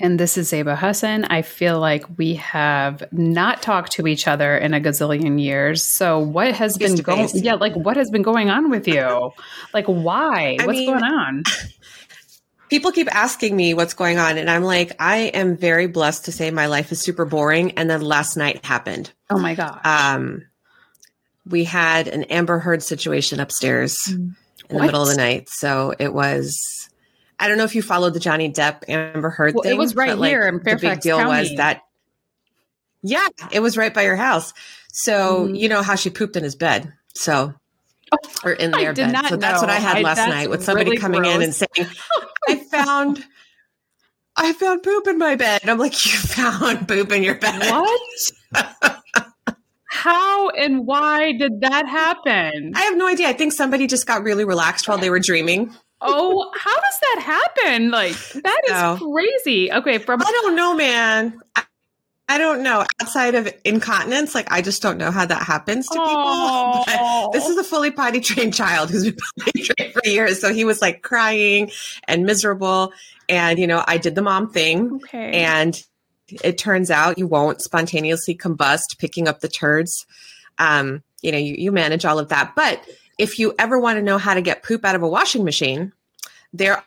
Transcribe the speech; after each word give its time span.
And 0.00 0.18
this 0.18 0.36
is 0.36 0.50
Zeba 0.50 0.76
Hassan. 0.76 1.24
I 1.24 1.42
feel 1.42 1.78
like 1.78 2.04
we 2.18 2.34
have 2.34 3.04
not 3.12 3.62
talked 3.62 3.92
to 3.92 4.06
each 4.06 4.26
other 4.26 4.56
in 4.56 4.74
a 4.74 4.80
gazillion 4.80 5.40
years. 5.40 5.84
So 5.84 6.18
what 6.18 6.52
has 6.54 6.76
been 6.76 6.96
going 6.96 7.28
Yeah, 7.34 7.54
like 7.54 7.74
what 7.74 7.96
has 7.96 8.10
been 8.10 8.22
going 8.22 8.50
on 8.50 8.70
with 8.70 8.88
you? 8.88 9.32
like 9.72 9.86
why? 9.86 10.56
I 10.60 10.66
What's 10.66 10.78
mean, 10.78 10.90
going 10.90 11.04
on? 11.04 11.42
People 12.70 12.90
keep 12.90 13.14
asking 13.14 13.54
me 13.54 13.74
what's 13.74 13.94
going 13.94 14.18
on 14.18 14.36
and 14.36 14.50
I'm 14.50 14.64
like, 14.64 14.96
I 14.98 15.16
am 15.18 15.56
very 15.56 15.86
blessed 15.86 16.24
to 16.24 16.32
say 16.32 16.50
my 16.50 16.66
life 16.66 16.90
is 16.90 17.00
super 17.00 17.24
boring 17.24 17.72
and 17.72 17.88
then 17.88 18.00
last 18.00 18.36
night 18.36 18.64
happened. 18.64 19.12
Oh 19.30 19.38
my 19.38 19.54
god. 19.54 19.80
Um 19.84 20.42
we 21.46 21.64
had 21.64 22.08
an 22.08 22.24
Amber 22.24 22.58
Heard 22.58 22.82
situation 22.82 23.38
upstairs 23.38 23.98
mm. 24.08 24.14
in 24.14 24.34
what? 24.68 24.78
the 24.78 24.86
middle 24.86 25.02
of 25.02 25.08
the 25.08 25.16
night. 25.16 25.48
So 25.50 25.94
it 25.98 26.12
was 26.12 26.88
I 27.38 27.48
don't 27.48 27.58
know 27.58 27.64
if 27.64 27.74
you 27.74 27.82
followed 27.82 28.14
the 28.14 28.20
Johnny 28.20 28.50
Depp 28.50 28.88
Amber 28.88 29.30
Heard 29.30 29.54
well, 29.54 29.62
thing. 29.62 29.72
It 29.72 29.78
was 29.78 29.94
right 29.94 30.16
but, 30.16 30.28
here 30.28 30.42
like, 30.42 30.52
in 30.52 30.60
Fairfax 30.60 30.82
The 30.82 30.88
big 30.88 31.00
deal 31.00 31.18
County. 31.18 31.40
was 31.40 31.54
that, 31.56 31.82
yeah, 33.02 33.26
it 33.50 33.60
was 33.60 33.76
right 33.76 33.92
by 33.92 34.02
your 34.02 34.16
house. 34.16 34.52
So 34.92 35.44
mm-hmm. 35.44 35.54
you 35.56 35.68
know 35.68 35.82
how 35.82 35.96
she 35.96 36.10
pooped 36.10 36.36
in 36.36 36.44
his 36.44 36.54
bed. 36.54 36.92
So, 37.14 37.54
oh, 38.12 38.18
or 38.44 38.52
in 38.52 38.70
their 38.70 38.92
bed. 38.92 39.26
So 39.28 39.36
that's 39.36 39.60
know. 39.60 39.66
what 39.66 39.70
I 39.70 39.80
had 39.80 39.98
I, 39.98 40.00
last 40.02 40.28
night 40.28 40.50
with 40.50 40.62
somebody 40.62 40.90
really 40.90 41.00
coming 41.00 41.22
gross. 41.22 41.34
in 41.34 41.42
and 41.42 41.54
saying, 41.54 41.88
I 42.48 42.56
found. 42.56 43.24
I 44.36 44.52
found 44.52 44.82
poop 44.82 45.06
in 45.06 45.16
my 45.16 45.36
bed. 45.36 45.60
And 45.62 45.70
I'm 45.70 45.78
like, 45.78 45.92
you 46.04 46.18
found 46.18 46.88
poop 46.88 47.12
in 47.12 47.22
your 47.22 47.36
bed. 47.36 47.60
What? 47.60 48.32
How 49.88 50.50
and 50.50 50.86
why 50.86 51.32
did 51.32 51.60
that 51.60 51.86
happen? 51.88 52.72
I 52.74 52.82
have 52.82 52.96
no 52.96 53.06
idea. 53.06 53.28
I 53.28 53.32
think 53.32 53.52
somebody 53.52 53.86
just 53.86 54.06
got 54.06 54.24
really 54.24 54.44
relaxed 54.44 54.88
while 54.88 54.98
they 54.98 55.08
were 55.08 55.20
dreaming 55.20 55.72
oh, 56.00 56.50
how 56.54 56.74
does 56.74 56.98
that 57.00 57.22
happen? 57.22 57.90
Like 57.90 58.16
that 58.16 58.60
is 58.66 58.72
no. 58.72 58.98
crazy. 59.12 59.72
Okay, 59.72 59.98
from 59.98 60.22
I 60.22 60.30
don't 60.42 60.56
know, 60.56 60.74
man. 60.74 61.40
I, 61.56 61.64
I, 62.28 62.38
don't 62.38 62.62
know. 62.62 62.84
Outside 63.00 63.34
of 63.34 63.52
incontinence, 63.64 64.34
like 64.34 64.50
I 64.50 64.62
just 64.62 64.82
don't 64.82 64.98
know 64.98 65.10
how 65.10 65.26
that 65.26 65.42
happens 65.42 65.88
to 65.88 65.98
oh. 66.00 66.84
people. 66.86 67.30
But 67.32 67.32
this 67.32 67.48
is 67.48 67.56
a 67.56 67.64
fully 67.64 67.90
potty 67.90 68.20
trained 68.20 68.54
child 68.54 68.90
who's 68.90 69.04
been 69.04 69.16
potty 69.40 69.62
trained 69.62 69.92
for 69.92 70.02
years, 70.04 70.40
so 70.40 70.52
he 70.52 70.64
was 70.64 70.80
like 70.80 71.02
crying 71.02 71.70
and 72.08 72.24
miserable. 72.24 72.92
And 73.28 73.58
you 73.58 73.66
know, 73.66 73.82
I 73.86 73.98
did 73.98 74.14
the 74.14 74.22
mom 74.22 74.50
thing, 74.50 75.00
okay. 75.04 75.32
and 75.32 75.80
it 76.42 76.58
turns 76.58 76.90
out 76.90 77.18
you 77.18 77.26
won't 77.26 77.60
spontaneously 77.60 78.36
combust 78.36 78.98
picking 78.98 79.28
up 79.28 79.40
the 79.40 79.48
turds. 79.48 80.06
Um, 80.58 81.02
you 81.22 81.32
know, 81.32 81.38
you, 81.38 81.54
you 81.56 81.72
manage 81.72 82.04
all 82.04 82.18
of 82.18 82.28
that, 82.28 82.54
but 82.54 82.86
if 83.18 83.38
you 83.38 83.54
ever 83.58 83.78
want 83.78 83.98
to 83.98 84.02
know 84.02 84.18
how 84.18 84.34
to 84.34 84.42
get 84.42 84.62
poop 84.62 84.84
out 84.84 84.94
of 84.94 85.02
a 85.02 85.08
washing 85.08 85.44
machine, 85.44 85.92
there 86.52 86.84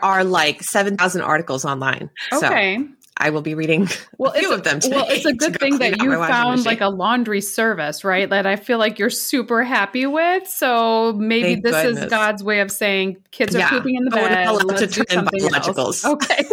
are 0.00 0.24
like 0.24 0.62
7,000 0.62 1.22
articles 1.22 1.64
online. 1.64 2.10
Okay. 2.32 2.78
So 2.78 2.88
I 3.18 3.30
will 3.30 3.42
be 3.42 3.54
reading 3.54 3.88
well, 4.18 4.32
a 4.32 4.38
few 4.38 4.52
of 4.52 4.64
them 4.64 4.80
today. 4.80 4.96
Well, 4.96 5.06
it's 5.08 5.24
a 5.24 5.32
good 5.34 5.58
thing 5.60 5.78
that 5.78 6.02
you 6.02 6.10
found 6.12 6.64
like 6.64 6.80
a 6.80 6.88
laundry 6.88 7.40
service, 7.40 8.04
right? 8.04 8.28
That 8.28 8.46
I 8.46 8.56
feel 8.56 8.78
like 8.78 8.98
you're 8.98 9.10
super 9.10 9.62
happy 9.62 10.06
with. 10.06 10.48
So 10.48 11.12
maybe 11.12 11.54
Thank 11.54 11.64
this 11.64 11.82
goodness. 11.82 12.04
is 12.04 12.10
God's 12.10 12.42
way 12.42 12.60
of 12.60 12.70
saying 12.70 13.18
kids 13.30 13.54
are 13.54 13.60
yeah. 13.60 13.70
pooping 13.70 13.96
in 13.96 14.04
the 14.04 14.10
oh, 14.18 14.24
bed. 14.24 14.64
Let's 14.64 14.96
to 14.96 15.06
something 15.08 15.40
biologicals. 15.40 16.04
Else. 16.04 16.04
Okay. 16.04 16.44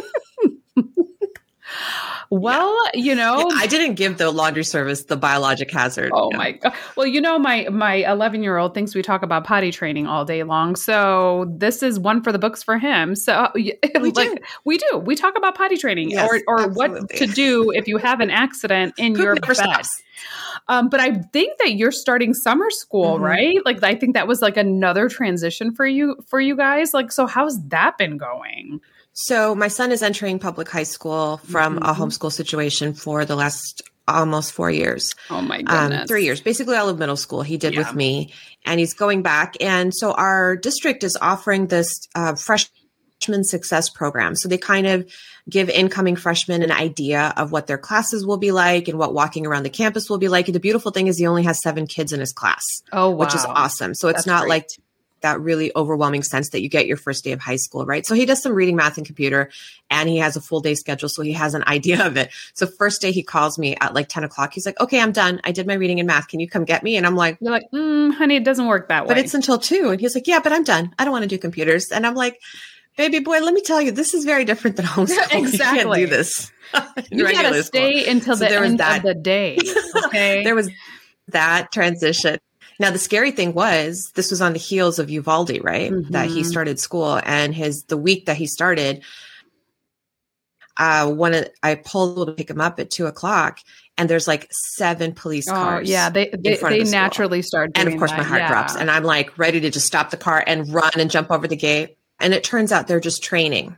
Well, 2.32 2.78
you 2.94 3.16
know, 3.16 3.40
yeah, 3.40 3.56
I 3.56 3.66
didn't 3.66 3.96
give 3.96 4.20
the 4.20 4.30
laundry 4.30 4.64
service 4.64 5.04
the 5.06 5.18
biologic 5.18 5.72
hazard. 5.72 6.12
Oh 6.14 6.30
my 6.32 6.52
god. 6.52 6.74
Well, 6.96 7.08
you 7.08 7.20
know, 7.22 7.40
my 7.40 7.68
my 7.72 7.96
11 7.96 8.44
year 8.44 8.58
old 8.58 8.76
thinks 8.76 8.94
we 8.94 9.02
talk 9.02 9.24
about 9.24 9.46
potty 9.46 9.72
training 9.72 10.06
all 10.06 10.26
day 10.26 10.44
long. 10.44 10.76
So 10.76 11.52
this 11.58 11.82
is 11.82 12.00
one 12.00 12.22
for 12.22 12.32
the 12.32 12.38
books 12.38 12.62
for 12.62 12.78
him. 12.78 13.16
So 13.16 13.50
we 13.56 13.74
like 13.84 14.14
do. 14.14 14.38
we 14.64 14.78
do. 14.78 14.98
We 14.98 15.16
talk 15.16 15.36
about 15.38 15.56
potty 15.56 15.76
training 15.76 16.12
yes, 16.12 16.30
or 16.30 16.42
or 16.48 16.60
absolutely. 16.66 17.00
what 17.00 17.10
to 17.16 17.26
do 17.26 17.72
if 17.72 17.88
you 17.88 17.98
have 17.98 18.20
an 18.20 18.30
accident 18.30 18.94
in 18.98 19.16
Poop 19.16 19.24
your 19.24 19.36
bed. 19.36 19.56
Stops. 19.56 20.04
Um, 20.68 20.90
but 20.90 21.00
I 21.00 21.14
think 21.14 21.58
that 21.60 21.74
you're 21.74 21.92
starting 21.92 22.36
summer 22.36 22.70
school, 22.70 23.16
mm-hmm. 23.16 23.24
right? 23.24 23.58
Like 23.66 23.82
I 23.84 23.96
think 23.96 24.14
that 24.14 24.28
was 24.28 24.42
like 24.42 24.56
another 24.56 25.10
transition 25.10 25.74
for 25.74 25.88
you 25.88 26.16
for 26.28 26.40
you 26.40 26.56
guys. 26.56 26.94
Like, 26.94 27.12
so 27.12 27.26
how's 27.26 27.60
that 27.70 27.98
been 27.98 28.18
going? 28.18 28.82
So 29.22 29.54
my 29.54 29.68
son 29.68 29.92
is 29.92 30.02
entering 30.02 30.40
public 30.40 30.70
high 30.70 30.84
school 30.84 31.38
from 31.44 31.76
mm-hmm. 31.76 31.84
a 31.84 31.94
homeschool 31.94 32.32
situation 32.32 32.94
for 32.94 33.26
the 33.26 33.36
last 33.36 33.82
almost 34.08 34.54
four 34.54 34.72
years. 34.72 35.14
Oh 35.30 35.42
my 35.42 35.58
um, 35.58 35.66
goodness. 35.66 36.02
Um, 36.04 36.08
three 36.08 36.24
years, 36.24 36.40
basically 36.40 36.78
all 36.78 36.88
of 36.88 36.98
middle 36.98 37.18
school 37.18 37.42
he 37.42 37.58
did 37.58 37.74
yeah. 37.74 37.80
with 37.80 37.94
me 37.94 38.34
and 38.66 38.80
he's 38.80 38.94
going 38.94 39.22
back. 39.22 39.56
And 39.60 39.94
so 39.94 40.14
our 40.14 40.56
district 40.56 41.04
is 41.04 41.18
offering 41.22 41.68
this 41.68 42.08
uh, 42.16 42.36
freshman 42.36 43.44
success 43.44 43.90
program. 43.90 44.36
So 44.38 44.48
they 44.48 44.58
kind 44.58 44.88
of 44.88 45.12
give 45.50 45.70
incoming 45.70 46.16
freshmen 46.16 46.64
an 46.64 46.72
idea 46.72 47.34
of 47.36 47.52
what 47.52 47.68
their 47.68 47.78
classes 47.78 48.26
will 48.26 48.38
be 48.38 48.54
like 48.54 48.88
and 48.88 48.98
what 48.98 49.14
walking 49.14 49.46
around 49.46 49.64
the 49.64 49.70
campus 49.70 50.10
will 50.10 50.18
be 50.18 50.30
like. 50.30 50.48
And 50.48 50.56
the 50.56 50.62
beautiful 50.62 50.92
thing 50.92 51.08
is 51.08 51.18
he 51.18 51.28
only 51.28 51.44
has 51.44 51.62
seven 51.62 51.88
kids 51.88 52.14
in 52.14 52.22
his 52.22 52.32
class. 52.32 52.64
Oh, 52.94 53.10
wow. 53.10 53.18
Which 53.18 53.36
is 53.36 53.44
awesome. 53.44 53.96
So 53.96 54.08
it's 54.08 54.20
That's 54.20 54.28
not 54.28 54.42
great. 54.44 54.50
like 54.50 54.68
that 55.22 55.40
really 55.40 55.72
overwhelming 55.76 56.24
sense 56.24 56.50
that 56.50 56.62
you 56.62 56.70
get 56.70 56.88
your 56.88 56.98
first 56.98 57.24
day 57.24 57.32
of 57.32 57.40
high 57.40 57.56
school, 57.56 57.86
right? 57.86 58.06
So 58.06 58.16
he 58.16 58.26
does 58.26 58.42
some 58.42 58.54
reading, 58.54 58.76
math, 58.76 58.98
and 58.98 59.06
computer, 59.06 59.50
and 59.90 60.08
he 60.10 60.18
has 60.18 60.36
a 60.36 60.42
full 60.42 60.60
day 60.60 60.76
schedule. 60.76 61.10
So 61.10 61.22
he 61.22 61.34
has 61.34 61.54
an 61.54 61.64
idea 61.68 62.06
of 62.06 62.18
it. 62.18 62.32
So 62.54 62.68
first 62.68 63.02
day 63.02 63.12
he 63.12 63.24
calls 63.24 63.58
me 63.58 63.76
at 63.80 63.94
like 63.94 64.08
10 64.10 64.24
o'clock. 64.24 64.54
He's 64.54 64.66
like, 64.66 64.80
okay, 64.80 65.00
I'm 65.00 65.12
done. 65.12 65.42
I 65.44 65.52
did 65.52 65.68
my 65.68 65.76
reading 65.76 66.00
and 66.00 66.08
math. 66.08 66.28
Can 66.28 66.40
you 66.40 66.50
come 66.50 66.66
get 66.66 66.84
me? 66.84 66.98
And 66.98 67.06
I'm 67.06 67.16
like, 67.16 67.38
you're 67.42 67.52
like, 67.52 67.70
mm, 67.74 68.14
honey, 68.14 68.38
it 68.38 68.44
doesn't 68.44 68.68
work 68.68 68.90
that 68.90 69.04
way. 69.04 69.10
But 69.10 69.18
it's 69.18 69.34
until 69.34 69.58
two. 69.58 69.90
And 69.90 70.00
he's 70.00 70.16
like, 70.16 70.28
yeah, 70.28 70.40
but 70.40 70.54
I'm 70.54 70.64
done. 70.64 70.94
I 71.00 71.06
don't 71.06 71.12
want 71.12 71.24
to 71.24 71.30
do 71.30 71.38
computers. 71.38 71.92
And 71.92 72.06
I'm 72.06 72.16
like, 72.16 72.40
baby 72.98 73.20
boy, 73.20 73.40
let 73.40 73.54
me 73.54 73.62
tell 73.62 73.82
you, 73.82 73.92
this 73.92 74.14
is 74.14 74.26
very 74.26 74.46
different 74.46 74.76
than 74.76 74.86
homeschool. 74.86 75.32
exactly. 75.32 75.80
You 75.80 75.86
can't 75.86 75.96
do 75.96 76.08
this. 76.08 76.52
you 77.12 77.32
got 77.32 77.54
to 77.54 77.64
stay 77.64 78.10
until 78.10 78.36
so 78.36 78.46
the 78.46 78.56
end 78.56 78.80
that. 78.80 78.98
of 78.98 79.04
the 79.04 79.14
day. 79.16 79.58
Okay. 80.06 80.44
there 80.44 80.56
was 80.56 80.70
that 81.30 81.72
transition. 81.72 82.40
Now, 82.80 82.92
the 82.92 83.00
scary 83.00 83.32
thing 83.32 83.54
was 83.54 84.12
this 84.16 84.32
was 84.32 84.42
on 84.42 84.54
the 84.54 84.60
heels 84.60 85.00
of 85.00 85.10
Uvalde, 85.10 85.60
right? 85.64 85.92
Mm-hmm. 85.92 86.12
That 86.12 86.30
he 86.30 86.44
started 86.44 86.80
school 86.80 87.20
and 87.26 87.54
his, 87.54 87.84
the 87.84 87.98
week 87.98 88.26
that 88.28 88.38
he 88.38 88.48
started, 88.48 89.04
uh, 90.78 91.12
when 91.12 91.46
I 91.62 91.76
pulled 91.76 92.28
to 92.28 92.34
pick 92.34 92.50
him 92.50 92.62
up 92.62 92.80
at 92.80 92.90
two 92.90 93.06
o'clock 93.06 93.60
and 93.98 94.10
there's 94.10 94.30
like 94.30 94.48
seven 94.52 95.14
police 95.14 95.50
oh, 95.50 95.54
cars. 95.54 95.90
Oh, 95.90 95.92
yeah. 95.92 96.10
They, 96.10 96.30
they, 96.30 96.56
they 96.56 96.84
the 96.84 96.90
naturally 96.90 97.42
start. 97.42 97.72
and 97.76 97.90
of 97.90 97.98
course 97.98 98.12
that. 98.12 98.18
my 98.18 98.24
heart 98.24 98.42
yeah. 98.42 98.48
drops 98.48 98.78
and 98.78 98.90
I'm 98.90 99.04
like 99.04 99.38
ready 99.38 99.60
to 99.60 99.70
just 99.70 99.86
stop 99.86 100.10
the 100.10 100.18
car 100.18 100.42
and 100.48 100.74
run 100.74 100.92
and 100.98 101.12
jump 101.12 101.32
over 101.32 101.48
the 101.48 101.58
gate. 101.58 101.98
And 102.22 102.34
it 102.34 102.46
turns 102.46 102.72
out 102.72 102.88
they're 102.88 103.02
just 103.02 103.22
training 103.22 103.76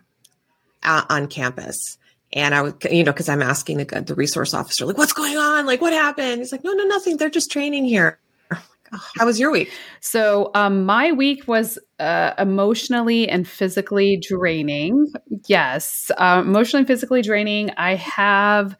uh, 0.83 1.05
on 1.09 1.27
campus. 1.27 1.97
And 2.33 2.55
I 2.55 2.61
was, 2.61 2.73
you 2.89 3.03
know, 3.03 3.11
because 3.11 3.29
I'm 3.29 3.41
asking 3.41 3.77
the, 3.77 4.01
the 4.01 4.15
resource 4.15 4.53
officer, 4.53 4.85
like, 4.85 4.97
what's 4.97 5.11
going 5.11 5.37
on? 5.37 5.65
Like, 5.65 5.81
what 5.81 5.91
happened? 5.91 6.37
He's 6.37 6.51
like, 6.51 6.63
no, 6.63 6.71
no, 6.71 6.85
nothing. 6.85 7.17
They're 7.17 7.29
just 7.29 7.51
training 7.51 7.85
here. 7.85 8.19
How 9.17 9.25
was 9.25 9.39
your 9.39 9.51
week? 9.51 9.71
So, 10.01 10.51
um, 10.53 10.85
my 10.85 11.11
week 11.11 11.47
was 11.47 11.79
uh, 11.99 12.33
emotionally 12.37 13.29
and 13.29 13.47
physically 13.47 14.17
draining. 14.27 15.07
Yes, 15.47 16.11
uh, 16.17 16.41
emotionally 16.45 16.81
and 16.81 16.87
physically 16.87 17.21
draining. 17.21 17.69
I 17.77 17.95
have 17.95 18.75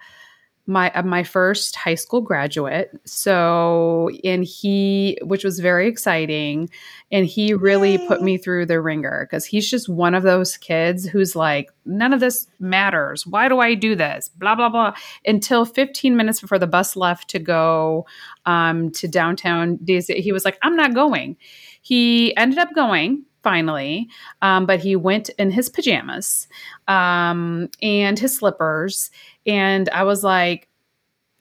my 0.68 0.92
uh, 0.92 1.04
my 1.04 1.24
first 1.24 1.76
high 1.76 1.96
school 1.96 2.22
graduate. 2.22 2.92
So, 3.06 4.10
and 4.24 4.44
he, 4.44 5.18
which 5.24 5.44
was 5.44 5.60
very 5.60 5.88
exciting, 5.88 6.70
and 7.12 7.26
he 7.26 7.54
really 7.54 7.98
Yay. 7.98 8.08
put 8.08 8.22
me 8.22 8.38
through 8.38 8.68
the 8.68 8.80
ringer 8.82 9.28
because 9.30 9.46
he's 9.46 9.70
just 9.70 9.90
one 9.90 10.14
of 10.14 10.24
those 10.24 10.58
kids 10.58 11.06
who's 11.06 11.36
like, 11.36 11.72
none 11.86 12.14
of 12.14 12.20
this 12.20 12.48
matters. 12.60 13.26
Why 13.26 13.50
do 13.50 13.60
I 13.60 13.74
do 13.74 13.96
this? 13.96 14.30
Blah 14.30 14.56
blah 14.56 14.70
blah. 14.70 14.94
Until 15.26 15.66
15 15.66 16.16
minutes 16.16 16.42
before 16.42 16.60
the 16.60 16.68
bus 16.68 16.96
left 16.96 17.30
to 17.30 17.40
go 17.40 18.06
um, 18.46 18.92
to 18.92 19.08
downtown, 19.08 19.80
he 19.86 20.32
was 20.32 20.46
like, 20.46 20.58
I'm 20.62 20.76
not 20.76 20.94
going. 20.94 21.38
He 21.82 22.36
ended 22.38 22.60
up 22.60 22.74
going 22.76 23.26
finally. 23.44 24.08
Um, 24.42 24.66
but 24.66 24.80
he 24.80 24.96
went 24.96 25.30
in 25.38 25.52
his 25.52 25.70
pajamas 25.70 26.48
um, 26.88 27.70
and 27.82 28.18
his 28.18 28.38
slippers. 28.38 29.12
And 29.46 29.90
I 29.90 30.04
was 30.04 30.24
like, 30.24 30.68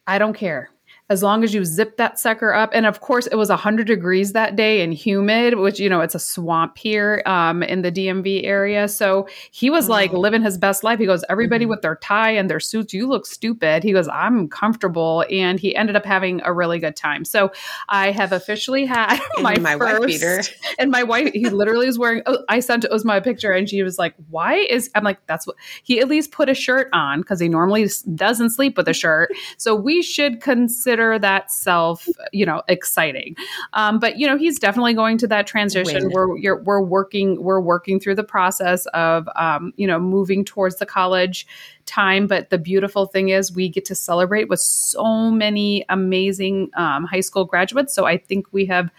I 0.07 0.19
don't 0.19 0.35
care. 0.35 0.71
As 1.11 1.25
long 1.25 1.43
as 1.43 1.53
you 1.53 1.65
zip 1.65 1.97
that 1.97 2.21
sucker 2.21 2.55
up. 2.55 2.71
And 2.73 2.87
of 2.87 3.01
course, 3.01 3.27
it 3.27 3.35
was 3.35 3.49
100 3.49 3.89
degrees 3.89 4.33
that 4.33 4.55
day 4.55 4.81
and 4.83 4.95
humid, 4.95 5.57
which, 5.59 5.81
you 5.81 5.89
know, 5.89 6.01
it's 6.01 6.15
a 6.15 6.21
swamp 6.21 6.79
here 6.79 7.21
um, 7.27 7.65
in 7.65 7.83
the 7.83 7.91
DMV 7.91 8.45
area. 8.45 8.87
So 8.87 9.29
he 9.51 9.71
was 9.71 9.89
oh. 9.89 9.93
like 9.93 10.13
living 10.13 10.41
his 10.41 10.57
best 10.57 10.85
life. 10.85 11.01
He 11.01 11.07
goes, 11.07 11.25
Everybody 11.29 11.65
mm-hmm. 11.65 11.71
with 11.71 11.83
their 11.83 11.97
tie 11.97 12.31
and 12.31 12.49
their 12.49 12.61
suits, 12.61 12.95
you 12.95 13.09
look 13.09 13.27
stupid. 13.27 13.83
He 13.83 13.93
goes, 13.93 14.07
I'm 14.07 14.49
comfortable. 14.49 15.25
And 15.29 15.59
he 15.59 15.75
ended 15.75 15.97
up 15.97 16.07
having 16.07 16.41
a 16.45 16.53
really 16.53 16.79
good 16.79 16.95
time. 16.95 17.25
So 17.25 17.51
I 17.89 18.13
have 18.13 18.33
officially 18.33 18.87
had 18.87 19.21
my, 19.41 19.59
my 19.59 19.77
first, 19.77 20.01
wife 20.01 20.07
beater. 20.07 20.43
And 20.79 20.91
my 20.91 21.03
wife, 21.03 21.33
he 21.33 21.49
literally 21.49 21.89
is 21.89 21.99
wearing, 21.99 22.23
oh, 22.27 22.45
I 22.49 22.61
sent 22.61 22.85
Uzma 22.85 23.19
a 23.19 23.21
picture 23.21 23.51
and 23.51 23.69
she 23.69 23.83
was 23.83 23.99
like, 23.99 24.15
Why 24.29 24.55
is, 24.55 24.89
I'm 24.95 25.03
like, 25.03 25.19
That's 25.27 25.45
what 25.45 25.57
he 25.83 25.99
at 25.99 26.07
least 26.07 26.31
put 26.31 26.49
a 26.49 26.55
shirt 26.55 26.89
on 26.93 27.21
because 27.21 27.41
he 27.41 27.49
normally 27.49 27.89
doesn't 28.15 28.51
sleep 28.51 28.77
with 28.77 28.87
a 28.87 28.95
shirt. 28.95 29.33
So 29.57 29.75
we 29.75 30.03
should 30.03 30.41
consider 30.41 31.00
that 31.19 31.51
self, 31.51 32.07
you 32.33 32.47
know, 32.47 32.63
exciting. 32.69 33.37
Um, 33.73 33.99
but 33.99 34.19
you 34.19 34.27
know, 34.27 34.37
he's 34.37 34.59
definitely 34.59 34.95
going 34.95 35.19
to 35.19 35.27
that 35.29 35.47
transition. 35.47 36.09
Win. 36.09 36.13
We're 36.13 36.63
we're 36.63 36.83
working 36.83 37.43
we're 37.43 37.61
working 37.61 38.01
through 38.01 38.17
the 38.17 38.25
process 38.25 38.87
of 38.87 39.29
um, 39.37 39.73
you 39.77 39.87
know 39.87 39.99
moving 39.99 40.45
towards 40.45 40.77
the 40.77 40.87
college 40.87 41.47
time. 41.87 42.27
But 42.27 42.51
the 42.51 42.59
beautiful 42.59 43.07
thing 43.07 43.31
is 43.31 43.53
we 43.53 43.69
get 43.69 43.85
to 43.87 43.95
celebrate 43.95 44.49
with 44.49 44.61
so 44.61 45.31
many 45.31 45.85
amazing 45.89 46.71
um, 46.75 47.05
high 47.05 47.21
school 47.21 47.45
graduates. 47.45 47.95
So 47.95 48.07
I 48.07 48.17
think 48.17 48.47
we 48.53 48.67
have 48.67 48.91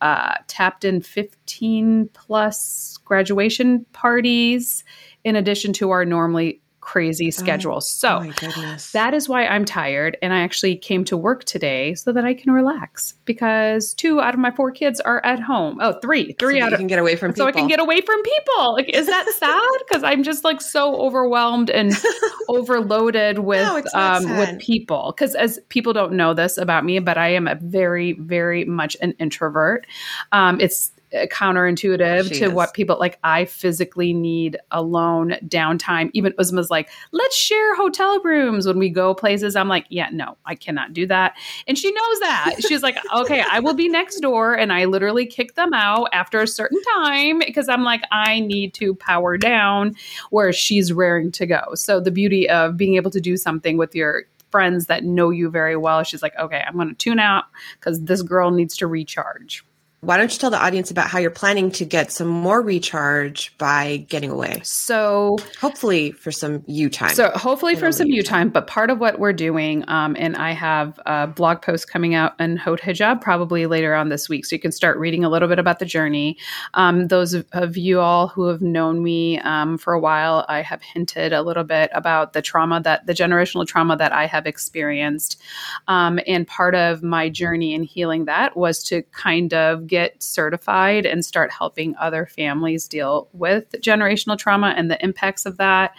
uh, 0.00 0.34
tapped 0.46 0.84
in 0.84 1.00
15 1.00 2.10
plus 2.12 2.98
graduation 3.04 3.86
parties 3.92 4.84
in 5.24 5.36
addition 5.36 5.72
to 5.74 5.90
our 5.90 6.04
normally 6.04 6.60
crazy 6.86 7.26
oh, 7.26 7.30
schedule. 7.30 7.76
Oh, 7.76 7.80
so 7.80 8.22
oh 8.24 8.76
that 8.92 9.12
is 9.12 9.28
why 9.28 9.44
I'm 9.44 9.64
tired. 9.64 10.16
And 10.22 10.32
I 10.32 10.38
actually 10.38 10.76
came 10.76 11.04
to 11.06 11.16
work 11.16 11.42
today 11.42 11.94
so 11.94 12.12
that 12.12 12.24
I 12.24 12.32
can 12.32 12.52
relax 12.52 13.14
because 13.24 13.92
two 13.92 14.20
out 14.20 14.34
of 14.34 14.40
my 14.40 14.52
four 14.52 14.70
kids 14.70 15.00
are 15.00 15.20
at 15.26 15.40
home. 15.40 15.78
Oh, 15.80 15.98
three, 16.00 16.34
three 16.34 16.60
so 16.60 16.66
out 16.66 16.72
of 16.72 16.78
can 16.78 16.86
get 16.86 17.00
away 17.00 17.16
from 17.16 17.32
people. 17.32 17.44
So 17.44 17.48
I 17.48 17.52
can 17.52 17.66
get 17.66 17.80
away 17.80 18.00
from 18.02 18.22
people. 18.22 18.74
Like, 18.74 18.88
is 18.88 19.06
that 19.06 19.28
sad? 19.36 19.84
Because 19.86 20.04
I'm 20.04 20.22
just 20.22 20.44
like 20.44 20.60
so 20.60 20.94
overwhelmed 21.00 21.70
and 21.70 21.92
overloaded 22.48 23.40
with 23.40 23.66
no, 23.66 24.00
um, 24.00 24.38
with 24.38 24.60
people. 24.60 25.12
Because 25.16 25.34
as 25.34 25.58
people 25.68 25.92
don't 25.92 26.12
know 26.12 26.34
this 26.34 26.56
about 26.56 26.84
me, 26.84 27.00
but 27.00 27.18
I 27.18 27.28
am 27.28 27.48
a 27.48 27.56
very, 27.56 28.12
very 28.12 28.64
much 28.64 28.96
an 29.02 29.12
introvert. 29.18 29.88
Um, 30.30 30.60
it's 30.60 30.92
counterintuitive 31.12 32.28
she 32.28 32.40
to 32.40 32.44
is. 32.46 32.52
what 32.52 32.74
people 32.74 32.98
like. 32.98 33.18
I 33.22 33.44
physically 33.44 34.12
need 34.12 34.58
alone 34.70 35.36
downtime. 35.46 36.10
Even 36.12 36.34
Uzma's 36.38 36.70
like, 36.70 36.90
let's 37.12 37.36
share 37.36 37.76
hotel 37.76 38.20
rooms 38.22 38.66
when 38.66 38.78
we 38.78 38.90
go 38.90 39.14
places. 39.14 39.56
I'm 39.56 39.68
like, 39.68 39.86
yeah, 39.88 40.08
no, 40.12 40.36
I 40.44 40.54
cannot 40.54 40.92
do 40.92 41.06
that. 41.06 41.36
And 41.66 41.78
she 41.78 41.90
knows 41.92 42.20
that. 42.20 42.54
She's 42.66 42.82
like, 42.82 42.96
okay, 43.14 43.44
I 43.50 43.60
will 43.60 43.74
be 43.74 43.88
next 43.88 44.20
door. 44.20 44.54
And 44.54 44.72
I 44.72 44.84
literally 44.84 45.26
kick 45.26 45.54
them 45.54 45.72
out 45.72 46.08
after 46.12 46.40
a 46.40 46.46
certain 46.46 46.80
time 46.94 47.40
because 47.40 47.68
I'm 47.68 47.82
like, 47.82 48.02
I 48.10 48.40
need 48.40 48.74
to 48.74 48.94
power 48.94 49.36
down 49.36 49.94
where 50.30 50.52
she's 50.52 50.92
raring 50.92 51.32
to 51.32 51.46
go. 51.46 51.74
So 51.74 52.00
the 52.00 52.10
beauty 52.10 52.48
of 52.48 52.76
being 52.76 52.96
able 52.96 53.10
to 53.12 53.20
do 53.20 53.36
something 53.36 53.76
with 53.76 53.94
your 53.94 54.24
friends 54.50 54.86
that 54.86 55.04
know 55.04 55.30
you 55.30 55.50
very 55.50 55.76
well, 55.76 56.02
she's 56.02 56.22
like, 56.22 56.36
okay, 56.38 56.62
I'm 56.66 56.76
going 56.76 56.88
to 56.88 56.94
tune 56.94 57.18
out 57.18 57.44
because 57.78 58.02
this 58.02 58.22
girl 58.22 58.50
needs 58.50 58.76
to 58.78 58.86
recharge 58.86 59.65
why 60.00 60.18
don't 60.18 60.30
you 60.30 60.38
tell 60.38 60.50
the 60.50 60.62
audience 60.62 60.90
about 60.90 61.08
how 61.08 61.18
you're 61.18 61.30
planning 61.30 61.70
to 61.70 61.84
get 61.84 62.12
some 62.12 62.28
more 62.28 62.60
recharge 62.60 63.56
by 63.56 64.04
getting 64.08 64.30
away? 64.30 64.60
So, 64.62 65.38
hopefully, 65.58 66.12
for 66.12 66.30
some 66.30 66.62
you 66.66 66.90
time. 66.90 67.14
So, 67.14 67.30
hopefully, 67.30 67.76
for 67.76 67.90
some 67.90 68.08
you 68.08 68.22
time. 68.22 68.50
But 68.50 68.66
part 68.66 68.90
of 68.90 69.00
what 69.00 69.18
we're 69.18 69.32
doing, 69.32 69.88
um, 69.88 70.14
and 70.18 70.36
I 70.36 70.52
have 70.52 71.00
a 71.06 71.26
blog 71.26 71.62
post 71.62 71.88
coming 71.90 72.14
out 72.14 72.34
on 72.38 72.58
Haute 72.58 72.82
Hijab 72.82 73.22
probably 73.22 73.66
later 73.66 73.94
on 73.94 74.10
this 74.10 74.28
week. 74.28 74.44
So, 74.44 74.54
you 74.54 74.60
can 74.60 74.70
start 74.70 74.98
reading 74.98 75.24
a 75.24 75.30
little 75.30 75.48
bit 75.48 75.58
about 75.58 75.78
the 75.78 75.86
journey. 75.86 76.36
Um, 76.74 77.08
those 77.08 77.32
of, 77.32 77.46
of, 77.52 77.76
you 77.76 78.00
all 78.00 78.28
who 78.28 78.48
have 78.48 78.60
known 78.60 79.02
me 79.02 79.38
um, 79.40 79.78
for 79.78 79.94
a 79.94 80.00
while, 80.00 80.44
I 80.48 80.60
have 80.60 80.82
hinted 80.82 81.32
a 81.32 81.42
little 81.42 81.64
bit 81.64 81.90
about 81.94 82.34
the 82.34 82.42
trauma 82.42 82.80
that 82.82 83.06
the 83.06 83.14
generational 83.14 83.66
trauma 83.66 83.96
that 83.96 84.12
I 84.12 84.26
have 84.26 84.46
experienced. 84.46 85.40
Um, 85.88 86.20
and 86.26 86.46
part 86.46 86.74
of 86.74 87.02
my 87.02 87.28
journey 87.30 87.74
in 87.74 87.82
healing 87.82 88.26
that 88.26 88.56
was 88.56 88.84
to 88.84 89.02
kind 89.12 89.54
of 89.54 89.85
get 89.86 90.22
certified 90.22 91.06
and 91.06 91.24
start 91.24 91.50
helping 91.50 91.94
other 91.96 92.26
families 92.26 92.88
deal 92.88 93.28
with 93.32 93.72
generational 93.80 94.38
trauma 94.38 94.74
and 94.76 94.90
the 94.90 95.02
impacts 95.02 95.46
of 95.46 95.56
that. 95.58 95.94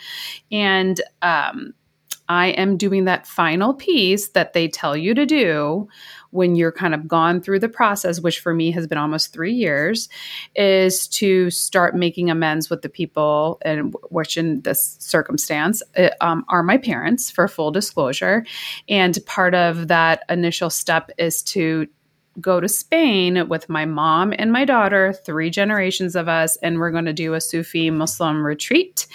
And 0.51 1.01
um, 1.21 1.73
I 2.29 2.47
am 2.47 2.75
doing 2.75 3.05
that 3.05 3.25
final 3.25 3.73
piece 3.73 4.29
that 4.29 4.53
they 4.53 4.67
tell 4.67 4.97
you 4.97 5.13
to 5.13 5.25
do 5.25 5.87
when 6.31 6.55
you're 6.55 6.73
kind 6.73 6.93
of 6.93 7.07
gone 7.07 7.41
through 7.41 7.59
the 7.59 7.69
process, 7.69 8.19
which 8.19 8.41
for 8.41 8.53
me 8.53 8.69
has 8.71 8.85
been 8.85 8.97
almost 8.97 9.31
three 9.31 9.53
years, 9.53 10.09
is 10.55 11.07
to 11.07 11.49
start 11.49 11.95
making 11.95 12.29
amends 12.29 12.69
with 12.69 12.81
the 12.81 12.89
people, 12.89 13.59
and 13.61 13.95
which 14.09 14.37
in 14.37 14.61
this 14.61 14.97
circumstance 14.99 15.81
uh, 15.97 16.09
um, 16.19 16.43
are 16.49 16.63
my 16.63 16.77
parents, 16.77 17.31
for 17.31 17.47
full 17.47 17.71
disclosure. 17.71 18.45
And 18.89 19.17
part 19.25 19.55
of 19.55 19.87
that 19.87 20.23
initial 20.29 20.69
step 20.69 21.09
is 21.17 21.41
to 21.43 21.87
go 22.39 22.59
to 22.59 22.67
Spain 22.67 23.47
with 23.49 23.69
my 23.69 23.85
mom 23.85 24.33
and 24.37 24.51
my 24.51 24.65
daughter, 24.65 25.13
three 25.25 25.49
generations 25.49 26.15
of 26.15 26.27
us, 26.27 26.55
and 26.57 26.79
we're 26.79 26.91
going 26.91 27.05
to 27.05 27.13
do 27.13 27.33
a 27.33 27.41
Sufi 27.41 27.89
Muslim 27.89 28.45
retreat. 28.45 29.07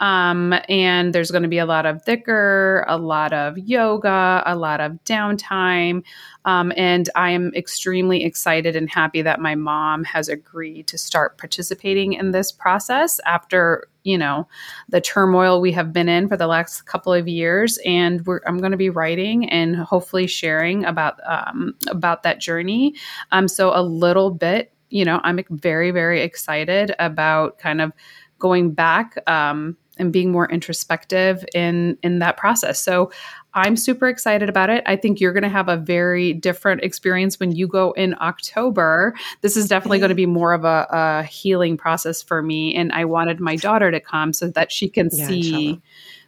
Um, 0.00 0.54
and 0.68 1.12
there's 1.12 1.30
going 1.30 1.42
to 1.42 1.48
be 1.48 1.58
a 1.58 1.66
lot 1.66 1.86
of 1.86 2.04
dhikr, 2.04 2.84
a 2.86 2.96
lot 2.96 3.32
of 3.32 3.58
yoga, 3.58 4.42
a 4.46 4.56
lot 4.56 4.80
of 4.80 4.92
downtime. 5.04 6.04
Um, 6.48 6.72
and 6.78 7.10
I 7.14 7.32
am 7.32 7.52
extremely 7.54 8.24
excited 8.24 8.74
and 8.74 8.88
happy 8.88 9.20
that 9.20 9.38
my 9.38 9.54
mom 9.54 10.02
has 10.04 10.30
agreed 10.30 10.86
to 10.86 10.96
start 10.96 11.36
participating 11.36 12.14
in 12.14 12.30
this 12.30 12.50
process 12.50 13.20
after 13.26 13.86
you 14.02 14.16
know 14.16 14.48
the 14.88 15.02
turmoil 15.02 15.60
we 15.60 15.72
have 15.72 15.92
been 15.92 16.08
in 16.08 16.26
for 16.26 16.38
the 16.38 16.46
last 16.46 16.86
couple 16.86 17.12
of 17.12 17.28
years. 17.28 17.78
And 17.84 18.26
i'm 18.46 18.56
going 18.56 18.70
to 18.70 18.78
be 18.78 18.88
writing 18.88 19.46
and 19.50 19.76
hopefully 19.76 20.26
sharing 20.26 20.86
about 20.86 21.20
um, 21.26 21.74
about 21.88 22.22
that 22.22 22.40
journey. 22.40 22.94
Um, 23.30 23.46
so 23.46 23.70
a 23.74 23.82
little 23.82 24.30
bit 24.30 24.72
you 24.88 25.04
know 25.04 25.20
i'm 25.24 25.38
very 25.50 25.90
very 25.90 26.22
excited 26.22 26.94
about 26.98 27.58
kind 27.58 27.82
of 27.82 27.92
going 28.38 28.72
back 28.72 29.18
um, 29.26 29.76
and 29.98 30.12
being 30.12 30.30
more 30.30 30.50
introspective 30.50 31.44
in 31.54 31.98
in 32.02 32.20
that 32.20 32.36
process. 32.36 32.78
So 32.78 33.10
I'm 33.54 33.76
super 33.76 34.08
excited 34.08 34.48
about 34.48 34.70
it. 34.70 34.82
I 34.86 34.96
think 34.96 35.20
you're 35.20 35.32
going 35.32 35.42
to 35.42 35.48
have 35.48 35.68
a 35.68 35.76
very 35.76 36.32
different 36.32 36.82
experience 36.82 37.40
when 37.40 37.52
you 37.52 37.66
go 37.66 37.92
in 37.92 38.14
October. 38.20 39.14
This 39.40 39.56
is 39.56 39.68
definitely 39.68 39.98
going 39.98 40.10
to 40.10 40.14
be 40.14 40.26
more 40.26 40.52
of 40.52 40.64
a, 40.64 40.86
a 40.90 41.22
healing 41.24 41.76
process 41.76 42.22
for 42.22 42.42
me. 42.42 42.74
And 42.74 42.92
I 42.92 43.06
wanted 43.06 43.40
my 43.40 43.56
daughter 43.56 43.90
to 43.90 44.00
come 44.00 44.32
so 44.32 44.48
that 44.48 44.70
she 44.70 44.88
can 44.88 45.08
yeah, 45.12 45.26
see 45.26 45.80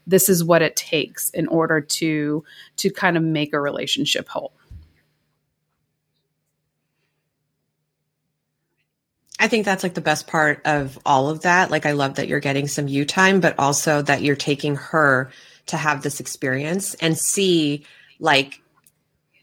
this 0.06 0.28
is 0.28 0.42
what 0.42 0.62
it 0.62 0.76
takes 0.76 1.30
in 1.30 1.47
order 1.49 1.80
to 1.80 2.42
to 2.76 2.90
kind 2.90 3.16
of 3.16 3.23
make 3.23 3.52
a 3.52 3.61
relationship 3.61 4.28
whole. 4.28 4.52
I 9.38 9.49
think 9.49 9.64
that's 9.64 9.83
like 9.83 9.94
the 9.94 10.02
best 10.02 10.26
part 10.26 10.61
of 10.66 10.99
all 11.06 11.30
of 11.30 11.42
that. 11.42 11.71
Like, 11.71 11.87
I 11.87 11.92
love 11.92 12.16
that 12.16 12.28
you're 12.28 12.40
getting 12.40 12.68
some 12.68 12.88
you 12.88 13.06
time, 13.06 13.40
but 13.40 13.59
also 13.59 14.02
that 14.02 14.21
you're 14.21 14.37
taking 14.37 14.76
her 14.76 15.30
to 15.70 15.76
have 15.76 16.02
this 16.02 16.20
experience 16.20 16.94
and 16.94 17.16
see 17.18 17.84
like 18.18 18.60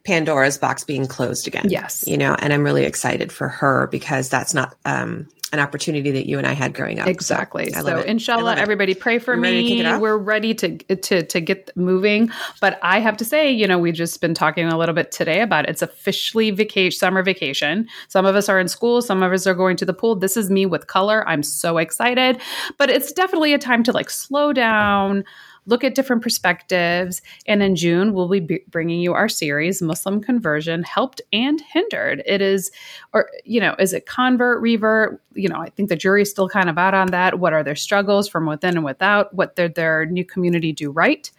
Pandora's 0.05 0.57
box 0.57 0.84
being 0.84 1.05
closed 1.05 1.48
again. 1.48 1.69
Yes. 1.69 2.05
You 2.07 2.17
know, 2.17 2.36
and 2.39 2.53
I'm 2.53 2.63
really 2.63 2.86
excited 2.86 3.31
for 3.31 3.50
her 3.50 3.88
because 3.88 4.29
that's 4.29 4.53
not 4.53 4.75
um 4.86 5.27
an 5.54 5.60
opportunity 5.60 6.12
that 6.12 6.27
you 6.27 6.38
and 6.38 6.46
I 6.46 6.54
had 6.54 6.74
growing 6.74 7.00
up. 7.00 7.08
Exactly. 7.08 7.72
So, 7.72 7.82
so 7.82 8.01
inshallah, 8.01 8.56
everybody 8.56 8.94
pray 8.94 9.20
for 9.20 9.38
me. 9.38 9.82
Ready 9.82 10.00
We're 10.00 10.18
ready 10.18 10.54
to 10.56 10.77
to 10.77 11.24
to 11.24 11.42
get 11.42 11.72
moving. 11.75 12.30
But 12.60 12.80
I 12.82 13.00
have 13.00 13.18
to 13.18 13.25
say, 13.25 13.51
you 13.51 13.68
know, 13.68 13.77
we've 13.77 13.96
just 13.96 14.20
been 14.22 14.34
talking 14.34 14.68
a 14.68 14.77
little 14.77 14.96
bit 14.96 15.12
today 15.12 15.42
about 15.42 15.66
it. 15.66 15.70
it's 15.70 15.82
officially 15.82 16.51
vacation, 16.51 16.98
summer 16.98 17.24
vacation. 17.24 17.88
Some 18.08 18.25
of 18.25 18.36
us 18.36 18.50
are 18.50 18.60
in 18.60 18.68
school, 18.68 19.01
some 19.01 19.24
of 19.24 19.32
us 19.32 19.48
are 19.48 19.56
going 19.56 19.77
to 19.77 19.86
the 19.86 19.94
pool. 19.94 20.16
This 20.16 20.38
is 20.38 20.50
me 20.50 20.66
with 20.66 20.88
color. 20.88 21.27
I'm 21.27 21.44
so 21.44 21.77
excited. 21.77 22.42
But 22.77 22.89
it's 22.89 23.12
definitely 23.12 23.54
a 23.54 23.60
time 23.60 23.84
to 23.84 23.92
like 23.92 24.10
slow 24.10 24.54
down 24.54 25.24
look 25.68 25.84
at 25.84 25.94
different 25.94 26.24
perspectives. 26.24 27.22
And 27.46 27.62
in 27.62 27.75
June, 27.75 28.13
we'll 28.13 28.27
be 28.27 28.63
bringing 28.70 29.00
you 29.00 29.13
our 29.13 29.30
series, 29.30 29.82
Muslim 29.82 30.22
Conversion 30.22 30.82
Helped 30.84 31.22
and 31.32 31.62
Hindered. 31.62 32.24
It 32.25 32.42
is, 32.42 32.72
or, 33.13 33.30
you 33.44 33.60
know, 33.60 33.75
is 33.77 33.94
it 33.94 34.06
convert, 34.08 34.62
revert? 34.62 35.22
You 35.38 35.50
know, 35.50 35.60
I 35.60 35.70
think 35.70 35.89
the 35.89 35.96
jury's 35.96 36.29
still 36.29 36.50
kind 36.50 36.70
of 36.70 36.77
out 36.77 36.94
on 36.94 37.08
that. 37.08 37.39
What 37.39 37.53
are 37.53 37.63
their 37.63 37.75
struggles 37.75 38.27
from 38.27 38.46
within 38.46 38.75
and 38.75 38.86
without? 38.86 39.34
What 39.34 39.56
did 39.56 39.75
their 39.75 40.06
new 40.06 40.25
community 40.25 40.74
do 40.74 40.91
right? 40.91 41.29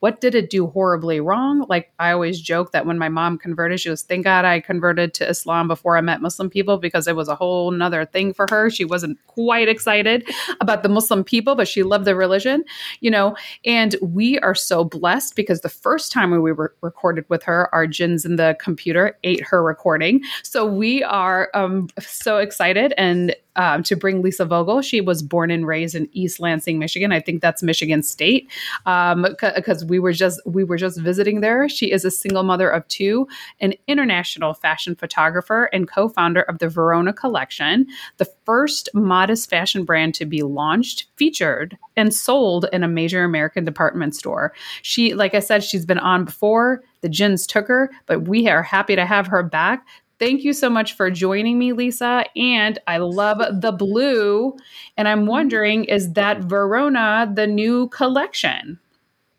what 0.00 0.20
did 0.20 0.34
it 0.34 0.48
do 0.50 0.68
horribly 0.68 1.20
wrong? 1.20 1.64
Like 1.68 1.92
I 1.98 2.12
always 2.12 2.40
joke 2.40 2.72
that 2.72 2.86
when 2.86 2.98
my 2.98 3.08
mom 3.08 3.36
converted, 3.36 3.80
she 3.80 3.90
was, 3.90 4.02
thank 4.02 4.24
God 4.24 4.44
I 4.44 4.60
converted 4.60 5.12
to 5.14 5.28
Islam 5.28 5.66
before 5.66 5.96
I 5.96 6.00
met 6.00 6.22
Muslim 6.22 6.48
people 6.48 6.78
because 6.78 7.08
it 7.08 7.16
was 7.16 7.28
a 7.28 7.34
whole 7.34 7.70
nother 7.70 8.04
thing 8.04 8.32
for 8.32 8.46
her. 8.50 8.70
She 8.70 8.84
wasn't 8.84 9.18
quite 9.26 9.68
excited 9.68 10.28
about 10.60 10.82
the 10.82 10.88
Muslim 10.88 11.24
people, 11.24 11.56
but 11.56 11.66
she 11.66 11.82
loved 11.82 12.04
the 12.04 12.14
religion, 12.14 12.64
you 13.00 13.10
know. 13.10 13.36
And 13.64 13.96
we 14.00 14.38
are 14.40 14.54
so 14.54 14.84
blessed 14.84 15.34
because 15.34 15.62
the 15.62 15.68
first 15.68 16.12
time 16.12 16.30
we 16.30 16.52
were 16.52 16.74
recorded 16.80 17.24
with 17.28 17.42
her, 17.44 17.72
our 17.74 17.86
jinns 17.86 18.24
in 18.24 18.36
the 18.36 18.56
computer 18.60 19.18
ate 19.24 19.42
her 19.42 19.62
recording. 19.62 20.22
So 20.44 20.64
we 20.64 21.02
are 21.02 21.50
um, 21.54 21.88
so 21.98 22.38
excited 22.38 22.94
and 22.96 23.34
um, 23.56 23.82
to 23.82 23.96
bring 23.96 24.22
Lisa 24.22 24.46
Vogl. 24.46 24.82
She 24.82 25.00
was 25.00 25.22
born 25.22 25.50
and 25.50 25.66
raised 25.66 25.94
in 25.94 26.08
East 26.12 26.40
Lansing, 26.40 26.78
Michigan. 26.78 27.12
I 27.12 27.20
think 27.20 27.42
that's 27.42 27.62
Michigan 27.62 28.02
State, 28.02 28.48
because 28.84 29.82
um, 29.82 29.88
we 29.88 29.98
were 29.98 30.12
just 30.12 30.40
we 30.46 30.64
were 30.64 30.76
just 30.76 31.00
visiting 31.00 31.40
there. 31.40 31.68
She 31.68 31.90
is 31.90 32.04
a 32.04 32.10
single 32.10 32.42
mother 32.42 32.68
of 32.68 32.86
two, 32.88 33.26
an 33.60 33.74
international 33.86 34.54
fashion 34.54 34.94
photographer, 34.94 35.64
and 35.72 35.88
co-founder 35.88 36.42
of 36.42 36.58
the 36.58 36.68
Verona 36.68 37.12
Collection, 37.12 37.86
the 38.18 38.28
first 38.44 38.88
modest 38.94 39.50
fashion 39.50 39.84
brand 39.84 40.14
to 40.14 40.24
be 40.26 40.42
launched, 40.42 41.06
featured, 41.16 41.76
and 41.96 42.14
sold 42.14 42.66
in 42.72 42.82
a 42.82 42.88
major 42.88 43.24
American 43.24 43.64
department 43.64 44.14
store. 44.14 44.52
She, 44.82 45.14
like 45.14 45.34
I 45.34 45.40
said, 45.40 45.64
she's 45.64 45.86
been 45.86 45.98
on 45.98 46.24
before. 46.24 46.82
The 47.00 47.08
jinns 47.08 47.46
took 47.46 47.68
her, 47.68 47.90
but 48.06 48.28
we 48.28 48.48
are 48.48 48.62
happy 48.62 48.96
to 48.96 49.06
have 49.06 49.26
her 49.28 49.42
back 49.42 49.86
Thank 50.18 50.42
you 50.42 50.52
so 50.52 50.68
much 50.68 50.94
for 50.94 51.10
joining 51.10 51.58
me, 51.58 51.72
Lisa. 51.72 52.24
And 52.34 52.78
I 52.88 52.98
love 52.98 53.38
the 53.60 53.72
blue. 53.72 54.56
And 54.96 55.06
I'm 55.06 55.26
wondering, 55.26 55.84
is 55.84 56.12
that 56.14 56.40
Verona 56.40 57.30
the 57.32 57.46
new 57.46 57.88
collection? 57.88 58.80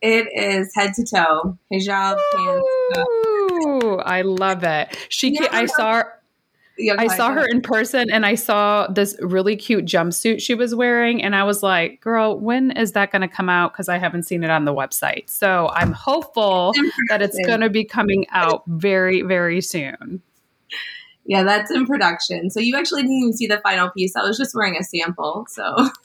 It 0.02 0.28
is 0.34 0.72
head 0.74 0.94
to 0.94 1.04
toe, 1.04 1.58
hijab, 1.74 2.18
pants. 2.34 4.04
I 4.06 4.22
love 4.22 4.64
it. 4.64 4.98
She, 5.10 5.34
yeah, 5.34 5.48
I 5.52 5.66
saw. 5.66 5.96
Her, 5.96 6.14
I 6.98 7.08
saw 7.08 7.34
her 7.34 7.46
in 7.46 7.62
person 7.62 8.10
and 8.10 8.26
I 8.26 8.36
saw 8.36 8.88
this 8.88 9.18
really 9.20 9.58
cute 9.58 9.84
jumpsuit 9.84 10.40
she 10.40 10.56
was 10.56 10.74
wearing. 10.74 11.22
And 11.22 11.36
I 11.36 11.44
was 11.44 11.62
like, 11.62 12.00
girl, 12.00 12.40
when 12.40 12.72
is 12.72 12.94
that 12.94 13.12
going 13.12 13.22
to 13.22 13.28
come 13.28 13.50
out? 13.50 13.74
Because 13.74 13.90
I 13.90 13.98
haven't 13.98 14.24
seen 14.24 14.46
it 14.46 14.50
on 14.50 14.64
the 14.64 14.74
website. 14.74 15.30
So 15.30 15.68
I'm 15.74 15.92
hopeful 15.92 16.72
that 17.10 17.22
it's 17.22 17.38
going 17.46 17.60
to 17.60 17.70
be 17.70 17.84
coming 17.84 18.26
out 18.30 18.64
very, 18.66 19.24
very 19.24 19.60
soon 19.60 20.22
yeah, 21.26 21.44
that's 21.44 21.72
in 21.72 21.86
production. 21.86 22.50
So 22.50 22.60
you 22.60 22.76
actually 22.76 23.04
didn't 23.04 23.18
even 23.18 23.34
see 23.34 23.48
the 23.48 23.60
final 23.60 23.90
piece. 23.92 24.16
I 24.16 24.24
was 24.24 24.38
just 24.38 24.56
wearing 24.56 24.78
a 24.78 24.84
sample. 24.84 25.46
So. 25.50 25.90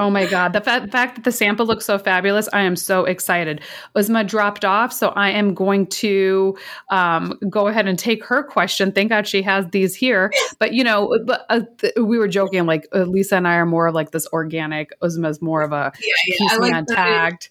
Oh 0.00 0.10
my 0.10 0.26
God. 0.26 0.52
The 0.52 0.60
fa- 0.60 0.86
fact 0.92 1.16
that 1.16 1.24
the 1.24 1.32
sample 1.32 1.66
looks 1.66 1.84
so 1.84 1.98
fabulous, 1.98 2.48
I 2.52 2.60
am 2.60 2.76
so 2.76 3.04
excited. 3.04 3.60
Uzma 3.96 4.24
dropped 4.24 4.64
off, 4.64 4.92
so 4.92 5.08
I 5.08 5.30
am 5.30 5.54
going 5.54 5.88
to 5.88 6.56
um, 6.90 7.36
go 7.50 7.66
ahead 7.66 7.88
and 7.88 7.98
take 7.98 8.24
her 8.26 8.44
question. 8.44 8.92
Thank 8.92 9.08
God 9.08 9.26
she 9.26 9.42
has 9.42 9.66
these 9.72 9.96
here. 9.96 10.32
But, 10.60 10.72
you 10.72 10.84
know, 10.84 11.18
but, 11.26 11.46
uh, 11.50 11.62
th- 11.78 11.94
we 11.96 12.16
were 12.16 12.28
joking, 12.28 12.64
like 12.64 12.86
uh, 12.94 13.02
Lisa 13.02 13.34
and 13.34 13.48
I 13.48 13.54
are 13.54 13.66
more 13.66 13.88
of 13.88 13.94
like 13.96 14.12
this 14.12 14.28
organic. 14.32 14.92
Uzma's 15.00 15.42
more 15.42 15.62
of 15.62 15.72
a 15.72 15.92
yeah, 16.00 16.14
yeah. 16.28 16.36
piece 16.38 16.52
I 16.52 16.56
like 16.58 16.86
tagged. 16.86 17.48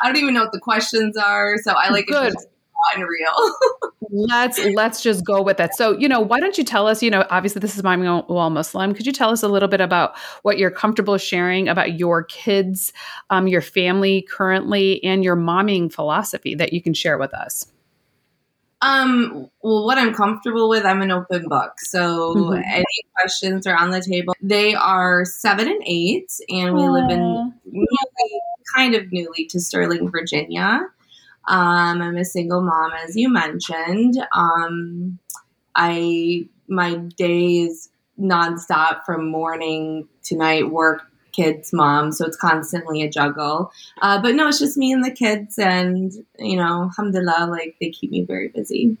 I 0.00 0.06
don't 0.06 0.22
even 0.22 0.34
know 0.34 0.42
what 0.42 0.52
the 0.52 0.60
questions 0.60 1.16
are, 1.16 1.56
so 1.58 1.72
I 1.72 1.90
like 1.90 2.06
Good. 2.06 2.34
it 2.34 2.46
unreal. 2.94 3.32
let's 4.10 4.58
let's 4.74 5.02
just 5.02 5.24
go 5.24 5.42
with 5.42 5.60
it. 5.60 5.74
So, 5.74 5.96
you 5.98 6.08
know, 6.08 6.20
why 6.20 6.40
don't 6.40 6.56
you 6.56 6.64
tell 6.64 6.86
us, 6.86 7.02
you 7.02 7.10
know, 7.10 7.24
obviously 7.30 7.60
this 7.60 7.76
is 7.76 7.82
Mommy 7.82 8.06
While 8.06 8.50
Muslim. 8.50 8.94
Could 8.94 9.06
you 9.06 9.12
tell 9.12 9.30
us 9.30 9.42
a 9.42 9.48
little 9.48 9.68
bit 9.68 9.80
about 9.80 10.16
what 10.42 10.58
you're 10.58 10.70
comfortable 10.70 11.18
sharing 11.18 11.68
about 11.68 11.98
your 11.98 12.24
kids, 12.24 12.92
um, 13.30 13.48
your 13.48 13.62
family 13.62 14.22
currently, 14.22 15.02
and 15.04 15.24
your 15.24 15.36
momming 15.36 15.92
philosophy 15.92 16.54
that 16.54 16.72
you 16.72 16.82
can 16.82 16.94
share 16.94 17.18
with 17.18 17.34
us? 17.34 17.70
Um, 18.80 19.50
well, 19.62 19.84
what 19.84 19.98
I'm 19.98 20.14
comfortable 20.14 20.68
with, 20.68 20.84
I'm 20.84 21.02
an 21.02 21.10
open 21.10 21.48
book. 21.48 21.72
So 21.78 22.34
mm-hmm. 22.34 22.62
any 22.64 22.84
questions 23.16 23.66
are 23.66 23.76
on 23.76 23.90
the 23.90 24.00
table. 24.00 24.34
They 24.40 24.74
are 24.74 25.24
seven 25.24 25.68
and 25.68 25.82
eight, 25.84 26.30
and 26.48 26.74
we 26.74 26.82
Aww. 26.82 26.92
live 26.92 27.10
in 27.10 27.54
newly, 27.66 28.40
kind 28.76 28.94
of 28.94 29.10
newly 29.10 29.46
to 29.46 29.58
Sterling, 29.58 30.10
Virginia. 30.10 30.86
Um, 31.48 32.02
I'm 32.02 32.16
a 32.16 32.24
single 32.24 32.62
mom, 32.62 32.92
as 33.04 33.16
you 33.16 33.30
mentioned. 33.30 34.16
Um, 34.32 35.18
I 35.74 36.46
my 36.68 36.96
day 37.16 37.60
is 37.60 37.88
nonstop 38.20 39.04
from 39.06 39.30
morning 39.30 40.06
to 40.24 40.36
night, 40.36 40.70
work, 40.70 41.02
kids, 41.32 41.72
mom. 41.72 42.12
So 42.12 42.26
it's 42.26 42.36
constantly 42.36 43.02
a 43.02 43.08
juggle. 43.08 43.72
Uh, 44.02 44.20
but 44.20 44.34
no, 44.34 44.48
it's 44.48 44.58
just 44.58 44.76
me 44.76 44.92
and 44.92 45.04
the 45.04 45.10
kids, 45.10 45.58
and 45.58 46.12
you 46.38 46.56
know, 46.56 46.82
alhamdulillah, 46.82 47.48
like 47.50 47.76
they 47.80 47.90
keep 47.90 48.10
me 48.10 48.24
very 48.24 48.48
busy. 48.48 48.98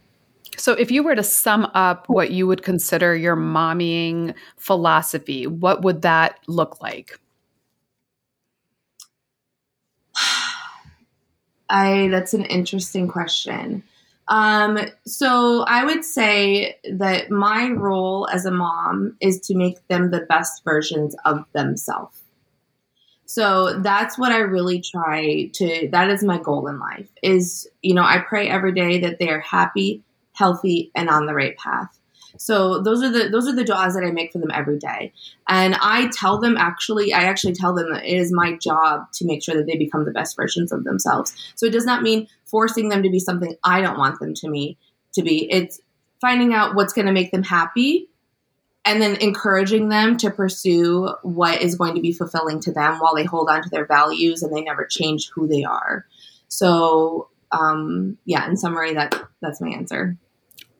So, 0.56 0.72
if 0.72 0.90
you 0.90 1.02
were 1.02 1.14
to 1.14 1.22
sum 1.22 1.70
up 1.74 2.08
what 2.08 2.30
you 2.30 2.46
would 2.46 2.62
consider 2.62 3.14
your 3.14 3.36
mommying 3.36 4.34
philosophy, 4.56 5.46
what 5.46 5.82
would 5.82 6.02
that 6.02 6.40
look 6.48 6.80
like? 6.80 7.18
I 11.70 12.08
that's 12.08 12.34
an 12.34 12.44
interesting 12.44 13.08
question. 13.08 13.82
Um, 14.28 14.78
so 15.06 15.64
I 15.66 15.84
would 15.84 16.04
say 16.04 16.76
that 16.92 17.30
my 17.30 17.70
role 17.70 18.28
as 18.30 18.44
a 18.44 18.50
mom 18.50 19.16
is 19.20 19.40
to 19.40 19.54
make 19.54 19.86
them 19.88 20.10
the 20.10 20.26
best 20.28 20.62
versions 20.64 21.16
of 21.24 21.44
themselves. 21.54 22.18
So 23.24 23.78
that's 23.80 24.18
what 24.18 24.32
I 24.32 24.38
really 24.38 24.80
try 24.80 25.50
to 25.54 25.88
that 25.92 26.10
is 26.10 26.24
my 26.24 26.38
goal 26.38 26.66
in 26.66 26.78
life 26.78 27.10
is 27.22 27.68
you 27.82 27.94
know 27.94 28.02
I 28.02 28.24
pray 28.26 28.48
every 28.48 28.72
day 28.72 29.00
that 29.00 29.18
they 29.18 29.28
are 29.28 29.40
happy, 29.40 30.02
healthy 30.32 30.90
and 30.94 31.10
on 31.10 31.26
the 31.26 31.34
right 31.34 31.56
path. 31.56 31.97
So 32.38 32.80
those 32.80 33.02
are 33.02 33.10
the 33.10 33.28
those 33.28 33.46
are 33.48 33.54
the 33.54 33.64
du'as 33.64 33.94
that 33.94 34.04
I 34.06 34.10
make 34.10 34.32
for 34.32 34.38
them 34.38 34.50
every 34.52 34.78
day. 34.78 35.12
And 35.48 35.76
I 35.80 36.08
tell 36.12 36.40
them 36.40 36.56
actually, 36.56 37.12
I 37.12 37.24
actually 37.24 37.54
tell 37.54 37.74
them 37.74 37.92
that 37.92 38.04
it 38.04 38.16
is 38.16 38.32
my 38.32 38.56
job 38.56 39.12
to 39.14 39.26
make 39.26 39.42
sure 39.42 39.56
that 39.56 39.66
they 39.66 39.76
become 39.76 40.04
the 40.04 40.12
best 40.12 40.36
versions 40.36 40.72
of 40.72 40.84
themselves. 40.84 41.34
So 41.56 41.66
it 41.66 41.72
does 41.72 41.86
not 41.86 42.02
mean 42.02 42.28
forcing 42.44 42.88
them 42.88 43.02
to 43.02 43.10
be 43.10 43.18
something 43.18 43.56
I 43.62 43.80
don't 43.80 43.98
want 43.98 44.20
them 44.20 44.34
to 44.34 44.48
me 44.48 44.78
to 45.14 45.22
be. 45.22 45.50
It's 45.50 45.80
finding 46.20 46.54
out 46.54 46.74
what's 46.74 46.92
going 46.92 47.06
to 47.06 47.12
make 47.12 47.30
them 47.30 47.42
happy 47.42 48.08
and 48.84 49.02
then 49.02 49.16
encouraging 49.16 49.88
them 49.88 50.16
to 50.16 50.30
pursue 50.30 51.14
what 51.22 51.60
is 51.60 51.76
going 51.76 51.94
to 51.94 52.00
be 52.00 52.12
fulfilling 52.12 52.60
to 52.60 52.72
them 52.72 52.98
while 52.98 53.14
they 53.14 53.24
hold 53.24 53.48
on 53.48 53.62
to 53.62 53.68
their 53.68 53.86
values 53.86 54.42
and 54.42 54.54
they 54.54 54.62
never 54.62 54.86
change 54.86 55.30
who 55.34 55.46
they 55.46 55.62
are. 55.62 56.06
So 56.48 57.28
um, 57.52 58.18
yeah, 58.24 58.48
in 58.48 58.56
summary, 58.56 58.94
that 58.94 59.20
that's 59.40 59.60
my 59.60 59.68
answer. 59.68 60.16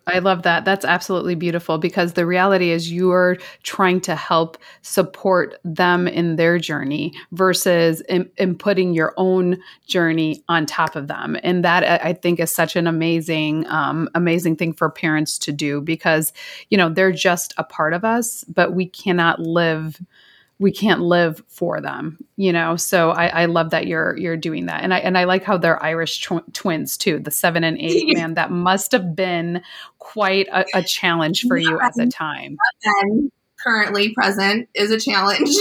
I 0.08 0.20
love 0.20 0.42
that. 0.42 0.64
That's 0.64 0.84
absolutely 0.84 1.34
beautiful 1.34 1.76
because 1.76 2.14
the 2.14 2.24
reality 2.24 2.70
is 2.70 2.90
you're 2.90 3.36
trying 3.62 4.00
to 4.02 4.14
help 4.14 4.56
support 4.82 5.60
them 5.64 6.08
in 6.08 6.36
their 6.36 6.58
journey 6.58 7.12
versus 7.32 8.00
in, 8.02 8.30
in 8.38 8.56
putting 8.56 8.94
your 8.94 9.12
own 9.18 9.58
journey 9.86 10.42
on 10.48 10.64
top 10.64 10.96
of 10.96 11.08
them. 11.08 11.36
And 11.42 11.62
that 11.64 12.02
I 12.02 12.14
think 12.14 12.40
is 12.40 12.50
such 12.50 12.74
an 12.74 12.86
amazing, 12.86 13.66
um, 13.66 14.08
amazing 14.14 14.56
thing 14.56 14.72
for 14.72 14.90
parents 14.90 15.38
to 15.40 15.52
do 15.52 15.80
because, 15.82 16.32
you 16.70 16.78
know, 16.78 16.88
they're 16.88 17.12
just 17.12 17.52
a 17.58 17.64
part 17.64 17.92
of 17.92 18.02
us, 18.04 18.44
but 18.44 18.72
we 18.72 18.86
cannot 18.86 19.40
live 19.40 20.00
we 20.58 20.72
can't 20.72 21.00
live 21.00 21.42
for 21.48 21.80
them 21.80 22.18
you 22.38 22.52
know? 22.52 22.76
So 22.76 23.10
I, 23.10 23.26
I, 23.26 23.44
love 23.46 23.70
that 23.70 23.88
you're 23.88 24.16
you're 24.16 24.36
doing 24.36 24.66
that. 24.66 24.84
And 24.84 24.94
i 24.94 24.98
and 24.98 25.18
i 25.18 25.24
like 25.24 25.42
how 25.42 25.58
they're 25.58 25.82
irish 25.82 26.20
tw- 26.20 26.54
twins 26.54 26.96
too 26.96 27.18
the 27.18 27.32
seven 27.32 27.64
and 27.64 27.76
eight. 27.78 28.06
Man 28.16 28.34
that 28.34 28.50
must 28.50 28.92
have 28.92 29.14
been 29.14 29.60
quite 29.98 30.46
a, 30.52 30.64
a 30.72 30.82
challenge 30.82 31.44
for 31.46 31.58
you 31.58 31.78
at 31.80 31.92
the 31.94 32.06
time. 32.06 32.56
and 33.02 33.30
currently 33.60 34.14
present 34.14 34.68
is 34.74 34.90
a 34.90 34.98
challenge. 34.98 35.50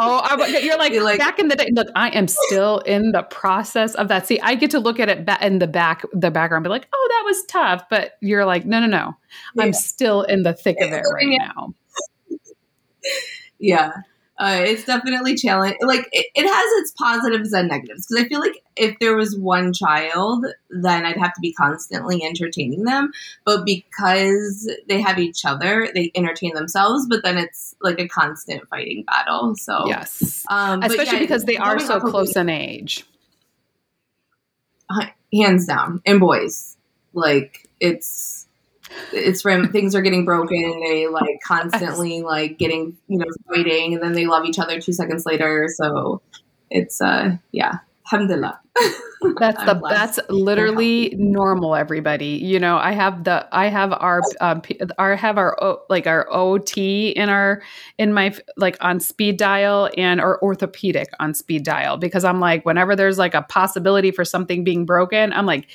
Oh 0.00 0.20
I, 0.22 0.58
you're 0.58 0.78
like, 0.78 0.92
like, 0.92 1.18
back 1.18 1.40
in 1.40 1.48
the 1.48 1.56
day 1.56 1.70
look 1.72 1.88
i 1.96 2.10
am 2.10 2.28
still 2.28 2.78
in 2.80 3.10
the 3.10 3.22
process 3.22 3.94
of 3.96 4.08
that. 4.08 4.26
See 4.28 4.38
i 4.40 4.54
get 4.54 4.70
to 4.72 4.78
look 4.78 5.00
at 5.00 5.08
it 5.08 5.24
ba- 5.24 5.44
in 5.44 5.58
the 5.58 5.66
back 5.66 6.04
the 6.12 6.30
background 6.30 6.62
be 6.62 6.68
like 6.68 6.86
oh 6.92 7.08
that 7.10 7.22
was 7.24 7.42
tough. 7.46 7.84
But 7.88 8.12
you're 8.20 8.44
like 8.44 8.64
no 8.66 8.78
no 8.80 8.86
no. 8.86 9.16
Yeah. 9.54 9.64
i'm 9.64 9.72
still 9.72 10.22
in 10.22 10.42
the 10.42 10.52
thick 10.52 10.76
of 10.80 10.92
it 10.92 11.02
right 11.12 11.38
now. 11.38 11.74
Yeah 13.58 13.90
uh, 14.38 14.60
it's 14.60 14.84
definitely 14.84 15.34
challenging. 15.34 15.78
Like 15.80 16.08
it, 16.12 16.26
it, 16.34 16.46
has 16.46 16.82
its 16.82 16.92
positives 16.92 17.52
and 17.52 17.68
negatives 17.68 18.06
because 18.06 18.24
I 18.24 18.28
feel 18.28 18.40
like 18.40 18.62
if 18.76 18.98
there 19.00 19.16
was 19.16 19.36
one 19.36 19.72
child, 19.72 20.46
then 20.70 21.04
I'd 21.04 21.16
have 21.16 21.34
to 21.34 21.40
be 21.40 21.52
constantly 21.52 22.22
entertaining 22.22 22.84
them. 22.84 23.10
But 23.44 23.64
because 23.64 24.70
they 24.88 25.00
have 25.00 25.18
each 25.18 25.44
other, 25.44 25.88
they 25.92 26.12
entertain 26.14 26.54
themselves. 26.54 27.06
But 27.08 27.24
then 27.24 27.36
it's 27.36 27.74
like 27.82 27.98
a 27.98 28.06
constant 28.06 28.68
fighting 28.68 29.02
battle. 29.04 29.56
So 29.56 29.86
yes, 29.86 30.44
um, 30.48 30.82
especially 30.84 31.14
yeah, 31.14 31.22
because 31.22 31.44
they 31.44 31.56
are 31.56 31.80
so 31.80 31.98
close 31.98 32.36
in 32.36 32.48
age. 32.48 33.04
Hands 35.34 35.66
down, 35.66 36.00
and 36.06 36.20
boys, 36.20 36.78
like 37.12 37.68
it's 37.80 38.47
it's 39.12 39.42
from 39.42 39.70
things 39.70 39.94
are 39.94 40.02
getting 40.02 40.24
broken 40.24 40.80
they 40.84 41.06
like 41.06 41.38
constantly 41.46 42.22
like 42.22 42.58
getting 42.58 42.96
you 43.08 43.18
know 43.18 43.26
fighting 43.46 43.94
and 43.94 44.02
then 44.02 44.12
they 44.12 44.26
love 44.26 44.44
each 44.44 44.58
other 44.58 44.80
two 44.80 44.92
seconds 44.92 45.24
later 45.26 45.66
so 45.76 46.20
it's 46.70 47.00
uh 47.00 47.36
yeah 47.52 47.78
Alhamdulillah. 48.10 48.58
That's 49.40 49.62
the 49.64 49.74
that's 49.90 50.20
literally 50.28 51.12
normal. 51.18 51.74
Everybody, 51.74 52.40
you 52.40 52.60
know, 52.60 52.78
I 52.78 52.92
have 52.92 53.24
the 53.24 53.46
I 53.50 53.66
have 53.66 53.92
our 53.92 54.22
um, 54.40 54.62
our 54.96 55.16
have 55.16 55.36
our 55.36 55.80
like 55.90 56.06
our 56.06 56.26
OT 56.30 57.08
in 57.08 57.28
our 57.28 57.60
in 57.98 58.12
my 58.12 58.32
like 58.56 58.76
on 58.80 59.00
speed 59.00 59.36
dial 59.36 59.90
and 59.98 60.20
our 60.20 60.40
orthopedic 60.40 61.08
on 61.18 61.34
speed 61.34 61.64
dial 61.64 61.96
because 61.96 62.24
I'm 62.24 62.38
like 62.38 62.64
whenever 62.64 62.94
there's 62.94 63.18
like 63.18 63.34
a 63.34 63.42
possibility 63.42 64.12
for 64.12 64.24
something 64.24 64.62
being 64.62 64.86
broken, 64.86 65.32
I'm 65.32 65.46
like 65.46 65.66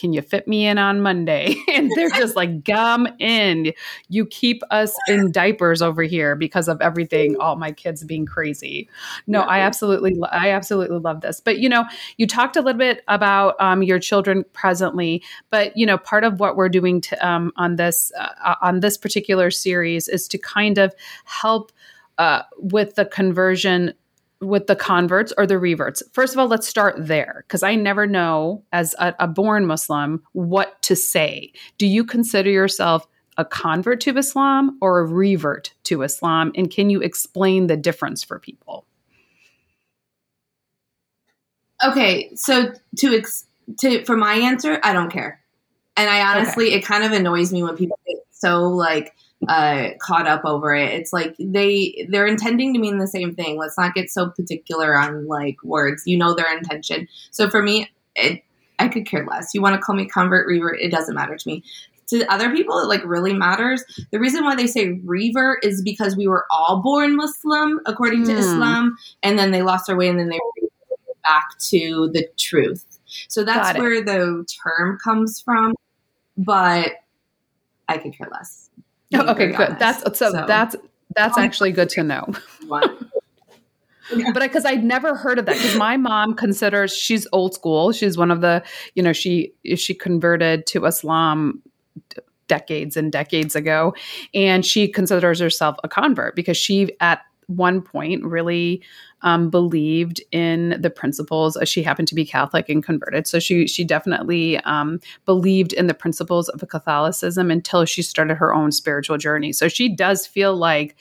can 0.00 0.14
you 0.14 0.22
fit 0.22 0.48
me 0.48 0.66
in 0.66 0.78
on 0.78 1.02
Monday? 1.02 1.54
and 1.68 1.92
they're 1.94 2.08
just 2.10 2.34
like, 2.34 2.64
gum 2.64 3.06
in. 3.18 3.72
You 4.08 4.24
keep 4.24 4.62
us 4.70 4.94
in 5.08 5.30
diapers 5.30 5.82
over 5.82 6.02
here 6.02 6.34
because 6.34 6.68
of 6.68 6.80
everything, 6.80 7.36
all 7.38 7.56
my 7.56 7.70
kids 7.70 8.02
being 8.02 8.24
crazy. 8.24 8.88
No, 9.26 9.42
I 9.42 9.60
absolutely, 9.60 10.18
I 10.32 10.50
absolutely 10.50 10.98
love 10.98 11.20
this. 11.20 11.40
But, 11.40 11.58
you 11.58 11.68
know, 11.68 11.84
you 12.16 12.26
talked 12.26 12.56
a 12.56 12.62
little 12.62 12.78
bit 12.78 13.04
about 13.08 13.56
um, 13.60 13.82
your 13.82 13.98
children 13.98 14.44
presently, 14.54 15.22
but, 15.50 15.76
you 15.76 15.84
know, 15.84 15.98
part 15.98 16.24
of 16.24 16.40
what 16.40 16.56
we're 16.56 16.70
doing 16.70 17.02
to, 17.02 17.26
um, 17.26 17.52
on 17.56 17.76
this, 17.76 18.10
uh, 18.18 18.54
on 18.62 18.80
this 18.80 18.96
particular 18.96 19.50
series 19.50 20.08
is 20.08 20.26
to 20.28 20.38
kind 20.38 20.78
of 20.78 20.94
help 21.24 21.72
uh, 22.16 22.42
with 22.58 22.94
the 22.94 23.04
conversion 23.04 23.94
with 24.40 24.66
the 24.66 24.76
converts 24.76 25.32
or 25.36 25.46
the 25.46 25.58
reverts? 25.58 26.02
First 26.12 26.32
of 26.32 26.38
all, 26.38 26.48
let's 26.48 26.68
start 26.68 26.94
there 26.98 27.44
because 27.46 27.62
I 27.62 27.74
never 27.74 28.06
know 28.06 28.64
as 28.72 28.94
a, 28.98 29.14
a, 29.18 29.28
born 29.28 29.66
Muslim 29.66 30.22
what 30.32 30.80
to 30.82 30.96
say. 30.96 31.52
Do 31.78 31.86
you 31.86 32.04
consider 32.04 32.50
yourself 32.50 33.06
a 33.36 33.44
convert 33.44 34.00
to 34.02 34.16
Islam 34.16 34.78
or 34.80 35.00
a 35.00 35.04
revert 35.04 35.74
to 35.84 36.02
Islam? 36.02 36.52
And 36.54 36.70
can 36.70 36.90
you 36.90 37.00
explain 37.00 37.66
the 37.66 37.76
difference 37.76 38.24
for 38.24 38.38
people? 38.38 38.86
Okay, 41.84 42.30
so 42.34 42.72
to 42.98 43.14
ex- 43.14 43.46
to 43.78 44.04
for 44.04 44.16
my 44.16 44.34
answer, 44.34 44.78
I 44.82 44.92
don't 44.92 45.10
care, 45.10 45.40
and 45.96 46.10
I 46.10 46.20
honestly, 46.36 46.68
okay. 46.68 46.76
it 46.76 46.84
kind 46.84 47.04
of 47.04 47.12
annoys 47.12 47.52
me 47.52 47.62
when 47.62 47.76
people 47.76 47.98
get 48.06 48.16
so 48.30 48.68
like 48.68 49.14
uh, 49.48 49.90
caught 50.00 50.26
up 50.26 50.44
over 50.44 50.74
it. 50.74 50.92
It's 50.92 51.12
like 51.12 51.34
they 51.38 52.06
they're 52.10 52.26
intending 52.26 52.74
to 52.74 52.80
mean 52.80 52.98
the 52.98 53.06
same 53.06 53.34
thing. 53.34 53.58
Let's 53.58 53.78
not 53.78 53.94
get 53.94 54.10
so 54.10 54.30
particular 54.30 54.96
on 54.96 55.26
like 55.26 55.62
words. 55.62 56.02
You 56.06 56.18
know 56.18 56.34
their 56.34 56.54
intention. 56.56 57.08
So 57.30 57.48
for 57.48 57.62
me, 57.62 57.90
it 58.14 58.42
I 58.78 58.88
could 58.88 59.06
care 59.06 59.26
less. 59.26 59.54
You 59.54 59.62
want 59.62 59.76
to 59.76 59.80
call 59.80 59.94
me 59.94 60.06
convert 60.06 60.46
revert, 60.46 60.80
it 60.80 60.90
doesn't 60.90 61.14
matter 61.14 61.36
to 61.36 61.48
me. 61.48 61.62
To 62.08 62.26
other 62.32 62.50
people, 62.50 62.76
it 62.80 62.88
like 62.88 63.04
really 63.04 63.32
matters. 63.32 63.84
The 64.10 64.18
reason 64.18 64.42
why 64.42 64.56
they 64.56 64.66
say 64.66 65.00
revert 65.04 65.64
is 65.64 65.80
because 65.80 66.16
we 66.16 66.26
were 66.26 66.44
all 66.50 66.82
born 66.82 67.14
Muslim 67.14 67.80
according 67.86 68.24
to 68.24 68.32
mm. 68.32 68.38
Islam, 68.38 68.96
and 69.22 69.38
then 69.38 69.52
they 69.52 69.62
lost 69.62 69.86
their 69.86 69.96
way, 69.96 70.08
and 70.08 70.18
then 70.18 70.28
they 70.28 70.38
back 71.22 71.58
to 71.58 72.10
the 72.12 72.26
truth. 72.38 72.84
So 73.28 73.44
that's 73.44 73.78
where 73.78 74.02
the 74.02 74.46
term 74.64 74.98
comes 75.02 75.40
from. 75.40 75.74
But 76.36 76.92
I 77.88 77.98
could 77.98 78.16
care 78.16 78.28
less. 78.30 78.69
Oh, 79.14 79.28
okay, 79.32 79.48
good. 79.48 79.60
Honest. 79.60 79.78
That's 79.78 80.18
so, 80.18 80.30
so, 80.30 80.44
that's 80.46 80.76
that's 81.14 81.36
oh. 81.36 81.40
actually 81.40 81.72
good 81.72 81.88
to 81.90 82.02
know. 82.02 82.32
but 82.68 84.42
because 84.42 84.64
I'd 84.64 84.84
never 84.84 85.14
heard 85.14 85.38
of 85.38 85.46
that 85.46 85.56
because 85.56 85.76
my 85.76 85.96
mom 85.96 86.34
considers 86.34 86.96
she's 86.96 87.26
old 87.32 87.54
school. 87.54 87.92
She's 87.92 88.16
one 88.16 88.30
of 88.30 88.40
the 88.40 88.62
you 88.94 89.02
know 89.02 89.12
she 89.12 89.52
she 89.76 89.94
converted 89.94 90.66
to 90.68 90.84
Islam 90.86 91.62
decades 92.46 92.96
and 92.96 93.12
decades 93.12 93.54
ago, 93.54 93.94
and 94.34 94.64
she 94.64 94.88
considers 94.88 95.38
herself 95.40 95.76
a 95.84 95.88
convert 95.88 96.34
because 96.36 96.56
she 96.56 96.96
at 97.00 97.20
one 97.46 97.82
point 97.82 98.24
really 98.24 98.82
um, 99.22 99.50
believed 99.50 100.20
in 100.32 100.76
the 100.80 100.90
principles. 100.90 101.56
Uh, 101.56 101.64
she 101.64 101.82
happened 101.82 102.08
to 102.08 102.14
be 102.14 102.24
Catholic 102.24 102.68
and 102.68 102.84
converted, 102.84 103.26
so 103.26 103.38
she 103.38 103.66
she 103.66 103.84
definitely 103.84 104.58
um, 104.60 105.00
believed 105.24 105.72
in 105.72 105.86
the 105.86 105.94
principles 105.94 106.48
of 106.48 106.66
Catholicism 106.68 107.50
until 107.50 107.84
she 107.84 108.02
started 108.02 108.36
her 108.36 108.54
own 108.54 108.72
spiritual 108.72 109.18
journey. 109.18 109.52
So 109.52 109.68
she 109.68 109.88
does 109.88 110.26
feel 110.26 110.56
like 110.56 110.96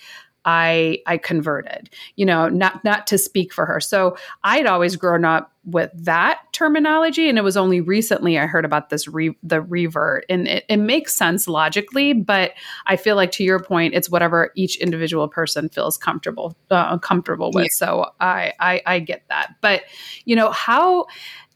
I 0.46 1.00
I 1.06 1.18
converted, 1.18 1.90
you 2.16 2.26
know, 2.26 2.50
not 2.50 2.84
not 2.84 3.08
to 3.08 3.18
speak 3.18 3.54
for 3.54 3.66
her. 3.66 3.80
So 3.80 4.18
I'd 4.44 4.66
always 4.66 4.96
grown 4.96 5.26
up 5.26 5.52
with 5.66 5.92
that 5.94 6.42
terminology, 6.54 7.30
and 7.30 7.38
it 7.38 7.44
was 7.44 7.58
only 7.58 7.82
recently 7.82 8.40
I 8.40 8.46
heard 8.46 8.66
about 8.66 8.90
this 8.90 9.08
re, 9.08 9.36
the 9.44 9.62
revert, 9.62 10.26
and 10.30 10.48
it, 10.48 10.66
it 10.70 10.78
makes 10.78 11.14
sense 11.14 11.48
logically, 11.48 12.14
but 12.14 12.54
I 12.88 12.96
feel 12.96 13.16
like 13.16 13.32
to 13.34 13.44
your 13.44 13.60
point, 13.60 13.94
it's 13.94 14.10
whatever 14.10 14.52
each 14.56 14.78
individual 14.78 15.28
person 15.28 15.70
feels 15.70 15.98
comfortable 15.98 16.56
uh, 16.72 16.98
comfortable 16.98 17.52
with. 17.54 17.66
Yeah. 17.66 17.70
So 17.72 18.12
I, 18.20 18.54
I 18.60 18.82
I 18.86 19.00
get 19.00 19.24
that, 19.30 19.56
but 19.62 19.84
you 20.26 20.36
know 20.36 20.52
how. 20.52 21.08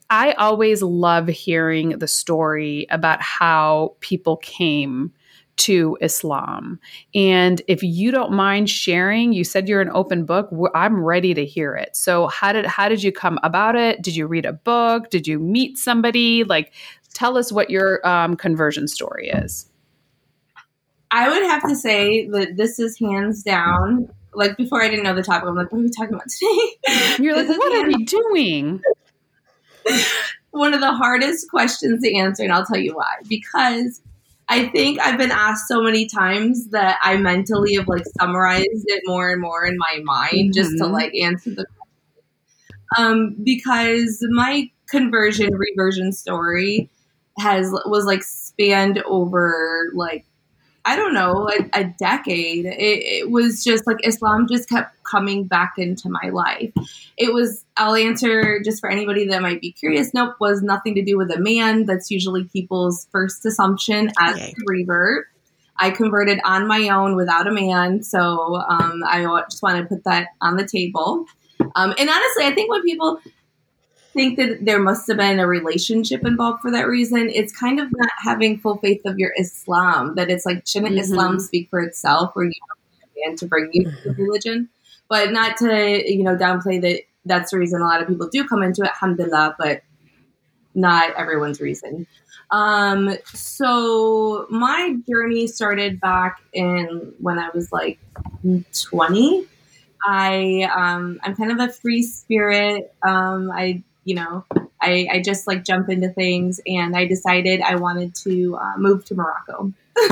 I 0.10 0.34
always 0.34 0.84
love 0.84 1.27
hearing 1.27 1.97
the 1.97 2.08
story 2.08 2.86
about 2.91 3.19
how 3.21 3.95
people 3.99 4.38
came 4.38 5.12
to 5.55 5.97
Islam. 6.01 6.79
And 7.13 7.61
if 7.67 7.83
you 7.83 8.11
don't 8.11 8.31
mind 8.31 8.69
sharing, 8.69 9.33
you 9.33 9.43
said 9.43 9.67
you're 9.67 9.81
an 9.81 9.91
open 9.93 10.25
book. 10.25 10.49
I'm 10.73 11.03
ready 11.03 11.33
to 11.33 11.45
hear 11.45 11.75
it. 11.75 11.95
So 11.95 12.27
how 12.27 12.51
did 12.51 12.65
how 12.65 12.89
did 12.89 13.03
you 13.03 13.11
come 13.11 13.39
about 13.43 13.75
it? 13.75 14.01
Did 14.01 14.15
you 14.15 14.27
read 14.27 14.45
a 14.45 14.53
book? 14.53 15.09
Did 15.09 15.27
you 15.27 15.39
meet 15.39 15.77
somebody? 15.77 16.43
Like, 16.43 16.73
tell 17.13 17.37
us 17.37 17.51
what 17.51 17.69
your 17.69 18.05
um, 18.07 18.35
conversion 18.35 18.87
story 18.87 19.29
is. 19.29 19.69
I 21.11 21.29
would 21.29 21.43
have 21.43 21.61
to 21.69 21.75
say 21.75 22.27
that 22.29 22.57
this 22.57 22.79
is 22.79 22.97
hands 22.97 23.43
down. 23.43 24.09
Like 24.33 24.57
before, 24.57 24.81
I 24.81 24.89
didn't 24.89 25.03
know 25.03 25.13
the 25.13 25.21
topic. 25.21 25.47
I'm 25.47 25.55
like, 25.55 25.71
what 25.71 25.79
are 25.79 25.83
we 25.83 25.89
talking 25.91 26.15
about 26.15 26.27
today? 26.27 27.15
You're 27.23 27.35
like, 27.35 27.47
what 27.47 27.71
are 27.71 27.87
we 27.87 28.03
doing? 28.03 28.81
One 30.51 30.73
of 30.73 30.81
the 30.81 30.91
hardest 30.91 31.49
questions 31.49 32.01
to 32.01 32.15
answer, 32.15 32.43
and 32.43 32.51
I'll 32.51 32.65
tell 32.65 32.79
you 32.79 32.95
why. 32.95 33.13
Because 33.27 34.01
I 34.53 34.69
think 34.69 34.99
I've 34.99 35.17
been 35.17 35.31
asked 35.31 35.67
so 35.67 35.81
many 35.81 36.05
times 36.05 36.67
that 36.67 36.99
I 37.01 37.17
mentally 37.17 37.73
have 37.73 37.87
like 37.87 38.03
summarized 38.19 38.85
it 38.85 39.01
more 39.05 39.31
and 39.31 39.41
more 39.41 39.65
in 39.65 39.75
my 39.79 39.99
mind 40.03 40.31
mm-hmm. 40.31 40.51
just 40.51 40.77
to 40.77 40.83
mm-hmm. 40.83 40.93
like 40.93 41.15
answer 41.15 41.49
the 41.49 41.65
question. 41.65 41.79
Um, 42.95 43.35
because 43.43 44.23
my 44.29 44.69
conversion 44.85 45.55
reversion 45.55 46.11
story 46.11 46.87
has 47.39 47.71
was 47.87 48.05
like 48.05 48.21
spanned 48.21 49.01
over 49.07 49.89
like 49.95 50.23
I 50.86 50.96
don't 50.98 51.13
know, 51.13 51.50
a, 51.50 51.82
a 51.82 51.84
decade. 51.98 52.65
It, 52.65 52.74
it, 52.74 53.32
was 53.32 53.63
just 53.63 53.88
like 53.88 54.06
Islam 54.06 54.48
just 54.50 54.67
kept 54.67 55.02
coming 55.04 55.46
back 55.46 55.76
into 55.78 56.10
my 56.10 56.30
life. 56.30 56.74
It 57.17 57.34
was, 57.34 57.63
I'll 57.78 57.96
answer 57.96 58.62
just 58.62 58.82
for 58.82 58.89
anybody 58.89 59.28
that 59.28 59.41
might 59.41 59.62
be 59.62 59.72
curious. 59.72 60.13
Nope, 60.13 60.36
was 60.41 60.62
nothing 60.62 60.96
to 60.96 61.02
do 61.02 61.17
with 61.17 61.32
a 61.32 61.39
man. 61.39 61.86
That's 61.86 62.12
usually 62.12 62.43
people's 62.46 63.08
first 63.12 63.46
assumption 63.46 64.12
as 64.19 64.36
okay. 64.36 64.54
revert. 64.65 65.28
I 65.78 65.89
converted 65.89 66.39
on 66.43 66.67
my 66.67 66.89
own 66.89 67.15
without 67.15 67.48
a 67.48 67.52
man. 67.52 68.04
So 68.04 68.62
um, 68.67 69.04
I 69.08 69.24
just 69.50 69.63
want 69.63 69.78
to 69.78 69.86
put 69.86 70.04
that 70.04 70.30
on 70.41 70.58
the 70.58 70.67
table. 70.67 71.26
Um, 71.76 71.93
and 71.98 72.10
honestly, 72.10 72.46
I 72.46 72.52
think 72.54 72.69
when 72.69 72.84
people 72.84 73.19
think 74.13 74.38
that 74.38 74.65
there 74.65 74.80
must 74.80 75.08
have 75.08 75.17
been 75.17 75.39
a 75.39 75.47
relationship 75.47 76.26
involved 76.26 76.62
for 76.62 76.71
that 76.71 76.88
reason. 76.88 77.30
It's 77.30 77.52
kind 77.52 77.80
of 77.80 77.88
not 77.91 78.10
having 78.23 78.60
full 78.60 78.78
faith 78.78 79.02
of 79.06 79.19
your 79.19 79.34
Islam. 79.39 80.15
That 80.15 80.30
it's 80.30 80.45
like 80.45 80.65
shouldn't 80.65 80.93
mm-hmm. 80.93 81.02
Islam 81.02 81.39
speak 81.39 81.69
for 81.69 81.80
itself, 81.80 82.36
where 82.36 82.45
you 82.45 82.54
man 83.26 83.36
to 83.38 83.45
bring 83.45 83.69
you 83.73 83.86
to 83.86 83.89
mm-hmm. 83.89 84.21
religion, 84.21 84.69
but 85.10 85.32
not 85.32 85.58
to 85.58 86.04
you 86.12 86.23
know 86.23 86.36
downplay 86.36 86.82
that. 86.82 87.02
That's 87.26 87.52
the 87.52 87.58
reason 87.58 87.82
a 87.82 87.86
lot 87.86 88.02
of 88.02 88.08
people 88.10 88.28
do 88.28 88.45
come 88.45 88.63
into 88.63 88.82
it, 88.82 88.89
alhamdulillah, 88.89 89.56
but 89.58 89.82
not 90.76 91.13
everyone's 91.15 91.62
reason. 91.62 92.06
Um, 92.52 93.15
so 93.34 94.45
my 94.49 94.97
journey 95.10 95.47
started 95.47 96.02
back 96.02 96.41
in 96.52 97.13
when 97.19 97.39
I 97.39 97.49
was 97.54 97.71
like 97.71 97.97
20. 98.73 99.47
I 100.06 100.69
um, 100.76 101.19
I'm 101.23 101.36
kind 101.36 101.52
of 101.52 101.60
a 101.60 101.71
free 101.71 102.04
spirit. 102.04 102.93
Um, 103.04 103.49
I 103.52 103.84
you 104.05 104.15
know, 104.15 104.45
I, 104.81 105.07
I 105.11 105.21
just 105.21 105.47
like 105.47 105.63
jump 105.63 105.89
into 105.89 106.09
things 106.09 106.59
and 106.67 106.95
I 106.95 107.05
decided 107.05 107.61
I 107.61 107.75
wanted 107.75 108.15
to 108.15 108.57
uh, 108.57 108.77
move 108.77 109.05
to 109.05 109.15
Morocco. 109.15 109.71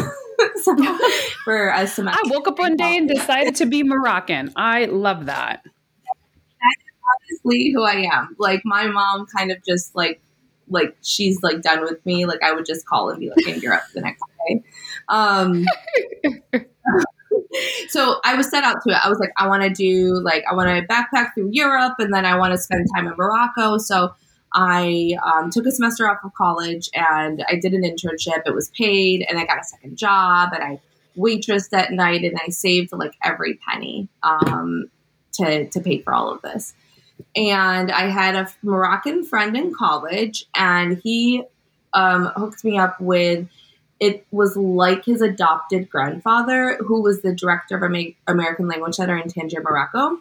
so, 0.62 0.98
for 1.44 1.70
a 1.70 1.88
semester. 1.88 2.22
I 2.24 2.30
woke 2.30 2.48
up 2.48 2.60
one 2.60 2.78
day 2.78 2.98
and 2.98 3.08
decided 3.08 3.56
to 3.56 3.66
be 3.66 3.84
Moroccan. 3.84 4.54
I 4.56 4.86
love 4.86 5.26
that. 5.26 5.64
That 5.64 6.76
is 6.80 7.44
honestly 7.46 7.72
who 7.74 7.84
I 7.84 8.08
am. 8.14 8.36
Like 8.40 8.62
my 8.64 8.88
mom 8.88 9.26
kind 9.26 9.52
of 9.52 9.64
just 9.66 9.96
like 9.96 10.22
like 10.70 10.96
she's 11.02 11.44
like 11.44 11.62
done 11.62 11.82
with 11.82 12.06
me. 12.06 12.26
Like 12.26 12.42
I 12.44 12.54
would 12.54 12.66
just 12.66 12.86
call 12.86 13.10
and 13.10 13.20
be 13.20 13.30
like 13.30 13.62
"You're 13.62 13.74
up 13.74 13.84
the 13.94 14.02
next 14.02 14.24
day. 14.48 14.64
Um 15.10 15.66
so 17.90 18.20
I 18.24 18.36
was 18.36 18.50
set 18.50 18.64
out 18.64 18.78
to 18.84 18.92
it. 18.92 18.98
I 19.04 19.10
was 19.10 19.20
like, 19.20 19.32
I 19.38 19.48
want 19.48 19.64
to 19.64 19.70
do 19.70 20.20
like 20.22 20.44
I 20.50 20.54
want 20.54 20.70
to 20.70 20.88
backpack 20.94 21.34
through 21.34 21.50
Europe, 21.52 21.96
and 22.00 22.14
then 22.14 22.26
I 22.26 22.38
want 22.38 22.54
to 22.54 22.58
spend 22.58 22.88
time 22.96 23.08
in 23.08 23.14
Morocco. 23.18 23.78
So 23.78 24.14
I 24.54 25.18
um, 25.24 25.50
took 25.50 25.66
a 25.66 25.72
semester 25.72 26.10
off 26.10 26.20
of 26.24 26.34
college 26.34 26.90
and 26.94 27.44
I 27.48 27.56
did 27.56 27.74
an 27.74 27.84
internship. 27.84 28.42
It 28.46 28.54
was 28.54 28.70
paid, 28.78 29.26
and 29.28 29.40
I 29.40 29.46
got 29.46 29.60
a 29.60 29.64
second 29.64 29.98
job, 29.98 30.50
and 30.54 30.64
I 30.64 30.80
waitressed 31.18 31.74
at 31.74 31.92
night, 31.92 32.24
and 32.24 32.40
I 32.46 32.50
saved 32.50 32.92
like 32.92 33.14
every 33.24 33.56
penny 33.68 34.08
um, 34.24 34.90
to 35.34 35.68
to 35.68 35.80
pay 35.82 36.02
for 36.02 36.14
all 36.14 36.32
of 36.32 36.42
this. 36.42 36.74
and 37.36 37.92
I 37.92 38.10
had 38.10 38.36
a 38.36 38.52
Moroccan 38.64 39.24
friend 39.24 39.56
in 39.56 39.74
college, 39.74 40.46
and 40.56 41.00
he 41.04 41.44
um, 41.94 42.26
hooked 42.36 42.64
me 42.64 42.78
up 42.78 43.00
with. 43.00 43.48
It 44.02 44.26
was 44.32 44.58
like 44.58 45.06
his 45.06 45.22
adopted 45.22 45.88
grandfather, 45.90 46.78
who 46.78 47.02
was 47.02 47.22
the 47.22 47.36
director 47.36 47.78
of 47.78 47.84
Amer- 47.84 48.16
American 48.28 48.68
Language 48.68 48.96
Center 48.96 49.16
in 49.16 49.30
Tangier, 49.30 49.62
Morocco, 49.62 50.18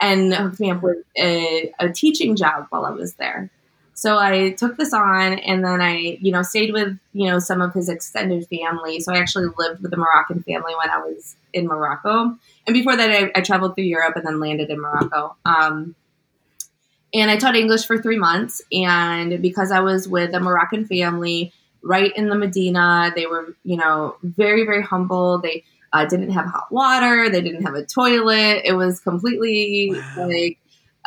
and 0.00 0.32
hooked 0.32 0.60
me 0.60 0.70
up 0.70 0.80
with 0.80 0.98
a, 1.18 1.72
a 1.80 1.90
teaching 1.90 2.36
job 2.36 2.68
while 2.70 2.86
I 2.86 2.90
was 2.90 3.14
there. 3.14 3.50
So 3.94 4.16
I 4.16 4.50
took 4.50 4.76
this 4.76 4.92
on 4.92 5.38
and 5.40 5.64
then 5.64 5.80
I, 5.80 6.18
you 6.20 6.30
know, 6.30 6.42
stayed 6.42 6.72
with, 6.72 6.96
you 7.14 7.28
know, 7.28 7.40
some 7.40 7.60
of 7.62 7.74
his 7.74 7.88
extended 7.88 8.46
family. 8.46 9.00
So 9.00 9.12
I 9.12 9.18
actually 9.18 9.48
lived 9.58 9.82
with 9.82 9.92
a 9.92 9.96
Moroccan 9.96 10.42
family 10.42 10.74
when 10.78 10.90
I 10.90 10.98
was 10.98 11.34
in 11.52 11.66
Morocco. 11.66 12.36
And 12.66 12.74
before 12.74 12.94
that, 12.94 13.10
I, 13.10 13.32
I 13.34 13.40
traveled 13.40 13.74
through 13.74 13.84
Europe 13.84 14.14
and 14.14 14.24
then 14.26 14.38
landed 14.38 14.70
in 14.70 14.80
Morocco. 14.80 15.34
Um, 15.46 15.96
and 17.12 17.30
I 17.30 17.38
taught 17.38 17.56
English 17.56 17.86
for 17.86 18.00
three 18.00 18.18
months. 18.18 18.60
And 18.70 19.40
because 19.40 19.72
I 19.72 19.80
was 19.80 20.06
with 20.06 20.34
a 20.34 20.40
Moroccan 20.40 20.84
family 20.84 21.54
right 21.82 22.12
in 22.16 22.28
the 22.28 22.34
Medina, 22.34 23.12
they 23.14 23.26
were, 23.26 23.54
you 23.64 23.76
know, 23.76 24.16
very, 24.22 24.64
very 24.64 24.82
humble. 24.82 25.38
They 25.38 25.64
uh, 25.92 26.04
didn't 26.04 26.30
have 26.30 26.46
hot 26.46 26.70
water, 26.70 27.30
they 27.30 27.40
didn't 27.40 27.62
have 27.62 27.74
a 27.74 27.84
toilet. 27.84 28.62
It 28.64 28.74
was 28.74 29.00
completely 29.00 29.90
wow. 29.92 30.28
like 30.28 30.58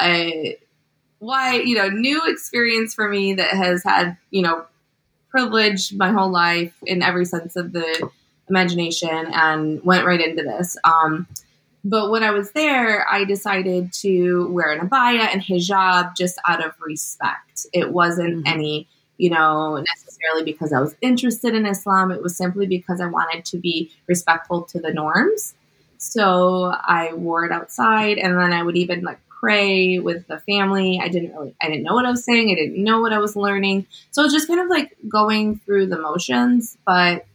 a 0.01 0.57
why 1.19 1.55
you 1.55 1.75
know 1.75 1.89
new 1.89 2.21
experience 2.27 2.93
for 2.93 3.07
me 3.07 3.33
that 3.33 3.51
has 3.51 3.83
had 3.83 4.17
you 4.31 4.41
know 4.41 4.65
privilege 5.29 5.93
my 5.93 6.11
whole 6.11 6.31
life 6.31 6.73
in 6.85 7.03
every 7.03 7.25
sense 7.25 7.55
of 7.55 7.73
the 7.73 8.09
imagination 8.49 9.27
and 9.33 9.83
went 9.83 10.05
right 10.05 10.21
into 10.21 10.41
this 10.41 10.77
um, 10.85 11.27
but 11.83 12.09
when 12.09 12.23
i 12.23 12.31
was 12.31 12.51
there 12.51 13.05
i 13.09 13.23
decided 13.25 13.91
to 13.91 14.47
wear 14.51 14.71
an 14.71 14.87
abaya 14.87 15.27
and 15.31 15.41
hijab 15.41 16.15
just 16.15 16.39
out 16.47 16.65
of 16.65 16.73
respect 16.79 17.67
it 17.73 17.91
wasn't 17.91 18.33
mm-hmm. 18.33 18.47
any 18.47 18.87
you 19.17 19.29
know 19.29 19.75
necessarily 19.75 20.08
because 20.43 20.73
i 20.73 20.79
was 20.79 20.95
interested 21.01 21.55
in 21.55 21.65
islam 21.65 22.11
it 22.11 22.21
was 22.21 22.35
simply 22.35 22.67
because 22.67 23.01
i 23.01 23.05
wanted 23.05 23.45
to 23.45 23.57
be 23.57 23.91
respectful 24.07 24.63
to 24.63 24.79
the 24.79 24.93
norms 24.93 25.53
so 25.97 26.73
i 26.83 27.13
wore 27.13 27.45
it 27.45 27.51
outside 27.51 28.17
and 28.17 28.37
then 28.37 28.53
i 28.53 28.63
would 28.63 28.77
even 28.77 29.01
like 29.01 29.19
pray 29.39 29.99
with 29.99 30.27
the 30.27 30.39
family. 30.39 30.99
I 31.01 31.07
didn't 31.07 31.31
really, 31.31 31.55
I 31.61 31.67
didn't 31.67 31.83
know 31.83 31.93
what 31.93 32.05
I 32.05 32.11
was 32.11 32.23
saying. 32.23 32.51
I 32.51 32.55
didn't 32.55 32.83
know 32.83 32.99
what 32.99 33.13
I 33.13 33.19
was 33.19 33.35
learning. 33.35 33.87
So 34.11 34.21
it 34.21 34.25
was 34.25 34.33
just 34.33 34.47
kind 34.47 34.59
of 34.59 34.67
like 34.67 34.95
going 35.07 35.59
through 35.59 35.87
the 35.87 35.97
motions, 35.97 36.77
but 36.85 37.25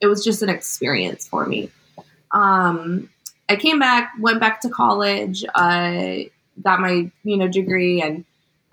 it 0.00 0.06
was 0.06 0.22
just 0.22 0.42
an 0.42 0.48
experience 0.48 1.26
for 1.26 1.46
me. 1.46 1.70
Um, 2.32 3.08
I 3.48 3.56
came 3.56 3.78
back, 3.78 4.12
went 4.20 4.40
back 4.40 4.60
to 4.62 4.68
college, 4.68 5.44
uh, 5.54 6.16
got 6.62 6.80
my, 6.80 7.10
you 7.24 7.36
know, 7.36 7.48
degree 7.48 8.02
and, 8.02 8.24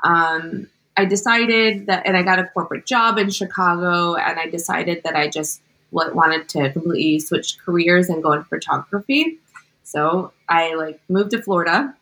um, 0.03 0.69
I 0.97 1.05
decided 1.05 1.87
that, 1.87 2.03
and 2.05 2.15
I 2.15 2.23
got 2.23 2.39
a 2.39 2.45
corporate 2.45 2.85
job 2.85 3.17
in 3.17 3.29
Chicago, 3.29 4.15
and 4.15 4.39
I 4.39 4.47
decided 4.47 5.03
that 5.03 5.15
I 5.15 5.27
just 5.27 5.61
wanted 5.91 6.49
to 6.49 6.71
completely 6.71 7.19
switch 7.19 7.57
careers 7.59 8.09
and 8.09 8.21
go 8.21 8.33
into 8.33 8.45
photography. 8.45 9.39
So 9.83 10.31
I 10.49 10.73
like 10.75 10.99
moved 11.09 11.31
to 11.31 11.41
Florida 11.41 11.95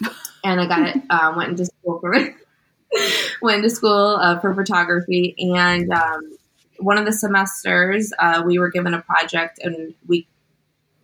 and 0.44 0.60
I 0.60 0.66
got 0.66 0.82
it. 0.88 1.02
Uh, 1.08 1.32
went 1.36 1.50
into 1.50 1.64
school 1.66 2.00
for 2.00 2.12
went 3.42 3.58
into 3.58 3.70
school 3.70 4.16
uh, 4.20 4.38
for 4.40 4.54
photography, 4.54 5.34
and 5.38 5.90
um, 5.90 6.36
one 6.78 6.98
of 6.98 7.04
the 7.04 7.12
semesters 7.12 8.12
uh, 8.18 8.42
we 8.44 8.58
were 8.58 8.70
given 8.70 8.94
a 8.94 9.02
project, 9.02 9.58
and 9.62 9.94
we 10.06 10.26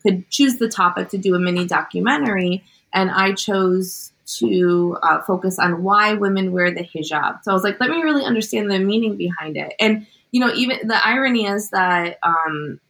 could 0.03 0.29
choose 0.31 0.57
the 0.57 0.69
topic 0.69 1.09
to 1.11 1.19
do 1.19 1.35
a 1.35 1.39
mini 1.39 1.67
documentary, 1.67 2.65
and 2.93 3.11
I 3.11 3.33
chose 3.33 4.13
to 4.27 4.97
uh, 5.03 5.23
focus 5.23 5.59
on 5.59 5.83
why 5.83 6.15
women 6.15 6.53
wear 6.53 6.73
the 6.73 6.83
hijab. 6.83 7.43
So 7.43 7.51
I 7.51 7.55
was 7.55 7.63
like, 7.63 7.79
let 7.81 7.91
me 7.91 8.03
really 8.03 8.25
understand 8.25 8.71
the 8.71 8.79
meaning 8.79 9.17
behind 9.17 9.57
it, 9.57 9.75
and 9.79 10.07
you 10.31 10.41
know, 10.41 10.53
even 10.55 10.87
the 10.87 11.07
irony 11.07 11.47
is 11.47 11.71
that. 11.71 12.19
Um, 12.23 12.81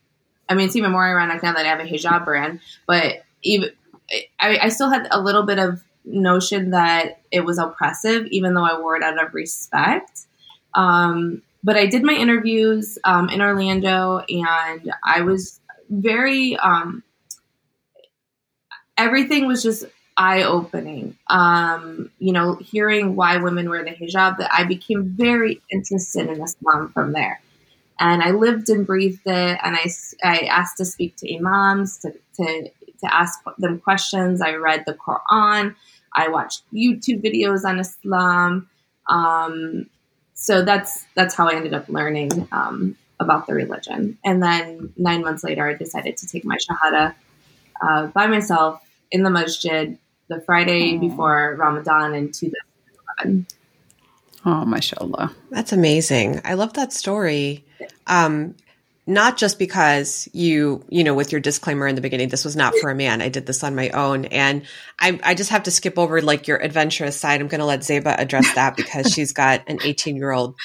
I 0.48 0.54
mean, 0.54 0.66
it's 0.66 0.76
even 0.76 0.92
more 0.92 1.04
ironic 1.04 1.42
now 1.42 1.54
that 1.54 1.66
I 1.66 1.68
have 1.68 1.80
a 1.80 1.84
hijab 1.84 2.24
brand, 2.24 2.60
but 2.86 3.24
even 3.42 3.70
I, 4.40 4.58
I, 4.62 4.68
still 4.68 4.88
had 4.88 5.08
a 5.10 5.20
little 5.20 5.42
bit 5.42 5.58
of 5.58 5.82
notion 6.04 6.70
that 6.70 7.20
it 7.30 7.44
was 7.44 7.58
oppressive, 7.58 8.26
even 8.26 8.54
though 8.54 8.64
I 8.64 8.78
wore 8.78 8.96
it 8.96 9.02
out 9.02 9.22
of 9.22 9.34
respect. 9.34 10.26
Um, 10.74 11.42
but 11.64 11.76
I 11.76 11.86
did 11.86 12.04
my 12.04 12.12
interviews 12.12 12.98
um, 13.04 13.28
in 13.28 13.40
Orlando, 13.42 14.18
and 14.18 14.92
I 15.04 15.22
was 15.22 15.60
very. 15.90 16.56
Um, 16.56 17.02
everything 18.96 19.46
was 19.46 19.62
just 19.62 19.84
eye 20.16 20.42
opening. 20.42 21.16
Um, 21.28 22.10
you 22.18 22.32
know, 22.32 22.56
hearing 22.56 23.16
why 23.16 23.36
women 23.36 23.68
wear 23.68 23.84
the 23.84 23.90
hijab, 23.90 24.38
that 24.38 24.50
I 24.52 24.64
became 24.64 25.04
very 25.04 25.60
interested 25.70 26.28
in 26.28 26.42
Islam 26.42 26.90
from 26.92 27.12
there. 27.12 27.40
And 27.98 28.22
I 28.22 28.32
lived 28.32 28.68
and 28.68 28.86
breathed 28.86 29.26
it, 29.26 29.58
and 29.62 29.76
I, 29.76 29.86
I 30.22 30.38
asked 30.46 30.76
to 30.78 30.84
speak 30.84 31.16
to 31.16 31.34
imams, 31.34 31.98
to, 31.98 32.12
to, 32.36 32.70
to 33.00 33.14
ask 33.14 33.40
them 33.58 33.78
questions. 33.78 34.42
I 34.42 34.54
read 34.54 34.84
the 34.86 34.94
Quran. 34.94 35.74
I 36.14 36.28
watched 36.28 36.62
YouTube 36.72 37.22
videos 37.22 37.64
on 37.64 37.78
Islam. 37.78 38.68
Um, 39.08 39.86
so 40.34 40.62
that's 40.62 41.04
that's 41.14 41.34
how 41.34 41.48
I 41.48 41.54
ended 41.54 41.72
up 41.72 41.88
learning 41.88 42.48
um, 42.52 42.96
about 43.18 43.46
the 43.46 43.54
religion. 43.54 44.18
And 44.24 44.42
then 44.42 44.92
nine 44.96 45.22
months 45.22 45.42
later, 45.42 45.66
I 45.66 45.74
decided 45.74 46.16
to 46.18 46.26
take 46.26 46.44
my 46.44 46.56
shahada 46.56 47.14
uh, 47.80 48.06
by 48.08 48.26
myself 48.26 48.82
in 49.10 49.22
the 49.22 49.30
masjid 49.30 49.98
the 50.28 50.40
Friday 50.40 50.98
before 50.98 51.56
Ramadan 51.58 52.14
in 52.14 52.32
2011. 52.32 53.46
Oh, 54.44 54.64
mashallah. 54.64 55.34
That's 55.50 55.72
amazing. 55.72 56.40
I 56.44 56.54
love 56.54 56.74
that 56.74 56.92
story. 56.92 57.64
Um, 58.06 58.54
not 59.08 59.36
just 59.36 59.58
because 59.58 60.28
you, 60.32 60.84
you 60.88 61.04
know, 61.04 61.14
with 61.14 61.30
your 61.30 61.40
disclaimer 61.40 61.86
in 61.86 61.94
the 61.94 62.00
beginning, 62.00 62.28
this 62.28 62.44
was 62.44 62.56
not 62.56 62.74
for 62.80 62.90
a 62.90 62.94
man. 62.94 63.22
I 63.22 63.28
did 63.28 63.46
this 63.46 63.62
on 63.62 63.76
my 63.76 63.90
own. 63.90 64.24
And 64.26 64.62
I, 64.98 65.20
I 65.22 65.34
just 65.34 65.50
have 65.50 65.64
to 65.64 65.70
skip 65.70 65.96
over 65.96 66.20
like 66.20 66.48
your 66.48 66.60
adventurous 66.60 67.18
side. 67.18 67.40
I'm 67.40 67.46
going 67.46 67.60
to 67.60 67.66
let 67.66 67.80
Zeba 67.80 68.18
address 68.18 68.52
that 68.54 68.76
because 68.76 69.12
she's 69.12 69.32
got 69.32 69.62
an 69.68 69.78
18 69.84 70.16
year 70.16 70.32
old 70.32 70.56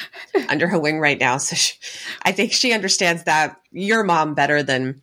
under 0.49 0.67
her 0.67 0.79
wing 0.79 0.99
right 0.99 1.19
now. 1.19 1.37
So 1.37 1.55
she, 1.55 1.75
I 2.23 2.31
think 2.31 2.51
she 2.51 2.73
understands 2.73 3.25
that 3.25 3.59
your 3.71 4.03
mom 4.03 4.33
better 4.33 4.63
than, 4.63 5.01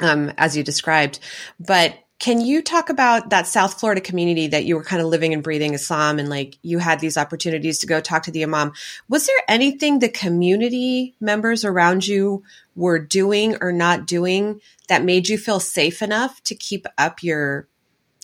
um, 0.00 0.32
as 0.36 0.56
you 0.56 0.62
described. 0.62 1.20
But 1.58 1.98
can 2.18 2.40
you 2.40 2.62
talk 2.62 2.90
about 2.90 3.30
that 3.30 3.46
South 3.46 3.78
Florida 3.78 4.00
community 4.00 4.48
that 4.48 4.64
you 4.64 4.74
were 4.74 4.82
kind 4.82 5.00
of 5.00 5.06
living 5.06 5.32
and 5.32 5.42
breathing 5.42 5.74
Islam 5.74 6.18
and 6.18 6.28
like 6.28 6.58
you 6.62 6.78
had 6.78 6.98
these 6.98 7.16
opportunities 7.16 7.78
to 7.78 7.86
go 7.86 8.00
talk 8.00 8.24
to 8.24 8.32
the 8.32 8.42
imam? 8.42 8.72
Was 9.08 9.26
there 9.26 9.36
anything 9.46 10.00
the 10.00 10.08
community 10.08 11.14
members 11.20 11.64
around 11.64 12.06
you 12.06 12.42
were 12.74 12.98
doing 12.98 13.56
or 13.60 13.70
not 13.70 14.06
doing 14.06 14.60
that 14.88 15.04
made 15.04 15.28
you 15.28 15.38
feel 15.38 15.60
safe 15.60 16.02
enough 16.02 16.42
to 16.44 16.56
keep 16.56 16.86
up 16.96 17.22
your 17.22 17.68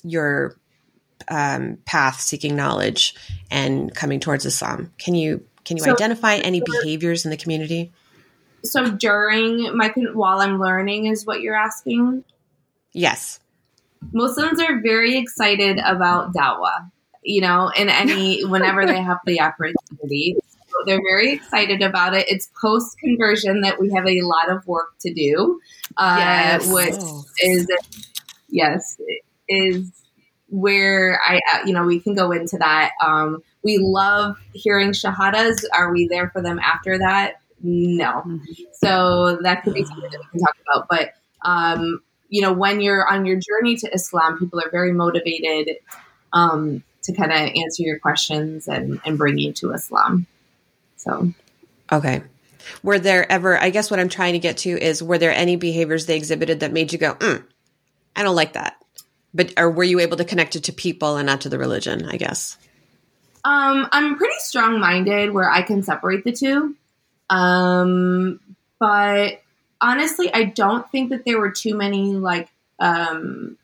your 0.03 0.57
um, 1.29 1.79
path 1.85 2.21
seeking 2.21 2.57
knowledge 2.57 3.15
and 3.49 3.95
coming 3.95 4.19
towards 4.19 4.45
Islam? 4.45 4.93
Can 4.99 5.15
you 5.15 5.47
can 5.65 5.77
you 5.77 5.85
so, 5.85 5.93
identify 5.93 6.35
any 6.37 6.61
behaviors 6.61 7.25
in 7.25 7.31
the 7.31 7.37
community? 7.37 7.93
So 8.65 8.91
during 8.91 9.77
my 9.77 9.95
while 10.15 10.41
I'm 10.41 10.59
learning 10.59 11.07
is 11.07 11.25
what 11.25 11.43
you're 11.43 11.55
asking? 11.55 12.25
Yes. 12.93 13.39
Muslims 14.13 14.61
are 14.61 14.81
very 14.81 15.17
excited 15.17 15.79
about 15.79 16.35
dawah, 16.35 16.91
you 17.23 17.41
know, 17.41 17.71
in 17.77 17.89
any, 17.89 18.45
whenever 18.45 18.87
they 18.87 19.01
have 19.01 19.19
the 19.27 19.41
opportunity. 19.41 20.37
So 20.69 20.77
they're 20.87 21.03
very 21.09 21.33
excited 21.33 21.83
about 21.83 22.15
it. 22.15 22.27
It's 22.29 22.51
post 22.61 22.99
conversion 22.99 23.61
that 23.61 23.81
we 23.81 23.93
have 23.93 24.07
a 24.07 24.23
lot 24.23 24.51
of 24.51 24.67
work 24.67 24.95
to 25.01 25.15
do, 25.15 25.61
uh, 25.97 26.17
yes. 26.19 26.73
which 26.73 26.95
oh. 26.99 27.25
is, 27.43 27.69
yes, 28.49 28.99
is 29.49 29.93
where 30.49 31.21
I, 31.27 31.41
uh, 31.53 31.67
you 31.67 31.73
know, 31.73 31.85
we 31.85 32.01
can 32.01 32.15
go 32.15 32.33
into 32.33 32.57
that. 32.59 32.93
Um, 33.05 33.43
we 33.63 33.79
love 33.79 34.37
hearing 34.53 34.91
shahadas. 34.91 35.65
Are 35.73 35.93
we 35.93 36.07
there 36.09 36.31
for 36.31 36.43
them 36.43 36.59
after 36.59 36.99
that? 36.99 37.41
No. 37.63 38.23
Mm-hmm. 38.27 38.39
So 38.75 39.39
that 39.43 39.63
could 39.63 39.75
be 39.75 39.85
something 39.85 40.11
that 40.11 40.21
we 40.21 40.27
can 40.31 40.41
talk 40.41 40.57
about. 40.69 40.87
But 40.89 41.15
um, 41.49 42.01
you 42.35 42.41
know, 42.41 42.53
when 42.53 42.81
you're 42.81 43.07
on 43.07 43.25
your 43.25 43.37
journey 43.37 43.77
to 43.77 43.95
Islam, 43.95 44.41
people 44.41 44.59
are 44.59 44.69
very 44.69 44.91
motivated 44.91 45.77
um, 46.33 46.83
to 47.05 47.13
kind 47.13 47.31
of 47.31 47.39
answer 47.39 47.85
your 47.85 48.01
questions 48.01 48.67
and, 48.67 49.01
and 49.05 49.17
bring 49.17 49.39
you 49.39 49.53
to 49.53 49.71
Islam. 49.71 50.27
So, 50.97 51.33
okay. 51.93 52.25
Were 52.83 52.99
there 52.99 53.31
ever, 53.31 53.57
I 53.57 53.71
guess 53.71 53.89
what 53.89 54.01
I'm 54.01 54.09
trying 54.09 54.33
to 54.33 54.41
get 54.41 54.57
to 54.59 54.71
is, 54.71 55.01
were 55.01 55.17
there 55.17 55.31
any 55.31 55.55
behaviors 55.55 56.07
they 56.07 56.17
exhibited 56.17 56.59
that 56.59 56.73
made 56.73 56.93
you 56.93 56.99
go, 56.99 57.15
mm, 57.15 57.45
I 58.17 58.25
don't 58.25 58.35
like 58.35 58.55
that? 58.55 58.83
But, 59.33 59.53
or 59.57 59.71
were 59.71 59.85
you 59.85 60.01
able 60.01 60.17
to 60.17 60.25
connect 60.25 60.57
it 60.57 60.65
to 60.65 60.73
people 60.73 61.17
and 61.17 61.27
not 61.27 61.43
to 61.43 61.49
the 61.49 61.59
religion, 61.59 62.09
I 62.09 62.17
guess? 62.17 62.59
Um, 63.45 63.87
I'm 63.93 64.17
pretty 64.17 64.41
strong 64.41 64.81
minded 64.81 65.33
where 65.33 65.49
I 65.49 65.63
can 65.63 65.85
separate 65.85 66.25
the 66.25 66.33
two. 66.33 66.75
Um, 67.31 68.41
but 68.81 69.41
honestly, 69.81 70.33
I 70.33 70.45
don't 70.45 70.91
think 70.91 71.11
that 71.11 71.25
there 71.25 71.39
were 71.39 71.51
too 71.51 71.77
many 71.77 72.15
like 72.15 72.49
um, 72.79 73.57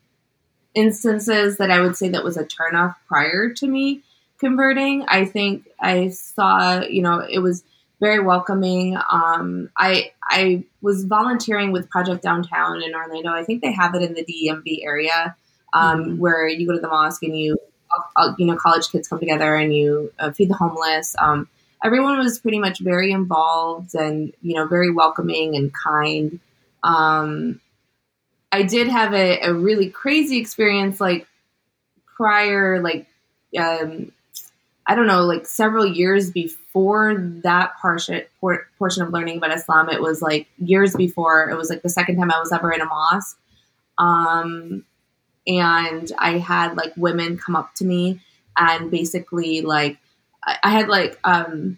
instances 0.73 1.57
that 1.57 1.71
I 1.71 1.81
would 1.81 1.95
say 1.95 2.09
that 2.09 2.23
was 2.23 2.37
a 2.37 2.45
turnoff 2.45 2.95
prior 3.07 3.49
to 3.49 3.67
me 3.67 4.01
converting. 4.39 5.05
I 5.07 5.25
think 5.25 5.67
I 5.79 6.09
saw, 6.09 6.81
you 6.81 7.01
know, 7.01 7.19
it 7.19 7.39
was 7.39 7.63
very 7.99 8.19
welcoming. 8.19 8.97
Um, 8.97 9.69
I 9.77 10.11
I 10.23 10.63
was 10.81 11.05
volunteering 11.05 11.71
with 11.71 11.89
Project 11.89 12.23
Downtown 12.23 12.81
in 12.81 12.95
Orlando. 12.95 13.31
I 13.31 13.43
think 13.43 13.61
they 13.61 13.71
have 13.71 13.93
it 13.95 14.01
in 14.01 14.15
the 14.15 14.25
DMV 14.25 14.83
area, 14.83 15.35
um, 15.73 16.03
mm-hmm. 16.03 16.17
where 16.17 16.47
you 16.47 16.67
go 16.67 16.73
to 16.73 16.79
the 16.79 16.87
mosque 16.87 17.23
and 17.23 17.37
you, 17.37 17.57
uh, 18.15 18.33
you 18.39 18.47
know, 18.47 18.55
college 18.55 18.89
kids 18.89 19.07
come 19.07 19.19
together 19.19 19.55
and 19.55 19.73
you 19.73 20.11
uh, 20.17 20.31
feed 20.31 20.49
the 20.49 20.55
homeless. 20.55 21.15
Um, 21.19 21.47
everyone 21.83 22.17
was 22.17 22.39
pretty 22.39 22.59
much 22.59 22.79
very 22.79 23.11
involved 23.11 23.95
and 23.95 24.33
you 24.41 24.55
know 24.55 24.67
very 24.67 24.91
welcoming 24.91 25.55
and 25.55 25.71
kind. 25.73 26.39
Um, 26.83 27.59
I 28.51 28.63
did 28.63 28.87
have 28.87 29.13
a, 29.13 29.39
a 29.41 29.53
really 29.53 29.89
crazy 29.89 30.37
experience 30.37 30.99
like 30.99 31.27
prior, 32.15 32.81
like 32.81 33.07
um, 33.57 34.11
I 34.85 34.95
don't 34.95 35.07
know, 35.07 35.23
like 35.23 35.45
several 35.45 35.85
years 35.85 36.31
before 36.31 37.15
that 37.43 37.73
portion 37.81 38.23
portion 38.77 39.03
of 39.03 39.13
learning 39.13 39.37
about 39.37 39.55
Islam. 39.55 39.89
It 39.89 40.01
was 40.01 40.21
like 40.21 40.47
years 40.57 40.95
before. 40.95 41.49
It 41.49 41.57
was 41.57 41.69
like 41.69 41.81
the 41.81 41.89
second 41.89 42.17
time 42.17 42.31
I 42.31 42.39
was 42.39 42.51
ever 42.51 42.71
in 42.71 42.81
a 42.81 42.85
mosque, 42.85 43.39
um, 43.97 44.85
and 45.47 46.11
I 46.17 46.37
had 46.37 46.75
like 46.75 46.93
women 46.97 47.37
come 47.37 47.55
up 47.55 47.73
to 47.75 47.85
me 47.85 48.19
and 48.57 48.91
basically 48.91 49.61
like 49.61 49.97
I, 50.45 50.57
I 50.63 50.69
had 50.69 50.87
like 50.87 51.19
um, 51.23 51.77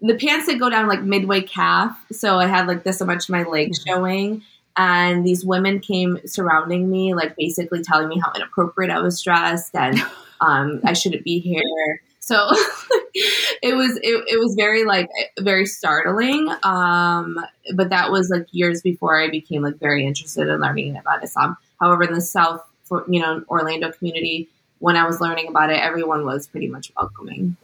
the 0.00 0.14
pants 0.14 0.46
that 0.46 0.58
go 0.58 0.70
down 0.70 0.88
like 0.88 1.02
midway 1.02 1.42
calf, 1.42 1.96
so 2.12 2.38
I 2.38 2.46
had 2.46 2.66
like 2.66 2.84
this 2.84 3.00
much 3.00 3.24
of 3.24 3.30
my 3.30 3.44
legs 3.44 3.80
mm-hmm. 3.80 3.90
showing 3.90 4.42
and 4.76 5.26
these 5.26 5.44
women 5.44 5.80
came 5.80 6.18
surrounding 6.26 6.90
me, 6.90 7.14
like 7.14 7.36
basically 7.36 7.82
telling 7.82 8.08
me 8.08 8.20
how 8.24 8.32
inappropriate 8.34 8.90
I 8.90 9.00
was 9.00 9.20
dressed 9.20 9.74
and 9.74 10.00
um, 10.40 10.80
I 10.84 10.92
shouldn't 10.92 11.24
be 11.24 11.38
here. 11.38 12.00
So 12.20 12.48
it 13.62 13.74
was 13.74 13.96
it, 13.96 14.24
it 14.28 14.38
was 14.38 14.54
very 14.56 14.84
like 14.84 15.08
very 15.40 15.66
startling. 15.66 16.48
Um, 16.62 17.38
but 17.74 17.90
that 17.90 18.10
was 18.10 18.30
like 18.30 18.46
years 18.52 18.82
before 18.82 19.20
I 19.20 19.28
became 19.28 19.62
like 19.62 19.76
very 19.76 20.06
interested 20.06 20.48
in 20.48 20.60
learning 20.60 20.96
about 20.96 21.24
Islam. 21.24 21.56
However, 21.80 22.04
in 22.04 22.14
the 22.14 22.20
South, 22.20 22.62
for, 22.84 23.04
you 23.08 23.20
know, 23.20 23.42
Orlando 23.48 23.90
community, 23.92 24.48
when 24.80 24.96
I 24.96 25.06
was 25.06 25.20
learning 25.20 25.48
about 25.48 25.70
it, 25.70 25.78
everyone 25.78 26.24
was 26.24 26.48
pretty 26.48 26.66
much 26.66 26.90
welcoming. 26.96 27.56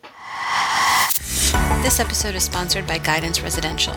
This 1.82 1.98
episode 1.98 2.34
is 2.34 2.44
sponsored 2.44 2.86
by 2.86 2.98
Guidance 2.98 3.40
Residential. 3.42 3.94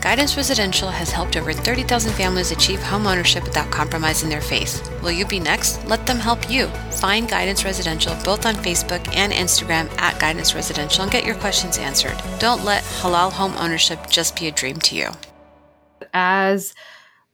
Guidance 0.00 0.36
Residential 0.36 0.88
has 0.88 1.10
helped 1.10 1.36
over 1.36 1.52
30,000 1.52 2.12
families 2.12 2.52
achieve 2.52 2.78
homeownership 2.78 3.42
without 3.42 3.70
compromising 3.72 4.28
their 4.28 4.40
faith. 4.40 4.88
Will 5.02 5.10
you 5.10 5.26
be 5.26 5.40
next? 5.40 5.84
Let 5.86 6.06
them 6.06 6.18
help 6.18 6.48
you. 6.48 6.68
Find 6.92 7.28
Guidance 7.28 7.64
Residential 7.64 8.14
both 8.24 8.46
on 8.46 8.54
Facebook 8.54 9.04
and 9.16 9.32
Instagram 9.32 9.90
at 9.98 10.20
Guidance 10.20 10.54
Residential 10.54 11.02
and 11.02 11.12
get 11.12 11.24
your 11.24 11.36
questions 11.36 11.76
answered. 11.76 12.16
Don't 12.38 12.64
let 12.64 12.84
halal 12.84 13.32
home 13.32 13.54
ownership 13.56 13.98
just 14.08 14.38
be 14.38 14.46
a 14.46 14.52
dream 14.52 14.76
to 14.76 14.94
you. 14.94 15.08
As 16.14 16.74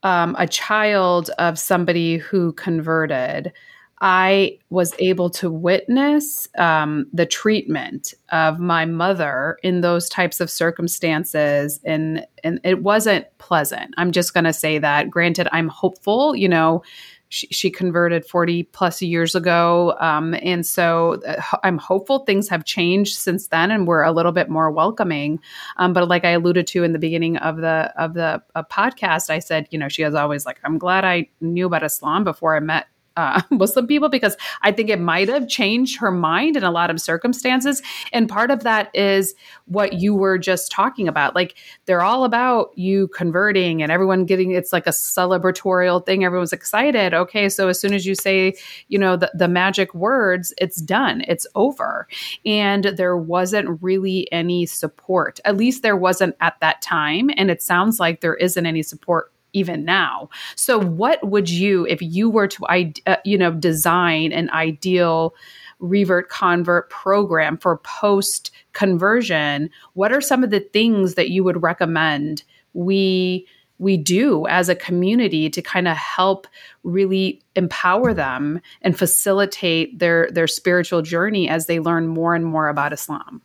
um, 0.02 0.34
a 0.38 0.46
child 0.46 1.30
of 1.38 1.58
somebody 1.58 2.16
who 2.16 2.52
converted, 2.52 3.52
I 4.00 4.58
was 4.68 4.94
able 4.98 5.30
to 5.30 5.50
witness 5.50 6.48
um, 6.58 7.06
the 7.14 7.24
treatment 7.24 8.12
of 8.30 8.58
my 8.58 8.84
mother 8.84 9.58
in 9.62 9.80
those 9.80 10.08
types 10.10 10.38
of 10.40 10.50
circumstances, 10.50 11.80
and 11.84 12.26
and 12.44 12.60
it 12.62 12.82
wasn't 12.82 13.26
pleasant. 13.38 13.94
I'm 13.96 14.12
just 14.12 14.34
going 14.34 14.44
to 14.44 14.52
say 14.52 14.78
that. 14.78 15.08
Granted, 15.08 15.48
I'm 15.50 15.68
hopeful. 15.68 16.36
You 16.36 16.48
know, 16.48 16.82
she, 17.30 17.46
she 17.46 17.70
converted 17.70 18.26
40 18.26 18.64
plus 18.64 19.00
years 19.00 19.34
ago, 19.34 19.96
um, 19.98 20.34
and 20.42 20.66
so 20.66 21.22
uh, 21.26 21.40
I'm 21.64 21.78
hopeful 21.78 22.18
things 22.20 22.50
have 22.50 22.66
changed 22.66 23.16
since 23.16 23.46
then, 23.48 23.70
and 23.70 23.86
we're 23.86 24.02
a 24.02 24.12
little 24.12 24.32
bit 24.32 24.50
more 24.50 24.70
welcoming. 24.70 25.40
Um, 25.78 25.94
but 25.94 26.06
like 26.06 26.26
I 26.26 26.30
alluded 26.30 26.66
to 26.68 26.84
in 26.84 26.92
the 26.92 26.98
beginning 26.98 27.38
of 27.38 27.56
the 27.56 27.94
of 27.96 28.12
the 28.12 28.42
uh, 28.54 28.62
podcast, 28.64 29.30
I 29.30 29.38
said, 29.38 29.68
you 29.70 29.78
know, 29.78 29.88
she 29.88 30.04
was 30.04 30.14
always 30.14 30.44
like, 30.44 30.60
"I'm 30.64 30.76
glad 30.76 31.06
I 31.06 31.30
knew 31.40 31.64
about 31.64 31.82
Islam 31.82 32.24
before 32.24 32.54
I 32.54 32.60
met." 32.60 32.88
Uh, 33.16 33.42
Muslim 33.50 33.86
people 33.86 34.08
because 34.08 34.36
I 34.62 34.72
think 34.72 34.90
it 34.90 35.00
might 35.00 35.28
have 35.28 35.48
changed 35.48 35.98
her 36.00 36.10
mind 36.10 36.56
in 36.56 36.64
a 36.64 36.70
lot 36.70 36.90
of 36.90 37.00
circumstances. 37.00 37.82
And 38.12 38.28
part 38.28 38.50
of 38.50 38.62
that 38.62 38.90
is 38.94 39.34
what 39.66 39.94
you 39.94 40.14
were 40.14 40.38
just 40.38 40.70
talking 40.70 41.08
about. 41.08 41.34
Like 41.34 41.56
they're 41.86 42.02
all 42.02 42.24
about 42.24 42.70
you 42.76 43.08
converting 43.08 43.82
and 43.82 43.90
everyone 43.90 44.24
getting 44.24 44.52
it's 44.52 44.72
like 44.72 44.86
a 44.86 44.90
celebratorial 44.90 46.04
thing. 46.04 46.24
Everyone's 46.24 46.52
excited. 46.52 47.14
Okay, 47.14 47.48
so 47.48 47.68
as 47.68 47.80
soon 47.80 47.94
as 47.94 48.06
you 48.06 48.14
say, 48.14 48.54
you 48.88 48.98
know, 48.98 49.16
the, 49.16 49.30
the 49.34 49.48
magic 49.48 49.94
words, 49.94 50.52
it's 50.58 50.80
done, 50.80 51.22
it's 51.26 51.46
over. 51.54 52.06
And 52.44 52.84
there 52.84 53.16
wasn't 53.16 53.82
really 53.82 54.30
any 54.32 54.66
support. 54.66 55.40
At 55.44 55.56
least 55.56 55.82
there 55.82 55.96
wasn't 55.96 56.36
at 56.40 56.58
that 56.60 56.82
time. 56.82 57.30
And 57.36 57.50
it 57.50 57.62
sounds 57.62 57.98
like 57.98 58.20
there 58.20 58.34
isn't 58.34 58.66
any 58.66 58.82
support 58.82 59.32
even 59.56 59.84
now. 59.84 60.28
So, 60.54 60.78
what 60.78 61.26
would 61.26 61.48
you, 61.48 61.86
if 61.86 62.02
you 62.02 62.28
were 62.28 62.46
to, 62.48 62.64
uh, 63.06 63.16
you 63.24 63.38
know, 63.38 63.52
design 63.52 64.32
an 64.32 64.50
ideal 64.50 65.34
revert 65.78 66.28
convert 66.28 66.90
program 66.90 67.56
for 67.56 67.78
post 67.78 68.50
conversion? 68.72 69.70
What 69.94 70.12
are 70.12 70.20
some 70.20 70.44
of 70.44 70.50
the 70.50 70.60
things 70.60 71.14
that 71.14 71.30
you 71.30 71.42
would 71.42 71.62
recommend 71.62 72.44
we 72.74 73.46
we 73.78 73.96
do 73.98 74.46
as 74.46 74.70
a 74.70 74.74
community 74.74 75.50
to 75.50 75.60
kind 75.60 75.86
of 75.86 75.96
help 75.96 76.46
really 76.82 77.42
empower 77.56 78.14
them 78.14 78.60
and 78.82 78.98
facilitate 78.98 79.98
their 79.98 80.30
their 80.30 80.46
spiritual 80.46 81.02
journey 81.02 81.48
as 81.48 81.66
they 81.66 81.80
learn 81.80 82.06
more 82.06 82.34
and 82.34 82.44
more 82.44 82.68
about 82.68 82.92
Islam? 82.92 83.42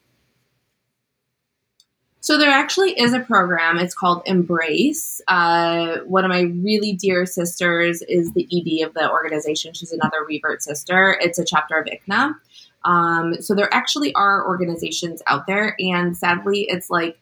So 2.21 2.37
there 2.37 2.51
actually 2.51 2.91
is 2.99 3.13
a 3.13 3.19
program. 3.19 3.79
It's 3.79 3.95
called 3.95 4.21
Embrace. 4.27 5.21
Uh, 5.27 5.97
one 6.05 6.23
of 6.23 6.29
my 6.29 6.41
really 6.41 6.93
dear 6.93 7.25
sisters 7.25 8.03
is 8.03 8.31
the 8.33 8.43
ED 8.43 8.87
of 8.87 8.93
the 8.93 9.09
organization. 9.09 9.73
She's 9.73 9.91
another 9.91 10.23
revert 10.27 10.61
sister. 10.61 11.17
It's 11.19 11.39
a 11.39 11.45
chapter 11.45 11.77
of 11.77 11.87
ICNA. 11.87 12.35
Um, 12.85 13.41
so 13.41 13.55
there 13.55 13.73
actually 13.73 14.13
are 14.13 14.47
organizations 14.47 15.21
out 15.25 15.47
there, 15.47 15.75
and 15.79 16.15
sadly, 16.15 16.67
it's 16.69 16.89
like 16.89 17.17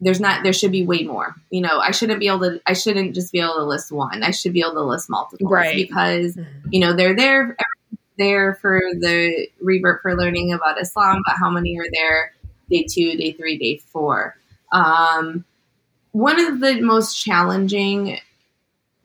there's 0.00 0.20
not. 0.20 0.42
There 0.42 0.52
should 0.52 0.72
be 0.72 0.84
way 0.84 1.02
more. 1.02 1.34
You 1.50 1.60
know, 1.60 1.78
I 1.78 1.90
shouldn't 1.90 2.20
be 2.20 2.28
able 2.28 2.40
to. 2.40 2.60
I 2.66 2.72
shouldn't 2.72 3.14
just 3.14 3.32
be 3.32 3.40
able 3.40 3.54
to 3.54 3.64
list 3.64 3.92
one. 3.92 4.22
I 4.22 4.30
should 4.30 4.52
be 4.52 4.60
able 4.60 4.74
to 4.74 4.82
list 4.82 5.10
multiple, 5.10 5.48
right? 5.48 5.74
Because 5.74 6.36
mm-hmm. 6.36 6.68
you 6.70 6.80
know 6.80 6.94
they're 6.94 7.16
there 7.16 7.56
there 8.18 8.54
for 8.56 8.80
the 9.00 9.48
revert 9.60 10.02
for 10.02 10.16
learning 10.16 10.52
about 10.52 10.80
Islam, 10.80 11.22
but 11.26 11.36
how 11.38 11.50
many 11.50 11.78
are 11.78 11.86
there? 11.92 12.32
Day 12.70 12.86
two, 12.88 13.16
day 13.16 13.32
three, 13.32 13.58
day 13.58 13.78
four. 13.78 14.36
Um, 14.72 15.44
one 16.12 16.40
of 16.40 16.60
the 16.60 16.80
most 16.80 17.14
challenging, 17.14 18.18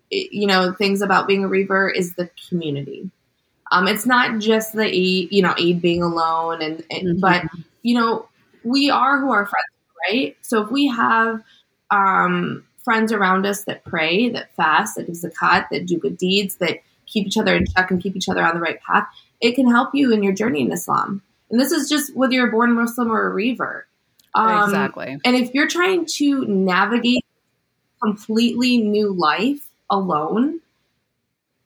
you 0.10 0.48
know, 0.48 0.74
things 0.74 1.02
about 1.02 1.28
being 1.28 1.44
a 1.44 1.48
revert 1.48 1.96
is 1.96 2.16
the 2.16 2.30
community. 2.50 3.10
Um, 3.72 3.88
it's 3.88 4.06
not 4.06 4.40
just 4.40 4.74
the 4.74 4.86
aid, 4.86 5.30
you 5.32 5.42
know, 5.42 5.56
aid 5.58 5.82
being 5.82 6.04
alone, 6.04 6.62
and, 6.62 6.84
and 6.92 7.08
mm-hmm. 7.08 7.20
but 7.20 7.44
you 7.82 7.96
know, 7.96 8.28
we 8.64 8.90
are 8.90 9.20
who 9.20 9.32
our 9.32 9.46
friends, 9.46 9.66
are, 9.74 10.12
right? 10.12 10.38
So 10.42 10.62
if 10.64 10.72
we 10.72 10.88
have 10.88 11.42
um, 11.90 12.64
friends 12.84 13.12
around 13.12 13.46
us 13.46 13.64
that 13.64 13.84
pray, 13.84 14.30
that 14.30 14.56
fast, 14.56 14.96
that 14.96 15.08
do 15.08 15.14
zakat, 15.14 15.68
that 15.72 15.86
do 15.86 15.98
good 15.98 16.18
deeds, 16.18 16.56
that 16.58 16.80
keep 17.06 17.28
each 17.28 17.38
other 17.38 17.56
in 17.56 17.66
check 17.66 17.92
and 17.92 18.02
keep 18.02 18.16
each 18.16 18.30
other 18.30 18.44
on 18.44 18.56
the 18.56 18.62
right 18.62 18.80
path, 18.82 19.08
it 19.42 19.56
can 19.56 19.70
help 19.70 19.90
you 19.94 20.12
in 20.12 20.24
your 20.24 20.34
journey 20.34 20.62
in 20.62 20.72
Islam. 20.72 21.22
And 21.54 21.62
this 21.62 21.72
is 21.72 21.88
just 21.88 22.16
whether 22.16 22.34
you're 22.34 22.50
born 22.50 22.74
Muslim 22.74 23.12
or 23.12 23.28
a 23.28 23.30
revert. 23.30 23.88
Um, 24.34 24.64
exactly. 24.64 25.20
And 25.24 25.36
if 25.36 25.54
you're 25.54 25.68
trying 25.68 26.08
to 26.16 26.46
navigate 26.46 27.24
completely 28.02 28.80
new 28.80 29.14
life 29.14 29.70
alone, 29.88 30.62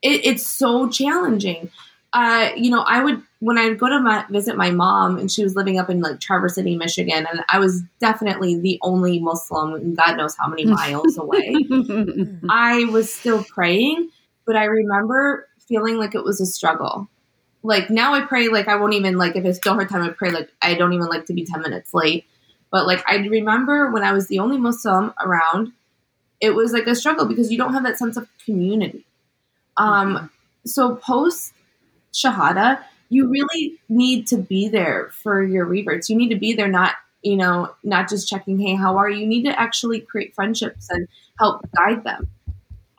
it, 0.02 0.26
it's 0.26 0.46
so 0.46 0.90
challenging. 0.90 1.72
Uh, 2.12 2.50
you 2.58 2.70
know, 2.70 2.82
I 2.82 3.02
would 3.02 3.24
when 3.40 3.58
I 3.58 3.70
would 3.70 3.80
go 3.80 3.88
to 3.88 4.02
my, 4.02 4.26
visit 4.30 4.58
my 4.58 4.72
mom, 4.72 5.18
and 5.20 5.32
she 5.32 5.42
was 5.42 5.56
living 5.56 5.80
up 5.80 5.90
in 5.90 6.02
like 6.02 6.20
Traverse 6.20 6.56
City, 6.56 6.76
Michigan, 6.76 7.26
and 7.26 7.46
I 7.48 7.60
was 7.60 7.82
definitely 8.02 8.60
the 8.60 8.80
only 8.82 9.20
Muslim, 9.20 9.96
God 9.96 10.18
knows 10.18 10.36
how 10.38 10.50
many 10.50 10.66
miles 10.66 11.18
away. 11.20 11.56
I 12.50 12.84
was 12.92 13.14
still 13.14 13.42
praying, 13.46 14.10
but 14.46 14.58
I 14.58 14.66
remember 14.66 15.48
feeling 15.66 15.98
like 15.98 16.14
it 16.14 16.26
was 16.26 16.42
a 16.42 16.46
struggle 16.46 17.08
like 17.68 17.90
now 17.90 18.14
I 18.14 18.22
pray 18.22 18.48
like 18.48 18.68
I 18.70 18.78
won't 18.78 18.94
even 18.94 19.18
like 19.18 19.36
if 19.36 19.44
it's 19.46 19.58
still 19.58 19.74
hard 19.74 19.90
time 19.90 20.02
I 20.02 20.10
pray 20.10 20.32
like 20.32 20.50
I 20.62 20.74
don't 20.74 20.94
even 20.94 21.08
like 21.08 21.26
to 21.26 21.34
be 21.34 21.46
ten 21.46 21.62
minutes 21.62 21.94
late. 21.94 22.26
But 22.72 22.88
like 22.88 23.04
I 23.08 23.18
remember 23.18 23.92
when 23.92 24.04
I 24.04 24.14
was 24.14 24.28
the 24.28 24.40
only 24.40 24.58
Muslim 24.58 25.14
around, 25.24 25.74
it 26.42 26.52
was 26.56 26.72
like 26.74 26.88
a 26.88 26.96
struggle 26.96 27.26
because 27.26 27.52
you 27.52 27.58
don't 27.58 27.74
have 27.74 27.84
that 27.84 27.98
sense 27.98 28.18
of 28.18 28.28
community. 28.46 29.06
Um, 29.78 30.16
mm-hmm. 30.16 30.26
so 30.66 30.96
post 30.96 31.54
Shahada, 32.14 32.82
you 33.10 33.30
really 33.30 33.76
need 33.90 34.28
to 34.28 34.38
be 34.38 34.70
there 34.70 35.12
for 35.24 35.44
your 35.44 35.66
reverts. 35.66 36.10
You 36.10 36.16
need 36.16 36.30
to 36.30 36.38
be 36.40 36.54
there, 36.54 36.68
not 36.70 36.96
you 37.24 37.36
know, 37.36 37.74
not 37.84 38.08
just 38.10 38.30
checking, 38.30 38.60
hey, 38.60 38.76
how 38.76 38.98
are 38.98 39.10
you? 39.10 39.22
You 39.22 39.28
need 39.28 39.44
to 39.44 39.60
actually 39.60 40.00
create 40.00 40.36
friendships 40.36 40.88
and 40.90 41.08
help 41.40 41.68
guide 41.76 42.04
them. 42.04 42.28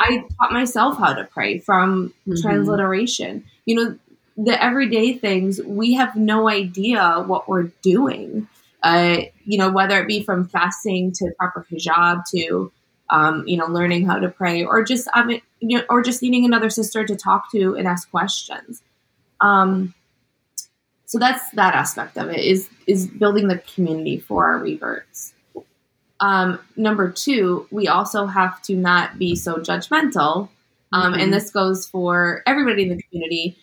I 0.00 0.24
taught 0.38 0.52
myself 0.52 0.98
how 0.98 1.14
to 1.14 1.24
pray 1.24 1.58
from 1.58 2.12
Mhm. 2.26 2.40
transliteration. 2.42 3.44
You 3.64 3.74
know, 3.74 3.98
the 4.38 4.62
everyday 4.62 5.12
things, 5.14 5.60
we 5.62 5.94
have 5.94 6.14
no 6.14 6.48
idea 6.48 7.24
what 7.26 7.48
we're 7.48 7.70
doing. 7.82 8.48
Uh, 8.82 9.22
you 9.44 9.58
know, 9.58 9.70
whether 9.70 10.00
it 10.00 10.06
be 10.06 10.22
from 10.22 10.46
fasting 10.46 11.10
to 11.10 11.32
proper 11.36 11.66
hijab 11.70 12.22
to, 12.30 12.70
um, 13.10 13.42
you 13.48 13.56
know, 13.56 13.66
learning 13.66 14.06
how 14.06 14.16
to 14.20 14.28
pray, 14.28 14.64
or 14.64 14.84
just 14.84 15.08
I 15.12 15.24
mean, 15.24 15.42
you 15.58 15.78
know, 15.78 15.84
or 15.90 16.00
just 16.00 16.22
needing 16.22 16.44
another 16.44 16.70
sister 16.70 17.04
to 17.04 17.16
talk 17.16 17.50
to 17.50 17.74
and 17.74 17.88
ask 17.88 18.08
questions. 18.08 18.80
Um, 19.40 19.94
so 21.06 21.18
that's 21.18 21.50
that 21.52 21.74
aspect 21.74 22.16
of 22.16 22.28
it 22.28 22.38
is 22.40 22.68
is 22.86 23.08
building 23.08 23.48
the 23.48 23.58
community 23.58 24.20
for 24.20 24.46
our 24.46 24.58
reverts. 24.58 25.34
Um, 26.20 26.60
number 26.76 27.10
two, 27.10 27.66
we 27.72 27.88
also 27.88 28.26
have 28.26 28.62
to 28.62 28.76
not 28.76 29.18
be 29.18 29.34
so 29.34 29.56
judgmental, 29.56 30.48
um, 30.92 31.14
Mhm. 31.14 31.22
and 31.22 31.32
this 31.32 31.50
goes 31.50 31.88
for 31.88 32.42
everybody 32.46 32.84
in 32.84 32.96
the 32.96 33.02
community. 33.10 33.56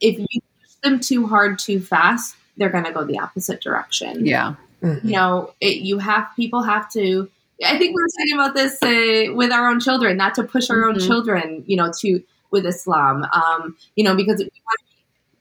If 0.00 0.18
you 0.18 0.40
push 0.60 0.72
them 0.82 1.00
too 1.00 1.26
hard 1.26 1.58
too 1.58 1.80
fast, 1.80 2.36
they're 2.56 2.70
going 2.70 2.84
to 2.84 2.92
go 2.92 3.04
the 3.04 3.18
opposite 3.18 3.60
direction 3.60 4.24
Yeah. 4.26 4.54
Mhm. 4.82 5.04
you 5.04 5.12
know 5.12 5.52
it, 5.60 5.78
you 5.78 5.98
have 5.98 6.28
people 6.36 6.62
have 6.62 6.90
to 6.92 7.28
i 7.64 7.78
think 7.78 7.96
we 7.96 8.02
were 8.02 8.08
talking 8.18 8.34
about 8.34 8.54
this 8.54 8.82
uh, 8.82 9.32
with 9.34 9.50
our 9.50 9.68
own 9.68 9.80
children 9.80 10.16
not 10.18 10.34
to 10.34 10.42
push 10.42 10.68
our 10.68 10.84
own 10.86 10.96
Mhm. 10.96 11.06
children 11.06 11.64
you 11.66 11.76
know 11.78 11.90
to 12.00 12.22
with 12.50 12.66
islam 12.66 13.24
um 13.32 13.74
you 13.96 14.04
know 14.04 14.14
because 14.14 14.38
we, 14.38 14.44
want 14.44 14.80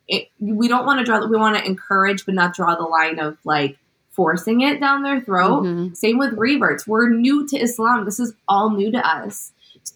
it, 0.07 0.29
we 0.39 0.67
don't 0.69 0.85
want 0.85 0.99
to 0.99 1.05
draw 1.05 1.25
we 1.27 1.37
want 1.37 1.57
to 1.57 1.65
encourage 1.65 2.25
but 2.25 2.33
not 2.33 2.55
draw 2.55 2.75
the 2.75 2.83
line 2.83 3.19
of 3.19 3.37
like 3.43 3.77
forcing 4.11 4.61
it 4.61 4.79
down 4.79 5.03
their 5.03 5.19
throat 5.19 5.63
Mhm. 5.63 5.95
same 5.97 6.17
with 6.17 6.31
reverts 6.37 6.87
we're 6.87 7.09
new 7.09 7.45
to 7.47 7.57
islam 7.57 8.05
this 8.05 8.19
is 8.21 8.33
all 8.47 8.69
new 8.69 8.89
to 8.91 9.05
us 9.05 9.51
so 9.83 9.95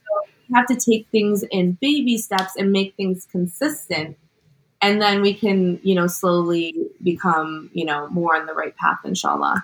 we 0.50 0.56
have 0.56 0.67
to 0.67 0.76
take 0.76 1.08
things 1.13 1.43
in 1.50 1.78
baby 1.80 2.17
steps 2.17 2.58
and 2.58 2.74
make 2.74 2.93
things 2.95 3.26
consistent 3.32 4.17
and 4.82 5.02
then 5.02 5.22
we 5.22 5.34
can 5.34 5.80
you 5.84 5.96
know 5.96 6.08
slowly 6.08 6.74
become 7.04 7.70
you 7.74 7.86
know 7.86 8.08
more 8.10 8.36
on 8.36 8.46
the 8.46 8.54
right 8.54 8.76
path 8.76 9.00
inshallah. 9.04 9.63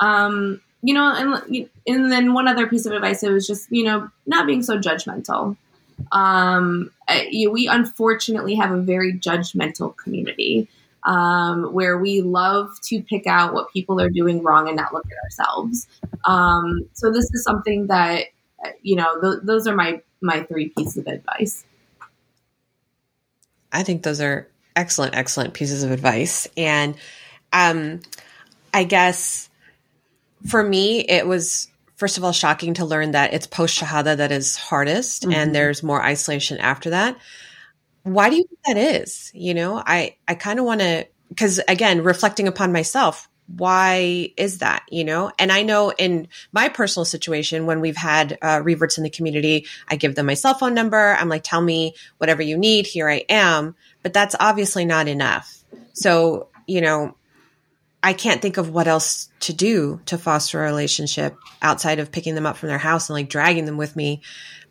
Um 0.00 0.60
you 0.82 0.94
know 0.94 1.12
and 1.14 1.68
and 1.86 2.12
then 2.12 2.32
one 2.32 2.48
other 2.48 2.66
piece 2.66 2.86
of 2.86 2.92
advice 2.92 3.22
it 3.22 3.30
was 3.30 3.46
just 3.46 3.70
you 3.70 3.84
know 3.84 4.10
not 4.26 4.46
being 4.46 4.62
so 4.62 4.78
judgmental. 4.78 5.56
Um 6.10 6.90
you, 7.30 7.50
we 7.50 7.68
unfortunately 7.68 8.54
have 8.54 8.72
a 8.72 8.80
very 8.80 9.12
judgmental 9.12 9.96
community 9.96 10.68
um, 11.04 11.72
where 11.72 11.98
we 11.98 12.20
love 12.20 12.80
to 12.82 13.02
pick 13.02 13.26
out 13.26 13.52
what 13.54 13.72
people 13.72 14.00
are 14.00 14.10
doing 14.10 14.42
wrong 14.42 14.68
and 14.68 14.76
not 14.76 14.92
look 14.92 15.04
at 15.06 15.24
ourselves. 15.24 15.88
Um, 16.24 16.88
so 16.92 17.12
this 17.12 17.24
is 17.32 17.42
something 17.42 17.88
that 17.88 18.26
you 18.82 18.96
know 18.96 19.20
th- 19.20 19.42
those 19.42 19.66
are 19.66 19.74
my 19.74 20.00
my 20.20 20.42
three 20.44 20.68
pieces 20.68 20.98
of 20.98 21.06
advice. 21.06 21.64
I 23.72 23.82
think 23.82 24.02
those 24.02 24.20
are 24.20 24.46
excellent, 24.76 25.14
excellent 25.14 25.54
pieces 25.54 25.82
of 25.82 25.90
advice. 25.90 26.48
And 26.56 26.94
um, 27.52 28.00
I 28.72 28.84
guess 28.84 29.48
for 30.48 30.62
me, 30.62 31.00
it 31.00 31.26
was 31.26 31.68
first 31.96 32.18
of 32.18 32.24
all 32.24 32.32
shocking 32.32 32.74
to 32.74 32.84
learn 32.84 33.12
that 33.12 33.32
it's 33.32 33.46
post 33.46 33.80
shahada 33.80 34.16
that 34.16 34.32
is 34.32 34.56
hardest, 34.56 35.24
Mhm. 35.24 35.34
and 35.34 35.54
there's 35.54 35.82
more 35.82 36.02
isolation 36.02 36.58
after 36.58 36.90
that. 36.90 37.16
Why 38.02 38.30
do 38.30 38.36
you 38.36 38.44
think 38.44 38.60
that 38.66 38.76
is? 38.76 39.30
You 39.34 39.54
know, 39.54 39.80
I 39.84 40.16
I 40.26 40.34
kind 40.34 40.58
of 40.58 40.64
want 40.64 40.80
to 40.80 41.06
because 41.28 41.60
again, 41.68 42.02
reflecting 42.02 42.48
upon 42.48 42.72
myself, 42.72 43.28
why 43.46 44.30
is 44.36 44.58
that? 44.58 44.82
You 44.90 45.04
know, 45.04 45.30
and 45.38 45.52
I 45.52 45.62
know 45.62 45.90
in 45.92 46.26
my 46.52 46.68
personal 46.68 47.04
situation 47.04 47.66
when 47.66 47.80
we've 47.80 47.96
had 47.96 48.36
uh, 48.42 48.60
reverts 48.64 48.98
in 48.98 49.04
the 49.04 49.10
community, 49.10 49.66
I 49.88 49.96
give 49.96 50.14
them 50.14 50.26
my 50.26 50.34
cell 50.34 50.54
phone 50.54 50.74
number. 50.74 51.16
I'm 51.18 51.28
like, 51.28 51.42
tell 51.44 51.60
me 51.60 51.94
whatever 52.18 52.42
you 52.42 52.58
need. 52.58 52.86
Here 52.86 53.08
I 53.08 53.24
am. 53.28 53.76
But 54.02 54.12
that's 54.12 54.34
obviously 54.40 54.84
not 54.84 55.08
enough. 55.08 55.64
So 55.92 56.48
you 56.66 56.80
know, 56.80 57.14
I 58.02 58.12
can't 58.12 58.42
think 58.42 58.56
of 58.56 58.70
what 58.70 58.88
else 58.88 59.28
to 59.40 59.52
do 59.52 60.00
to 60.06 60.18
foster 60.18 60.62
a 60.62 60.66
relationship 60.66 61.36
outside 61.60 61.98
of 61.98 62.10
picking 62.10 62.34
them 62.34 62.46
up 62.46 62.56
from 62.56 62.68
their 62.68 62.78
house 62.78 63.08
and 63.08 63.14
like 63.14 63.28
dragging 63.28 63.64
them 63.64 63.76
with 63.76 63.94
me 63.94 64.22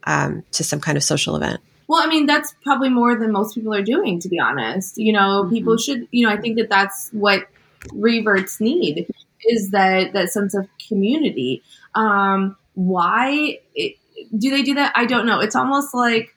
um, 0.04 0.44
to 0.52 0.63
some 0.63 0.80
kind 0.80 0.98
of 0.98 1.04
social 1.04 1.36
event. 1.36 1.62
Well, 1.88 2.02
I 2.02 2.08
mean, 2.08 2.26
that's 2.26 2.54
probably 2.63 2.89
more 2.89 3.15
than 3.17 3.32
most 3.32 3.56
people 3.56 3.74
are 3.74 3.84
doing, 3.84 4.20
to 4.22 4.30
be 4.30 4.39
honest. 4.39 4.98
You 4.98 5.13
know, 5.13 5.48
people 5.50 5.78
should, 5.78 6.08
you 6.12 6.26
know, 6.26 6.34
I 6.34 6.38
think 6.38 6.58
that 6.58 6.70
that's 6.70 7.10
what 7.12 7.48
reverts 7.91 8.62
need 8.62 9.08
is 9.46 9.72
that 9.72 10.13
that 10.13 10.30
sense 10.30 10.54
of 10.54 10.67
community. 10.88 11.63
Um, 11.96 12.56
why 12.74 13.60
it, 13.76 13.96
do 14.38 14.52
they 14.52 14.62
do 14.62 14.76
that? 14.76 14.94
I 14.96 15.06
don't 15.06 15.26
know. 15.26 15.39
It's 15.39 15.56
almost 15.56 15.94
like 15.94 16.36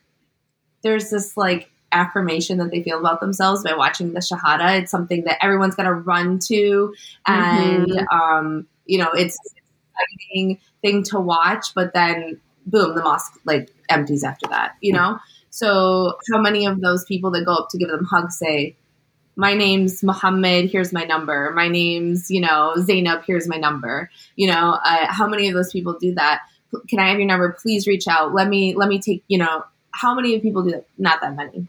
there's 0.83 1.11
this 1.11 1.37
like 1.37 1.71
affirmation 1.95 2.59
that 2.59 2.71
they 2.71 2.83
feel 2.83 2.99
about 2.99 3.21
themselves 3.21 3.63
by 3.63 3.75
watching 3.75 4.13
the 4.13 4.21
shahada. 4.21 4.81
It's 4.81 4.91
something 4.91 5.25
that 5.25 5.39
everyone's 5.43 5.75
going 5.75 5.87
to 5.87 5.95
run 5.95 6.39
to, 6.47 6.95
and 7.27 8.07
um, 8.13 8.67
you 8.85 8.99
know, 8.99 9.11
it's 9.13 9.39
an 9.39 9.63
exciting 9.97 10.61
thing 10.83 11.03
to 11.05 11.21
watch. 11.21 11.69
But 11.75 11.95
then, 11.95 12.41
boom, 12.67 12.95
the 12.95 13.03
mosque 13.03 13.39
like 13.45 13.71
empties 13.89 14.25
after 14.25 14.49
that. 14.49 14.77
You 14.81 14.93
know. 14.93 15.19
So, 15.51 16.19
how 16.33 16.41
many 16.41 16.67
of 16.67 16.81
those 16.81 17.05
people 17.05 17.31
that 17.31 17.45
go 17.45 17.55
up 17.55 17.69
to 17.71 17.79
give 17.79 17.89
them 17.89 18.05
hugs 18.05 18.37
say, 18.39 18.77
"My 19.37 19.55
name's 19.55 20.03
Muhammad. 20.03 20.69
Here's 20.69 20.93
my 20.93 21.05
number. 21.05 21.53
My 21.55 21.69
name's 21.69 22.31
you 22.31 22.41
know 22.41 22.75
Zainab. 22.79 23.23
Here's 23.25 23.47
my 23.47 23.57
number." 23.57 24.11
You 24.35 24.49
know, 24.49 24.79
uh, 24.85 25.07
how 25.07 25.29
many 25.29 25.49
of 25.49 25.55
those 25.55 25.71
people 25.71 25.97
do 25.99 26.15
that? 26.17 26.41
Can 26.89 26.99
I 26.99 27.09
have 27.09 27.19
your 27.19 27.29
number? 27.29 27.57
Please 27.63 27.87
reach 27.87 28.09
out. 28.09 28.35
Let 28.35 28.49
me 28.49 28.75
let 28.75 28.89
me 28.89 29.01
take. 29.01 29.23
You 29.29 29.39
know, 29.39 29.65
how 29.93 30.15
many 30.15 30.35
of 30.35 30.43
people 30.43 30.65
do 30.65 30.73
that? 30.73 30.87
Not 30.99 31.21
that 31.21 31.37
many. 31.37 31.69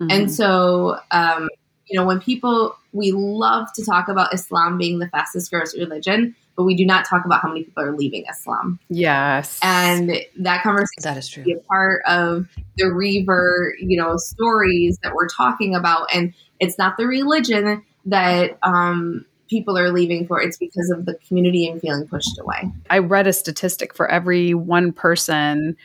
Mhm. 0.00 0.12
And 0.12 0.32
so, 0.32 0.98
um, 1.10 1.48
you 1.86 1.98
know, 1.98 2.06
when 2.06 2.20
people, 2.20 2.76
we 2.92 3.12
love 3.12 3.72
to 3.74 3.84
talk 3.84 4.08
about 4.08 4.32
Islam 4.32 4.78
being 4.78 4.98
the 4.98 5.08
fastest 5.08 5.50
growing 5.50 5.66
religion, 5.76 6.34
but 6.56 6.64
we 6.64 6.74
do 6.74 6.86
not 6.86 7.04
talk 7.04 7.24
about 7.24 7.42
how 7.42 7.48
many 7.48 7.64
people 7.64 7.82
are 7.82 7.96
leaving 7.96 8.24
Islam. 8.30 8.78
yes. 8.88 9.58
And 9.62 10.12
that 10.38 10.62
conversation 10.62 11.02
That 11.02 11.16
is 11.16 11.28
true. 11.28 11.42
be 11.42 11.52
a 11.52 11.58
part 11.58 12.02
of 12.06 12.46
the 12.76 12.86
revert, 12.86 13.78
you 13.80 14.00
know, 14.00 14.16
stories 14.16 14.98
that 15.02 15.14
we're 15.14 15.28
talking 15.28 15.74
about. 15.74 16.06
And 16.14 16.32
it's 16.60 16.78
not 16.78 16.96
the 16.96 17.06
religion 17.06 17.82
that 18.06 18.58
um, 18.62 19.24
people 19.48 19.76
are 19.76 19.90
leaving 19.90 20.26
for, 20.26 20.40
it's 20.40 20.56
because 20.56 20.90
of 20.90 21.06
the 21.06 21.14
community 21.26 21.66
and 21.66 21.80
feeling 21.80 22.06
pushed 22.06 22.38
away. 22.38 22.70
I 22.88 22.98
read 22.98 23.26
a 23.26 23.32
statistic 23.32 23.94
for 23.94 24.08
every 24.08 24.54
one 24.54 24.92
person. 24.92 25.76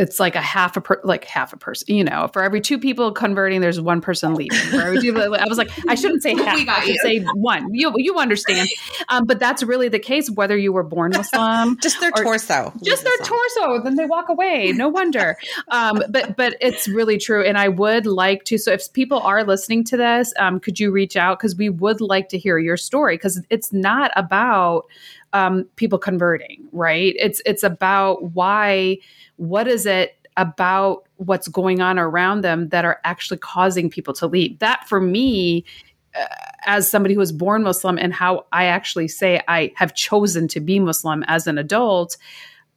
It's 0.00 0.18
like 0.18 0.34
a 0.34 0.40
half 0.40 0.76
a 0.76 0.80
per, 0.80 1.00
like 1.04 1.24
half 1.24 1.52
a 1.52 1.56
person, 1.56 1.94
you 1.94 2.02
know. 2.04 2.28
For 2.32 2.42
every 2.42 2.60
two 2.60 2.78
people 2.78 3.12
converting, 3.12 3.60
there's 3.60 3.80
one 3.80 4.00
person 4.00 4.34
leaving. 4.34 4.58
For 4.58 4.80
every 4.80 5.00
two, 5.00 5.16
I 5.16 5.46
was 5.46 5.58
like, 5.58 5.70
I 5.88 5.94
shouldn't 5.94 6.22
say 6.22 6.34
half. 6.42 6.56
We 6.56 6.64
got 6.64 6.78
I 6.80 6.84
should 6.86 6.94
you. 6.94 7.00
say 7.02 7.18
one. 7.34 7.72
You 7.74 7.92
you 7.96 8.18
understand? 8.18 8.68
Um, 9.08 9.24
but 9.26 9.38
that's 9.38 9.62
really 9.62 9.88
the 9.88 9.98
case. 9.98 10.30
Whether 10.30 10.56
you 10.56 10.72
were 10.72 10.82
born 10.82 11.12
Muslim, 11.14 11.78
Just 11.82 12.00
their 12.00 12.10
Or- 12.16 12.22
torso. 12.24 12.72
just 12.82 13.04
their 13.04 13.16
torso 13.24 13.82
then 13.84 13.94
they 13.96 14.06
walk 14.06 14.28
away 14.28 14.72
no 14.72 14.88
wonder 14.88 15.36
um, 15.68 16.02
but 16.08 16.36
but 16.36 16.56
it's 16.60 16.88
really 16.88 17.18
true 17.18 17.44
and 17.44 17.56
i 17.58 17.68
would 17.68 18.06
like 18.06 18.44
to 18.44 18.56
so 18.58 18.72
if 18.72 18.92
people 18.92 19.18
are 19.20 19.44
listening 19.44 19.84
to 19.84 19.96
this 19.96 20.32
um, 20.38 20.58
could 20.60 20.80
you 20.80 20.90
reach 20.90 21.16
out 21.16 21.38
because 21.38 21.54
we 21.56 21.68
would 21.68 22.00
like 22.00 22.28
to 22.28 22.38
hear 22.38 22.58
your 22.58 22.76
story 22.76 23.14
because 23.16 23.40
it's 23.50 23.72
not 23.72 24.10
about 24.16 24.86
um, 25.32 25.64
people 25.76 25.98
converting 25.98 26.68
right? 26.72 27.14
It's 27.18 27.42
it's 27.46 27.62
about 27.62 28.34
why 28.34 28.98
what 29.36 29.68
is 29.68 29.86
it 29.86 30.16
about 30.36 31.08
what's 31.16 31.48
going 31.48 31.80
on 31.80 31.98
around 31.98 32.42
them 32.42 32.68
that 32.68 32.84
are 32.84 33.00
actually 33.04 33.38
causing 33.38 33.90
people 33.90 34.14
to 34.14 34.26
leave? 34.26 34.58
That 34.60 34.88
for 34.88 35.00
me 35.00 35.64
uh, 36.14 36.26
as 36.66 36.90
somebody 36.90 37.14
who 37.14 37.20
was 37.20 37.32
born 37.32 37.62
Muslim 37.62 37.98
and 37.98 38.12
how 38.12 38.46
I 38.52 38.64
actually 38.64 39.08
say 39.08 39.40
I 39.48 39.72
have 39.76 39.94
chosen 39.94 40.48
to 40.48 40.60
be 40.60 40.78
Muslim 40.80 41.24
as 41.26 41.46
an 41.46 41.58
adult, 41.58 42.16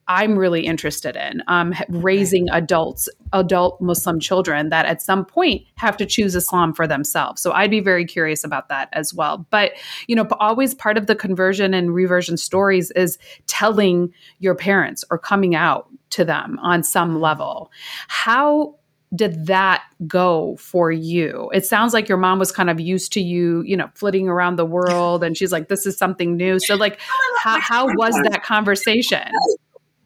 I'm 0.08 0.36
really 0.36 0.66
interested 0.66 1.16
in 1.16 1.42
um, 1.46 1.74
raising 1.88 2.48
adults, 2.50 3.08
adult 3.32 3.80
Muslim 3.80 4.20
children 4.20 4.68
that 4.68 4.86
at 4.86 5.00
some 5.00 5.24
point 5.24 5.62
have 5.76 5.96
to 5.96 6.06
choose 6.06 6.34
Islam 6.34 6.74
for 6.74 6.86
themselves. 6.86 7.40
So 7.40 7.52
I'd 7.52 7.70
be 7.70 7.80
very 7.80 8.04
curious 8.04 8.44
about 8.44 8.68
that 8.68 8.88
as 8.92 9.14
well. 9.14 9.46
But, 9.50 9.72
you 10.06 10.14
know, 10.14 10.26
always 10.40 10.74
part 10.74 10.98
of 10.98 11.06
the 11.06 11.14
conversion 11.14 11.72
and 11.74 11.94
reversion 11.94 12.36
stories 12.36 12.90
is 12.92 13.18
telling 13.46 14.12
your 14.38 14.54
parents 14.54 15.04
or 15.10 15.18
coming 15.18 15.54
out 15.54 15.88
to 16.10 16.24
them 16.24 16.58
on 16.60 16.82
some 16.82 17.20
level. 17.20 17.70
How 18.08 18.76
did 19.14 19.46
that 19.46 19.82
go 20.06 20.56
for 20.56 20.90
you? 20.90 21.50
It 21.54 21.64
sounds 21.64 21.92
like 21.92 22.08
your 22.08 22.18
mom 22.18 22.38
was 22.38 22.50
kind 22.50 22.68
of 22.68 22.80
used 22.80 23.12
to 23.12 23.20
you, 23.20 23.62
you 23.62 23.76
know, 23.76 23.88
flitting 23.94 24.28
around 24.28 24.56
the 24.56 24.66
world 24.66 25.22
and 25.22 25.36
she's 25.36 25.52
like, 25.52 25.68
this 25.68 25.86
is 25.86 25.96
something 25.96 26.36
new. 26.36 26.58
So, 26.58 26.74
like, 26.74 27.00
how, 27.38 27.60
how 27.60 27.86
was 27.86 28.14
that 28.24 28.42
conversation? 28.42 29.28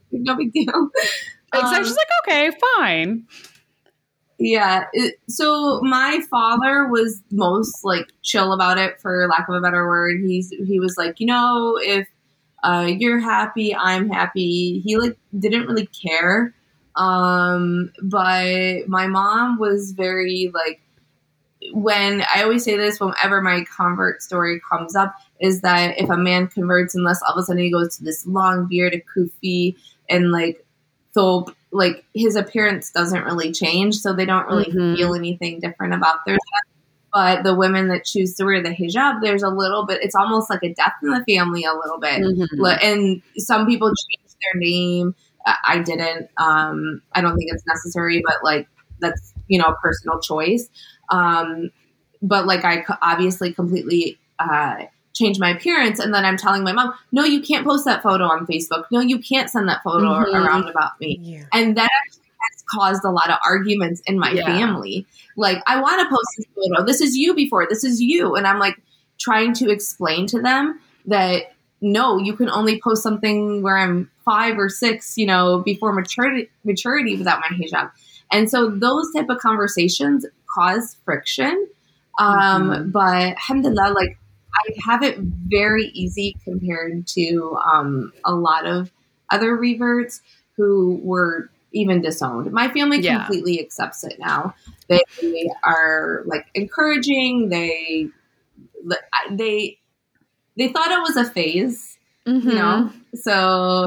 No 0.12 0.36
big 0.36 0.52
deal. 0.52 0.90
Like, 1.52 1.64
Um, 1.64 1.84
she's 1.84 1.96
like, 1.96 2.08
okay, 2.24 2.50
fine. 2.76 3.26
Yeah. 4.38 4.84
It, 4.92 5.16
so 5.28 5.80
my 5.82 6.20
father 6.30 6.86
was 6.88 7.22
most 7.30 7.84
like 7.84 8.06
chill 8.22 8.52
about 8.52 8.78
it, 8.78 9.00
for 9.00 9.26
lack 9.28 9.48
of 9.48 9.54
a 9.54 9.60
better 9.60 9.86
word. 9.86 10.20
He's 10.20 10.50
he 10.50 10.78
was 10.80 10.96
like, 10.96 11.18
you 11.20 11.26
know, 11.26 11.78
if 11.82 12.08
uh, 12.62 12.88
you're 12.98 13.20
happy, 13.20 13.74
I'm 13.74 14.08
happy. 14.10 14.80
He 14.80 14.96
like 14.96 15.18
didn't 15.38 15.66
really 15.66 15.86
care 15.88 16.54
Um, 16.96 17.92
but 18.02 18.88
my 18.88 19.06
mom 19.06 19.58
was 19.58 19.92
very 19.92 20.50
like 20.54 20.80
when 21.72 22.22
I 22.34 22.42
always 22.42 22.64
say 22.64 22.76
this 22.76 23.00
whenever 23.00 23.40
my 23.40 23.64
convert 23.76 24.22
story 24.22 24.60
comes 24.70 24.96
up 24.96 25.14
is 25.40 25.60
that 25.62 25.98
if 25.98 26.08
a 26.10 26.16
man 26.16 26.48
converts, 26.48 26.94
unless 26.94 27.20
all 27.22 27.34
of 27.34 27.38
a 27.38 27.44
sudden 27.44 27.62
he 27.62 27.70
goes 27.70 27.96
to 27.98 28.04
this 28.04 28.26
long 28.26 28.66
bearded 28.68 29.02
kufi 29.14 29.76
and 30.08 30.32
like 30.32 30.64
so 31.12 31.46
like 31.70 32.04
his 32.14 32.36
appearance 32.36 32.90
doesn't 32.90 33.24
really 33.24 33.52
change, 33.52 33.96
so 33.96 34.12
they 34.12 34.26
don't 34.26 34.46
really 34.46 34.66
mm-hmm. 34.66 34.96
feel 34.96 35.14
anything 35.14 35.60
different 35.60 35.94
about 35.94 36.24
their 36.26 36.38
but 37.12 37.42
the 37.42 37.54
women 37.54 37.88
that 37.88 38.04
choose 38.04 38.34
to 38.34 38.44
wear 38.44 38.62
the 38.62 38.70
hijab, 38.70 39.22
there's 39.22 39.42
a 39.42 39.48
little 39.48 39.86
bit, 39.86 40.02
it's 40.02 40.14
almost 40.14 40.50
like 40.50 40.62
a 40.62 40.74
death 40.74 40.92
in 41.02 41.10
the 41.10 41.24
family 41.26 41.64
a 41.64 41.72
little 41.72 41.98
bit. 41.98 42.20
Mm-hmm. 42.20 42.64
And 42.82 43.22
some 43.38 43.66
people 43.66 43.88
change 43.88 44.34
their 44.42 44.60
name. 44.60 45.14
I 45.46 45.78
didn't. 45.78 46.28
Um, 46.36 47.00
I 47.12 47.22
don't 47.22 47.36
think 47.36 47.50
it's 47.52 47.64
necessary, 47.66 48.22
but 48.24 48.36
like 48.44 48.68
that's, 49.00 49.32
you 49.46 49.58
know, 49.58 49.66
a 49.66 49.76
personal 49.76 50.20
choice. 50.20 50.68
Um, 51.10 51.70
but 52.20 52.46
like 52.46 52.64
I 52.64 52.84
obviously 53.00 53.54
completely 53.54 54.18
uh, 54.38 54.84
changed 55.18 55.40
my 55.40 55.50
appearance. 55.50 55.98
And 55.98 56.14
then 56.14 56.24
I'm 56.24 56.36
telling 56.36 56.62
my 56.62 56.72
mom, 56.72 56.94
no, 57.12 57.24
you 57.24 57.40
can't 57.40 57.66
post 57.66 57.84
that 57.84 58.02
photo 58.02 58.24
on 58.24 58.46
Facebook. 58.46 58.84
No, 58.90 59.00
you 59.00 59.18
can't 59.18 59.50
send 59.50 59.68
that 59.68 59.82
photo 59.82 60.06
mm-hmm. 60.06 60.34
around 60.34 60.68
about 60.68 61.00
me. 61.00 61.18
Yeah. 61.20 61.44
And 61.52 61.76
that 61.76 61.90
has 62.10 62.64
caused 62.70 63.04
a 63.04 63.10
lot 63.10 63.30
of 63.30 63.38
arguments 63.44 64.00
in 64.06 64.18
my 64.18 64.30
yeah. 64.30 64.46
family. 64.46 65.06
Like, 65.36 65.62
I 65.66 65.80
want 65.80 66.00
to 66.00 66.08
post 66.08 66.28
this 66.36 66.46
photo. 66.54 66.84
This 66.84 67.00
is 67.00 67.16
you 67.16 67.34
before. 67.34 67.66
This 67.68 67.84
is 67.84 68.00
you. 68.00 68.34
And 68.34 68.46
I'm 68.46 68.58
like 68.58 68.76
trying 69.18 69.52
to 69.54 69.70
explain 69.70 70.26
to 70.28 70.40
them 70.40 70.80
that 71.06 71.52
no, 71.80 72.18
you 72.18 72.34
can 72.34 72.50
only 72.50 72.80
post 72.80 73.02
something 73.02 73.62
where 73.62 73.78
I'm 73.78 74.10
five 74.24 74.58
or 74.58 74.68
six, 74.68 75.16
you 75.16 75.26
know, 75.26 75.60
before 75.60 75.92
maturity 75.92 76.50
maturity 76.64 77.16
without 77.16 77.40
my 77.40 77.56
hijab. 77.56 77.90
And 78.32 78.50
so 78.50 78.68
those 78.68 79.12
type 79.12 79.28
of 79.28 79.38
conversations 79.38 80.26
cause 80.52 80.96
friction. 81.04 81.68
Um, 82.18 82.70
mm-hmm. 82.70 82.90
but 82.90 83.36
alhamdulillah, 83.36 83.92
like 83.94 84.18
I 84.66 84.74
have 84.84 85.02
it 85.02 85.18
very 85.18 85.86
easy 85.94 86.36
compared 86.44 87.06
to 87.08 87.58
um, 87.64 88.12
a 88.24 88.34
lot 88.34 88.66
of 88.66 88.90
other 89.30 89.56
reverts 89.56 90.20
who 90.56 91.00
were 91.02 91.50
even 91.72 92.00
disowned. 92.00 92.50
My 92.52 92.68
family 92.68 93.00
yeah. 93.00 93.18
completely 93.18 93.60
accepts 93.60 94.04
it 94.04 94.18
now. 94.18 94.54
They 94.88 95.02
are 95.64 96.22
like 96.26 96.46
encouraging. 96.54 97.48
They 97.50 98.08
they 99.30 99.78
they 100.56 100.68
thought 100.68 100.90
it 100.90 101.00
was 101.00 101.16
a 101.16 101.24
phase, 101.24 101.98
mm-hmm. 102.26 102.48
you 102.48 102.54
know. 102.54 102.90
So 103.14 103.86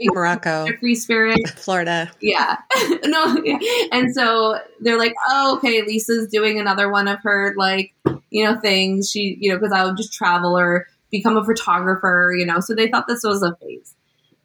Morocco, 0.00 0.66
free 0.80 0.94
spirit, 0.94 1.48
Florida, 1.50 2.10
yeah, 2.20 2.56
no, 3.04 3.36
yeah. 3.44 3.58
and 3.92 4.14
so 4.14 4.58
they're 4.80 4.98
like, 4.98 5.14
oh, 5.28 5.56
okay, 5.56 5.82
Lisa's 5.82 6.28
doing 6.28 6.58
another 6.58 6.90
one 6.90 7.08
of 7.08 7.20
her 7.22 7.54
like 7.56 7.94
you 8.32 8.44
know 8.44 8.58
things. 8.58 9.10
She, 9.10 9.36
you 9.40 9.52
know, 9.52 9.58
because 9.58 9.72
I 9.72 9.84
would 9.84 9.96
just 9.96 10.12
travel 10.12 10.58
or 10.58 10.88
become 11.10 11.36
a 11.36 11.44
photographer, 11.44 12.34
you 12.36 12.46
know. 12.46 12.58
So 12.58 12.74
they 12.74 12.88
thought 12.88 13.06
this 13.06 13.22
was 13.22 13.42
a 13.42 13.54
phase. 13.56 13.94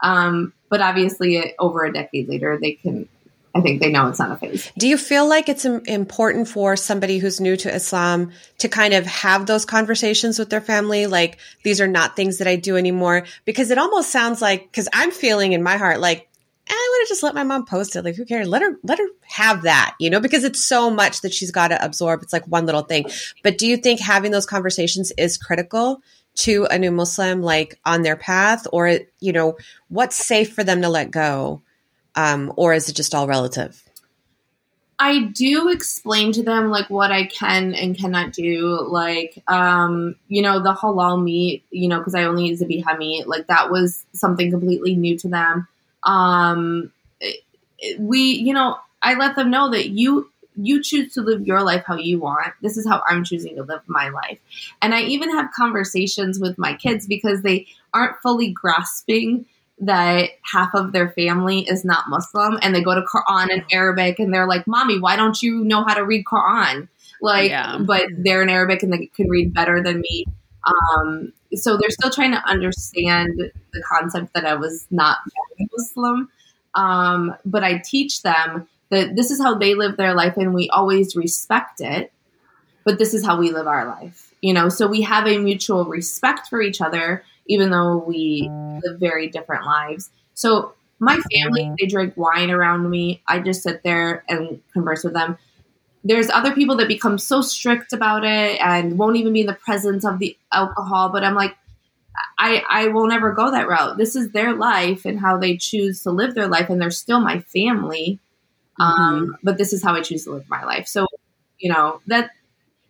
Um, 0.01 0.53
but 0.69 0.81
obviously, 0.81 1.37
it, 1.37 1.55
over 1.57 1.83
a 1.85 1.91
decade 1.91 2.29
later, 2.29 2.59
they 2.61 2.73
can. 2.73 3.09
I 3.55 3.61
think 3.61 3.81
they 3.81 3.89
know 3.89 4.07
it's 4.07 4.19
not 4.19 4.31
a 4.31 4.35
phase. 4.35 4.71
Do 4.77 4.87
you 4.87 4.97
feel 4.97 5.27
like 5.27 5.49
it's 5.49 5.65
important 5.65 6.47
for 6.47 6.75
somebody 6.75 7.17
who's 7.17 7.41
new 7.41 7.57
to 7.57 7.73
Islam 7.73 8.31
to 8.59 8.69
kind 8.69 8.93
of 8.93 9.07
have 9.07 9.47
those 9.47 9.65
conversations 9.65 10.37
with 10.37 10.51
their 10.51 10.61
family? 10.61 11.07
Like, 11.07 11.39
these 11.63 11.81
are 11.81 11.87
not 11.87 12.15
things 12.15 12.37
that 12.37 12.47
I 12.47 12.55
do 12.55 12.77
anymore. 12.77 13.23
Because 13.45 13.71
it 13.71 13.79
almost 13.79 14.11
sounds 14.11 14.43
like, 14.43 14.69
because 14.69 14.87
I'm 14.93 15.09
feeling 15.09 15.53
in 15.53 15.63
my 15.63 15.77
heart, 15.77 15.99
like, 15.99 16.26
I 16.69 16.89
would 16.91 17.01
have 17.01 17.07
just 17.07 17.23
let 17.23 17.35
my 17.35 17.43
mom 17.43 17.65
post 17.65 17.95
it. 17.95 18.03
Like, 18.03 18.15
who 18.15 18.25
cares? 18.25 18.47
Let 18.47 18.61
her, 18.61 18.77
let 18.83 18.99
her 18.99 19.07
have 19.23 19.63
that, 19.63 19.95
you 19.99 20.09
know, 20.09 20.19
because 20.19 20.43
it's 20.43 20.63
so 20.63 20.89
much 20.89 21.21
that 21.21 21.33
she's 21.33 21.51
got 21.51 21.69
to 21.69 21.83
absorb. 21.83 22.23
It's 22.23 22.33
like 22.33 22.47
one 22.47 22.65
little 22.65 22.81
thing. 22.81 23.05
But 23.43 23.57
do 23.57 23.67
you 23.67 23.77
think 23.77 23.99
having 23.99 24.31
those 24.31 24.45
conversations 24.45 25.11
is 25.17 25.37
critical 25.37 26.01
to 26.37 26.65
a 26.69 26.77
new 26.77 26.91
Muslim, 26.91 27.41
like 27.41 27.79
on 27.85 28.03
their 28.03 28.15
path, 28.15 28.67
or 28.71 28.99
you 29.19 29.33
know, 29.33 29.57
what's 29.89 30.15
safe 30.15 30.53
for 30.53 30.63
them 30.63 30.81
to 30.83 30.89
let 30.89 31.11
go, 31.11 31.61
um, 32.15 32.53
or 32.55 32.73
is 32.73 32.89
it 32.89 32.95
just 32.95 33.15
all 33.15 33.27
relative? 33.27 33.83
I 34.99 35.25
do 35.25 35.69
explain 35.69 36.31
to 36.33 36.43
them 36.43 36.69
like 36.69 36.89
what 36.89 37.11
I 37.11 37.25
can 37.25 37.75
and 37.75 37.97
cannot 37.97 38.33
do, 38.33 38.79
like 38.87 39.43
um, 39.47 40.15
you 40.27 40.41
know 40.41 40.61
the 40.61 40.73
halal 40.73 41.21
meat, 41.21 41.63
you 41.71 41.87
know, 41.87 41.99
because 41.99 42.15
I 42.15 42.23
only 42.23 42.47
use 42.47 42.59
the 42.59 42.65
biha 42.65 42.97
meat. 42.97 43.27
Like 43.27 43.47
that 43.47 43.71
was 43.71 44.05
something 44.13 44.51
completely 44.51 44.95
new 44.95 45.17
to 45.19 45.27
them. 45.27 45.67
Um, 46.03 46.91
we, 47.99 48.19
you 48.19 48.53
know, 48.53 48.77
I 49.01 49.15
let 49.15 49.35
them 49.35 49.49
know 49.49 49.69
that 49.71 49.89
you 49.89 50.29
you 50.59 50.81
choose 50.81 51.13
to 51.13 51.21
live 51.21 51.45
your 51.45 51.61
life 51.61 51.83
how 51.85 51.95
you 51.95 52.19
want. 52.19 52.53
This 52.61 52.77
is 52.77 52.87
how 52.87 53.03
I'm 53.07 53.23
choosing 53.23 53.55
to 53.57 53.63
live 53.63 53.81
my 53.85 54.09
life. 54.09 54.39
And 54.81 54.93
I 54.93 55.01
even 55.01 55.29
have 55.29 55.51
conversations 55.55 56.39
with 56.39 56.57
my 56.57 56.73
kids 56.73 57.05
because 57.05 57.43
they 57.43 57.67
aren't 57.93 58.17
fully 58.23 58.51
grasping 58.51 59.45
that 59.79 60.31
half 60.41 60.73
of 60.73 60.91
their 60.91 61.09
family 61.09 61.59
is 61.59 61.85
not 61.85 62.09
Muslim 62.09 62.57
and 62.63 62.73
they 62.73 62.81
go 62.81 62.95
to 62.95 63.01
Quran 63.03 63.51
in 63.51 63.63
Arabic 63.71 64.17
and 64.19 64.33
they're 64.33 64.47
like, 64.47 64.65
Mommy, 64.65 64.99
why 64.99 65.15
don't 65.15 65.41
you 65.41 65.63
know 65.63 65.83
how 65.83 65.93
to 65.93 66.03
read 66.03 66.25
Quran? 66.25 66.87
Like, 67.21 67.51
yeah. 67.51 67.77
but 67.79 68.07
they're 68.17 68.41
in 68.41 68.49
Arabic 68.49 68.81
and 68.81 68.91
they 68.91 69.05
can 69.07 69.29
read 69.29 69.53
better 69.53 69.83
than 69.83 70.01
me. 70.01 70.25
Um, 70.65 71.33
so 71.55 71.77
they're 71.77 71.89
still 71.89 72.11
trying 72.11 72.31
to 72.31 72.43
understand 72.47 73.39
the 73.73 73.83
concept 73.83 74.33
that 74.33 74.45
I 74.45 74.55
was 74.55 74.85
not 74.91 75.17
Muslim. 75.77 76.29
Um, 76.75 77.35
but 77.45 77.63
I 77.63 77.79
teach 77.79 78.21
them 78.21 78.67
that 78.89 79.15
this 79.15 79.31
is 79.31 79.41
how 79.41 79.55
they 79.55 79.73
live 79.73 79.97
their 79.97 80.13
life 80.13 80.37
and 80.37 80.53
we 80.53 80.69
always 80.69 81.15
respect 81.15 81.81
it 81.81 82.11
but 82.83 82.97
this 82.97 83.13
is 83.13 83.25
how 83.25 83.37
we 83.37 83.51
live 83.51 83.67
our 83.67 83.85
life 83.85 84.27
you 84.41 84.53
know? 84.53 84.69
So 84.69 84.87
we 84.87 85.01
have 85.01 85.27
a 85.27 85.37
mutual 85.37 85.85
respect 85.85 86.47
for 86.47 86.61
each 86.61 86.81
other 86.81 87.23
even 87.47 87.69
though 87.69 87.97
we 87.97 88.49
live 88.83 88.99
very 88.99 89.27
different 89.27 89.65
lives. 89.65 90.09
So 90.33 90.73
my 90.99 91.17
family 91.33 91.71
they 91.79 91.87
drink 91.87 92.15
wine 92.17 92.49
around 92.49 92.89
me. 92.89 93.21
I 93.27 93.39
just 93.39 93.63
sit 93.63 93.83
there 93.83 94.23
and 94.27 94.61
converse 94.73 95.03
with 95.03 95.13
them 95.13 95.37
there's 96.07 96.29
other 96.29 96.53
people 96.53 96.75
that 96.77 96.87
become 96.87 97.17
so 97.17 97.41
strict 97.41 97.91
about 97.93 98.23
it 98.23 98.59
and 98.61 98.97
won't 98.97 99.17
even 99.17 99.33
be 99.33 99.41
in 99.41 99.47
the 99.47 99.53
presence 99.53 100.05
of 100.05 100.19
the 100.19 100.37
alcohol 100.51 101.09
but 101.09 101.23
i'm 101.23 101.35
like 101.35 101.55
I, 102.37 102.63
I 102.69 102.87
will 102.87 103.07
never 103.07 103.31
go 103.31 103.51
that 103.51 103.67
route. 103.67 103.97
This 103.97 104.15
is 104.15 104.31
their 104.31 104.53
life 104.53 105.05
and 105.05 105.19
how 105.19 105.37
they 105.37 105.57
choose 105.57 106.03
to 106.03 106.11
live 106.11 106.35
their 106.35 106.47
life, 106.47 106.69
and 106.69 106.81
they're 106.81 106.91
still 106.91 107.19
my 107.19 107.39
family. 107.41 108.19
Um, 108.79 108.95
mm-hmm. 108.95 109.31
but 109.43 109.57
this 109.57 109.73
is 109.73 109.83
how 109.83 109.95
I 109.95 110.01
choose 110.01 110.23
to 110.25 110.31
live 110.31 110.49
my 110.49 110.63
life. 110.63 110.87
So, 110.87 111.07
you 111.59 111.71
know, 111.71 112.01
that 112.07 112.31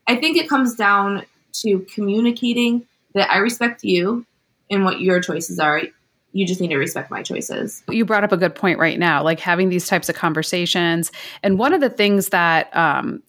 I 0.07 0.15
think 0.15 0.37
it 0.37 0.49
comes 0.49 0.75
down 0.75 1.25
to 1.61 1.79
communicating 1.93 2.85
that 3.13 3.31
I 3.31 3.37
respect 3.37 3.83
you 3.83 4.25
and 4.69 4.83
what 4.83 5.01
your 5.01 5.21
choices 5.21 5.59
are. 5.59 5.81
You 6.37 6.45
just 6.45 6.61
need 6.61 6.67
to 6.67 6.77
respect 6.77 7.09
my 7.09 7.23
choices. 7.23 7.81
You 7.89 8.05
brought 8.05 8.23
up 8.23 8.31
a 8.31 8.37
good 8.37 8.53
point 8.53 8.77
right 8.77 8.99
now, 8.99 9.23
like 9.23 9.39
having 9.39 9.69
these 9.69 9.87
types 9.87 10.07
of 10.07 10.13
conversations. 10.13 11.11
And 11.41 11.57
one 11.57 11.73
of 11.73 11.81
the 11.81 11.89
things 11.89 12.29
that 12.29 12.75
um, 12.77 13.23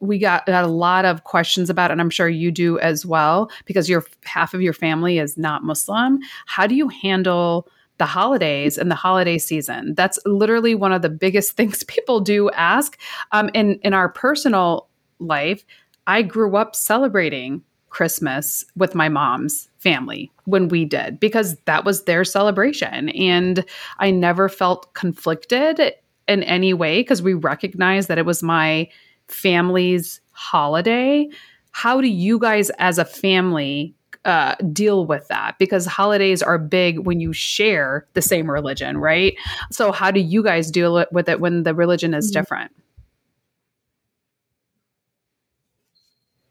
we 0.00 0.18
got, 0.18 0.44
got 0.44 0.64
a 0.64 0.66
lot 0.66 1.04
of 1.04 1.22
questions 1.22 1.70
about, 1.70 1.92
and 1.92 2.00
I'm 2.00 2.10
sure 2.10 2.28
you 2.28 2.50
do 2.50 2.80
as 2.80 3.06
well, 3.06 3.48
because 3.64 3.88
your 3.88 4.04
half 4.24 4.54
of 4.54 4.60
your 4.60 4.72
family 4.72 5.20
is 5.20 5.38
not 5.38 5.62
Muslim. 5.62 6.18
How 6.46 6.66
do 6.66 6.74
you 6.74 6.88
handle 6.88 7.68
the 7.98 8.06
holidays 8.06 8.76
and 8.76 8.90
the 8.90 8.94
holiday 8.94 9.38
season. 9.38 9.94
That's 9.94 10.18
literally 10.26 10.74
one 10.74 10.92
of 10.92 11.00
the 11.00 11.08
biggest 11.08 11.52
things 11.56 11.82
people 11.84 12.20
do 12.20 12.50
ask. 12.50 12.98
Um, 13.32 13.50
in 13.54 13.78
in 13.84 13.94
our 13.94 14.10
personal 14.10 14.88
life, 15.18 15.64
I 16.06 16.20
grew 16.20 16.56
up 16.56 16.76
celebrating 16.76 17.62
Christmas 17.96 18.62
with 18.76 18.94
my 18.94 19.08
mom's 19.08 19.70
family 19.78 20.30
when 20.44 20.68
we 20.68 20.84
did 20.84 21.18
because 21.18 21.56
that 21.64 21.86
was 21.86 22.04
their 22.04 22.24
celebration, 22.24 23.08
and 23.08 23.64
I 23.98 24.10
never 24.10 24.50
felt 24.50 24.92
conflicted 24.92 25.80
in 26.28 26.42
any 26.42 26.74
way 26.74 27.00
because 27.00 27.22
we 27.22 27.32
recognized 27.32 28.08
that 28.08 28.18
it 28.18 28.26
was 28.26 28.42
my 28.42 28.90
family's 29.28 30.20
holiday. 30.32 31.26
How 31.70 32.02
do 32.02 32.08
you 32.08 32.38
guys, 32.38 32.68
as 32.78 32.98
a 32.98 33.04
family, 33.06 33.94
uh, 34.26 34.56
deal 34.70 35.06
with 35.06 35.26
that 35.28 35.58
because 35.58 35.86
holidays 35.86 36.42
are 36.42 36.58
big 36.58 36.98
when 36.98 37.18
you 37.18 37.32
share 37.32 38.06
the 38.12 38.20
same 38.20 38.50
religion, 38.50 38.98
right? 38.98 39.38
So, 39.70 39.90
how 39.90 40.10
do 40.10 40.20
you 40.20 40.42
guys 40.42 40.70
deal 40.70 41.06
with 41.12 41.30
it 41.30 41.40
when 41.40 41.62
the 41.62 41.72
religion 41.72 42.12
is 42.12 42.26
mm-hmm. 42.26 42.40
different? 42.40 42.72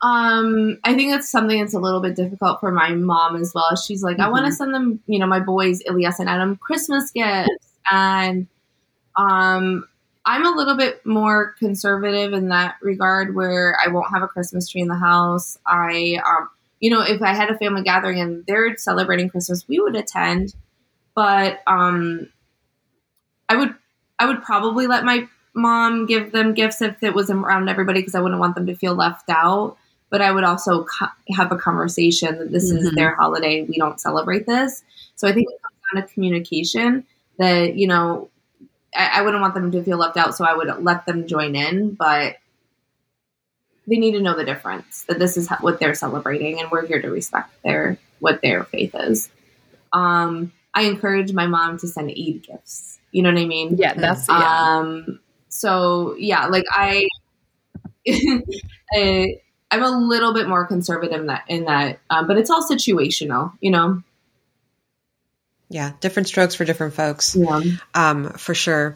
Um, 0.06 0.78
I 0.84 0.94
think 0.94 1.12
that's 1.12 1.28
something 1.28 1.60
that's 1.60 1.74
a 1.74 1.80
little 1.80 2.00
bit 2.00 2.16
difficult 2.16 2.60
for 2.60 2.72
my 2.72 2.94
mom 2.94 3.36
as 3.38 3.54
well. 3.56 3.76
She's 3.76 4.04
like, 4.04 4.18
mm-hmm. 4.18 4.26
I 4.26 4.30
want 4.30 4.46
to 4.46 4.52
send 4.52 4.72
them, 4.72 5.02
you 5.08 5.18
know, 5.18 5.26
my 5.26 5.40
boys 5.40 5.82
Elias 5.90 6.20
and 6.20 6.30
Adam 6.30 6.58
Christmas 6.58 7.10
gifts, 7.10 7.50
and 7.92 8.46
um, 9.18 9.88
I'm 10.24 10.46
a 10.46 10.52
little 10.52 10.78
bit 10.78 11.04
more 11.08 11.56
conservative 11.58 12.34
in 12.34 12.50
that 12.50 12.76
regard, 12.84 13.34
where 13.34 13.80
I 13.84 13.88
won't 13.88 14.12
have 14.12 14.22
a 14.22 14.28
Christmas 14.28 14.70
tree 14.70 14.82
in 14.82 14.90
the 14.90 14.96
house. 14.96 15.58
I 15.66 16.22
um, 16.24 16.50
you 16.80 16.92
know, 16.92 17.02
if 17.02 17.24
I 17.24 17.34
had 17.34 17.50
a 17.50 17.58
family 17.58 17.82
gathering 17.82 18.20
and 18.20 18.44
they're 18.46 18.78
celebrating 18.78 19.30
Christmas, 19.30 19.68
we 19.68 19.80
would 19.80 19.96
attend. 19.96 20.54
But 21.16 21.62
um, 21.66 22.30
I 23.50 23.56
would 23.56 23.74
I 24.20 24.28
would 24.28 24.44
probably 24.44 24.86
let 24.86 25.04
my 25.04 25.28
mom 25.56 26.06
give 26.06 26.32
them 26.32 26.54
gifts 26.54 26.84
if 26.84 27.02
it 27.02 27.16
was 27.16 27.32
around 27.32 27.70
everybody 27.70 28.02
because 28.02 28.14
I 28.14 28.20
wouldn't 28.20 28.40
want 28.40 28.54
them 28.54 28.68
to 28.68 28.76
feel 28.76 28.94
left 28.94 29.32
out. 29.32 29.78
But 30.10 30.22
I 30.22 30.32
would 30.32 30.44
also 30.44 30.86
co- 30.86 31.08
have 31.36 31.52
a 31.52 31.58
conversation 31.58 32.40
that 32.40 32.52
this 32.52 32.72
mm-hmm. 32.72 32.86
is 32.86 32.92
their 32.94 33.16
holiday. 33.16 33.64
We 33.64 33.78
don't 33.78 34.00
celebrate 34.00 34.46
this. 34.46 34.84
So 35.16 35.28
I 35.28 35.34
think 35.34 35.48
it 35.50 35.62
comes 35.62 35.76
down 35.94 36.08
to 36.08 36.14
communication 36.14 37.06
that, 37.38 37.76
you 37.76 37.88
know, 37.88 38.30
I, 38.96 39.20
I 39.20 39.22
wouldn't 39.24 39.42
want 39.42 39.56
them 39.56 39.72
to 39.72 39.84
feel 39.84 39.98
left 39.98 40.18
out. 40.18 40.36
So 40.36 40.46
I 40.46 40.56
would 40.56 40.70
let 40.84 41.06
them 41.06 41.28
join 41.28 41.56
in. 41.56 41.96
But 41.96 42.38
they 43.88 43.98
need 43.98 44.14
to 44.14 44.22
know 44.22 44.36
the 44.36 44.46
difference 44.46 45.04
that 45.04 45.20
this 45.20 45.38
is 45.38 45.50
what 45.62 45.80
they're 45.80 45.94
celebrating 45.94 46.60
and 46.60 46.72
we're 46.72 46.86
here 46.86 47.02
to 47.02 47.10
respect 47.10 47.52
their 47.64 47.98
what 48.20 48.42
their 48.42 48.64
faith 48.64 48.96
is. 48.96 49.30
Um, 49.94 50.52
I 50.74 50.84
encourage 50.84 51.34
my 51.34 51.48
mom 51.48 51.78
to 51.80 51.88
send 51.88 52.10
Eid 52.10 52.44
gifts. 52.44 53.00
You 53.12 53.22
know 53.24 53.32
what 53.32 53.40
I 53.40 53.46
mean? 53.46 53.78
Yeah, 53.78 53.94
that's 53.94 54.28
yeah. 54.28 54.78
Um, 54.78 55.20
so 55.50 56.16
yeah, 56.18 56.48
like 56.48 56.66
I, 56.70 57.08
I 58.94 59.40
I'm 59.72 59.84
a 59.84 59.90
little 59.90 60.34
bit 60.34 60.48
more 60.48 60.66
conservative 60.66 61.20
in 61.20 61.28
that 61.28 61.44
in 61.48 61.66
that, 61.66 62.00
um, 62.10 62.28
but 62.28 62.38
it's 62.38 62.50
all 62.50 62.68
situational, 62.68 63.54
you 63.60 63.72
know. 63.72 64.02
Yeah, 65.70 65.94
different 66.00 66.28
strokes 66.28 66.56
for 66.56 66.66
different 66.66 66.94
folks. 66.94 67.36
Yeah, 67.36 67.62
um, 67.94 68.30
for 68.34 68.54
sure. 68.54 68.96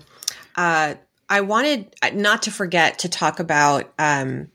Uh, 0.55 0.95
I 1.27 1.41
wanted 1.41 1.95
uh, 2.01 2.11
not 2.13 2.43
to 2.43 2.51
forget 2.51 2.99
to 2.99 3.09
talk 3.09 3.39
about 3.39 3.91
um, 3.97 4.51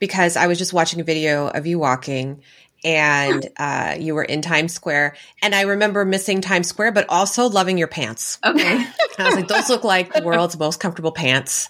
because 0.00 0.36
I 0.36 0.46
was 0.48 0.58
just 0.58 0.72
watching 0.72 1.00
a 1.00 1.04
video 1.04 1.48
of 1.48 1.66
you 1.66 1.78
walking 1.78 2.42
and 2.84 3.48
uh, 3.56 3.96
you 3.98 4.14
were 4.14 4.24
in 4.24 4.42
Times 4.42 4.72
Square. 4.72 5.16
And 5.40 5.54
I 5.54 5.62
remember 5.62 6.04
missing 6.04 6.40
Times 6.40 6.68
Square, 6.68 6.92
but 6.92 7.06
also 7.08 7.48
loving 7.48 7.78
your 7.78 7.88
pants. 7.88 8.38
Okay. 8.44 8.86
I 9.18 9.24
was 9.24 9.34
like, 9.34 9.48
those 9.48 9.68
look 9.68 9.84
like 9.84 10.12
the 10.12 10.22
world's 10.22 10.58
most 10.58 10.80
comfortable 10.80 11.12
pants. 11.12 11.68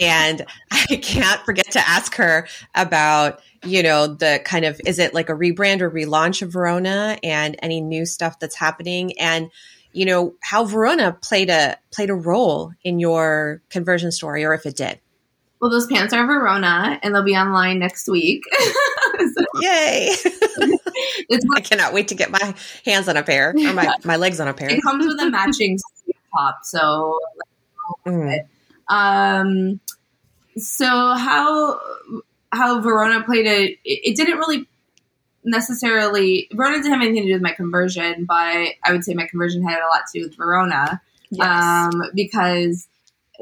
And 0.00 0.44
I 0.70 0.96
can't 1.02 1.40
forget 1.44 1.70
to 1.72 1.80
ask 1.80 2.14
her 2.16 2.46
about, 2.74 3.40
you 3.64 3.82
know, 3.82 4.06
the 4.06 4.40
kind 4.44 4.64
of, 4.64 4.80
is 4.86 4.98
it 4.98 5.14
like 5.14 5.28
a 5.28 5.34
rebrand 5.34 5.80
or 5.80 5.90
relaunch 5.90 6.42
of 6.42 6.52
Verona 6.52 7.18
and 7.22 7.56
any 7.60 7.80
new 7.80 8.06
stuff 8.06 8.38
that's 8.38 8.56
happening? 8.56 9.18
And, 9.18 9.50
you 9.92 10.06
know, 10.06 10.34
how 10.42 10.64
Verona 10.64 11.12
played 11.12 11.50
a, 11.50 11.76
played 11.90 12.10
a 12.10 12.14
role 12.14 12.72
in 12.84 13.00
your 13.00 13.62
conversion 13.68 14.12
story 14.12 14.44
or 14.44 14.54
if 14.54 14.66
it 14.66 14.76
did. 14.76 15.00
Well, 15.60 15.70
those 15.70 15.86
pants 15.86 16.12
are 16.12 16.26
Verona 16.26 16.98
and 17.02 17.14
they'll 17.14 17.22
be 17.22 17.36
online 17.36 17.78
next 17.78 18.08
week. 18.08 18.42
so, 19.18 19.44
Yay. 19.60 20.14
I 21.56 21.60
cannot 21.60 21.92
wait 21.92 22.08
to 22.08 22.14
get 22.14 22.30
my 22.30 22.54
hands 22.84 23.08
on 23.08 23.16
a 23.16 23.22
pair 23.22 23.50
or 23.50 23.72
my, 23.72 23.94
my 24.04 24.16
legs 24.16 24.40
on 24.40 24.48
a 24.48 24.54
pair. 24.54 24.70
It 24.70 24.82
comes 24.82 25.06
with 25.06 25.20
a 25.20 25.30
matching 25.30 25.78
top. 26.34 26.60
So, 26.64 27.18
mm. 28.06 28.46
um, 28.88 29.80
so 30.56 30.86
how, 30.86 31.80
how 32.52 32.80
Verona 32.80 33.22
played 33.24 33.46
a, 33.46 33.64
it, 33.64 33.78
it 33.84 34.16
didn't 34.16 34.38
really 34.38 34.68
necessarily, 35.44 36.48
Verona 36.52 36.76
didn't 36.76 36.92
have 36.92 37.02
anything 37.02 37.22
to 37.22 37.28
do 37.28 37.34
with 37.34 37.42
my 37.42 37.52
conversion, 37.52 38.24
but 38.24 38.34
I 38.84 38.92
would 38.92 39.04
say 39.04 39.14
my 39.14 39.26
conversion 39.26 39.62
had 39.62 39.78
a 39.78 39.88
lot 39.88 40.04
to 40.12 40.20
do 40.20 40.26
with 40.26 40.36
Verona. 40.36 41.00
Yes. 41.30 41.46
Um, 41.46 42.02
because 42.14 42.86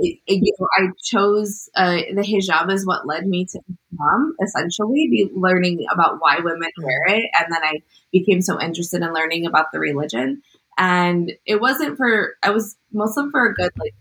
you 0.00 0.54
know, 0.58 0.66
I 0.76 0.88
chose 1.02 1.68
uh, 1.74 1.96
the 2.14 2.22
hijab 2.22 2.72
is 2.72 2.86
what 2.86 3.06
led 3.06 3.26
me 3.26 3.46
to 3.46 3.60
Islam, 3.92 4.36
essentially, 4.42 5.08
be 5.10 5.30
learning 5.34 5.86
about 5.92 6.16
why 6.20 6.38
women 6.38 6.70
wear 6.78 7.16
it. 7.16 7.30
And 7.34 7.52
then 7.52 7.62
I 7.62 7.80
became 8.12 8.42
so 8.42 8.60
interested 8.60 9.02
in 9.02 9.12
learning 9.12 9.46
about 9.46 9.72
the 9.72 9.78
religion. 9.78 10.42
And 10.78 11.32
it 11.46 11.60
wasn't 11.60 11.96
for, 11.96 12.36
I 12.42 12.50
was 12.50 12.76
Muslim 12.92 13.30
for 13.30 13.46
a 13.46 13.54
good 13.54 13.70
like 13.78 13.94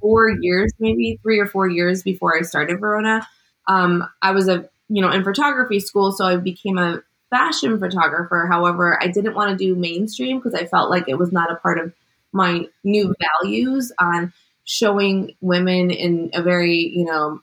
four 0.00 0.30
years, 0.40 0.72
maybe 0.78 1.18
three 1.22 1.38
or 1.38 1.46
four 1.46 1.68
years 1.68 2.02
before 2.02 2.36
I 2.36 2.42
started 2.42 2.80
Verona. 2.80 3.26
Um, 3.66 4.08
I 4.20 4.32
was 4.32 4.48
a, 4.48 4.68
you 4.88 5.02
know, 5.02 5.10
in 5.10 5.24
photography 5.24 5.80
school, 5.80 6.12
so 6.12 6.24
I 6.24 6.36
became 6.36 6.78
a 6.78 7.02
fashion 7.30 7.78
photographer. 7.78 8.46
However, 8.50 9.02
I 9.02 9.08
didn't 9.08 9.34
want 9.34 9.50
to 9.50 9.64
do 9.64 9.74
mainstream 9.74 10.38
because 10.38 10.54
I 10.54 10.66
felt 10.66 10.90
like 10.90 11.08
it 11.08 11.18
was 11.18 11.32
not 11.32 11.50
a 11.50 11.56
part 11.56 11.78
of 11.78 11.92
my 12.32 12.66
new 12.84 13.14
values 13.42 13.92
on 13.98 14.32
showing 14.64 15.34
women 15.40 15.90
in 15.90 16.30
a 16.34 16.42
very 16.42 16.92
you 16.94 17.04
know 17.04 17.40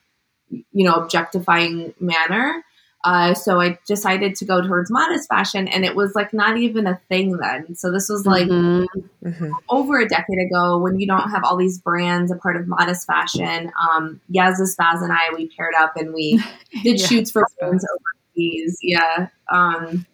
you 0.49 0.85
know 0.85 0.95
objectifying 0.95 1.93
manner 1.99 2.63
uh, 3.05 3.33
so 3.33 3.61
I 3.61 3.79
decided 3.87 4.35
to 4.35 4.45
go 4.45 4.61
towards 4.61 4.91
modest 4.91 5.29
fashion, 5.29 5.69
and 5.69 5.85
it 5.85 5.95
was 5.95 6.13
like 6.15 6.33
not 6.33 6.57
even 6.57 6.85
a 6.85 6.99
thing 7.07 7.37
then. 7.37 7.75
So 7.75 7.91
this 7.91 8.09
was 8.09 8.25
like 8.25 8.47
mm-hmm. 8.47 9.25
mm-hmm. 9.25 9.51
over 9.69 9.99
a 9.99 10.07
decade 10.07 10.37
ago 10.45 10.79
when 10.79 10.99
you 10.99 11.07
don't 11.07 11.29
have 11.29 11.45
all 11.45 11.55
these 11.55 11.79
brands 11.79 12.29
a 12.29 12.35
part 12.35 12.57
of 12.57 12.67
modest 12.67 13.07
fashion. 13.07 13.71
Um, 13.79 14.19
Yazda 14.33 14.67
Spaz 14.67 15.01
and 15.01 15.13
I 15.13 15.33
we 15.33 15.47
paired 15.47 15.75
up 15.79 15.95
and 15.95 16.13
we 16.13 16.43
did 16.83 16.99
yeah, 16.99 17.07
shoots 17.07 17.31
for 17.31 17.47
brands 17.57 17.87
overseas. 18.35 18.79
Yeah, 18.81 19.27
um, 19.49 20.05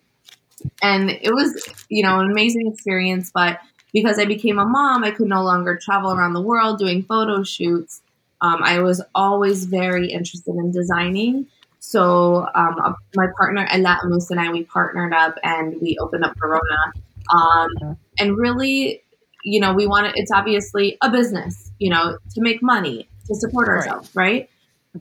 and 0.84 1.10
it 1.10 1.34
was 1.34 1.60
you 1.90 2.04
know 2.04 2.20
an 2.20 2.30
amazing 2.30 2.72
experience, 2.72 3.32
but 3.34 3.60
because 3.96 4.20
I 4.20 4.26
became 4.26 4.60
a 4.60 4.66
mom, 4.66 5.06
I 5.06 5.12
could 5.12 5.30
no 5.30 5.42
longer 5.42 5.80
travel 5.82 6.12
around 6.12 6.34
the 6.34 6.42
world 6.42 6.78
doing 6.78 7.02
photo 7.04 7.44
shoots. 7.44 8.02
Um, 8.42 8.62
I 8.62 8.82
was 8.82 9.02
always 9.16 9.64
very 9.66 10.12
interested 10.12 10.54
in 10.54 10.70
designing. 10.72 11.48
So 11.80 12.46
um, 12.54 12.76
uh, 12.84 12.94
my 13.16 13.28
partner 13.38 13.66
Ella 13.72 14.02
Moose 14.04 14.30
and 14.32 14.40
I, 14.40 14.52
we 14.52 14.66
partnered 14.66 15.14
up 15.14 15.38
and 15.44 15.80
we 15.82 15.98
opened 15.98 16.26
up 16.26 16.34
Verona. 16.38 16.92
Um, 17.34 17.98
and 18.20 18.38
really, 18.38 19.02
you 19.46 19.62
know, 19.62 19.74
we 19.74 19.88
wanted, 19.88 20.12
it's 20.16 20.32
obviously 20.32 20.98
a 21.02 21.10
business, 21.10 21.72
you 21.80 21.90
know, 21.90 22.18
to 22.34 22.42
make 22.42 22.62
money, 22.62 23.08
to 23.28 23.36
support 23.36 23.70
ourselves, 23.70 24.12
right? 24.14 24.50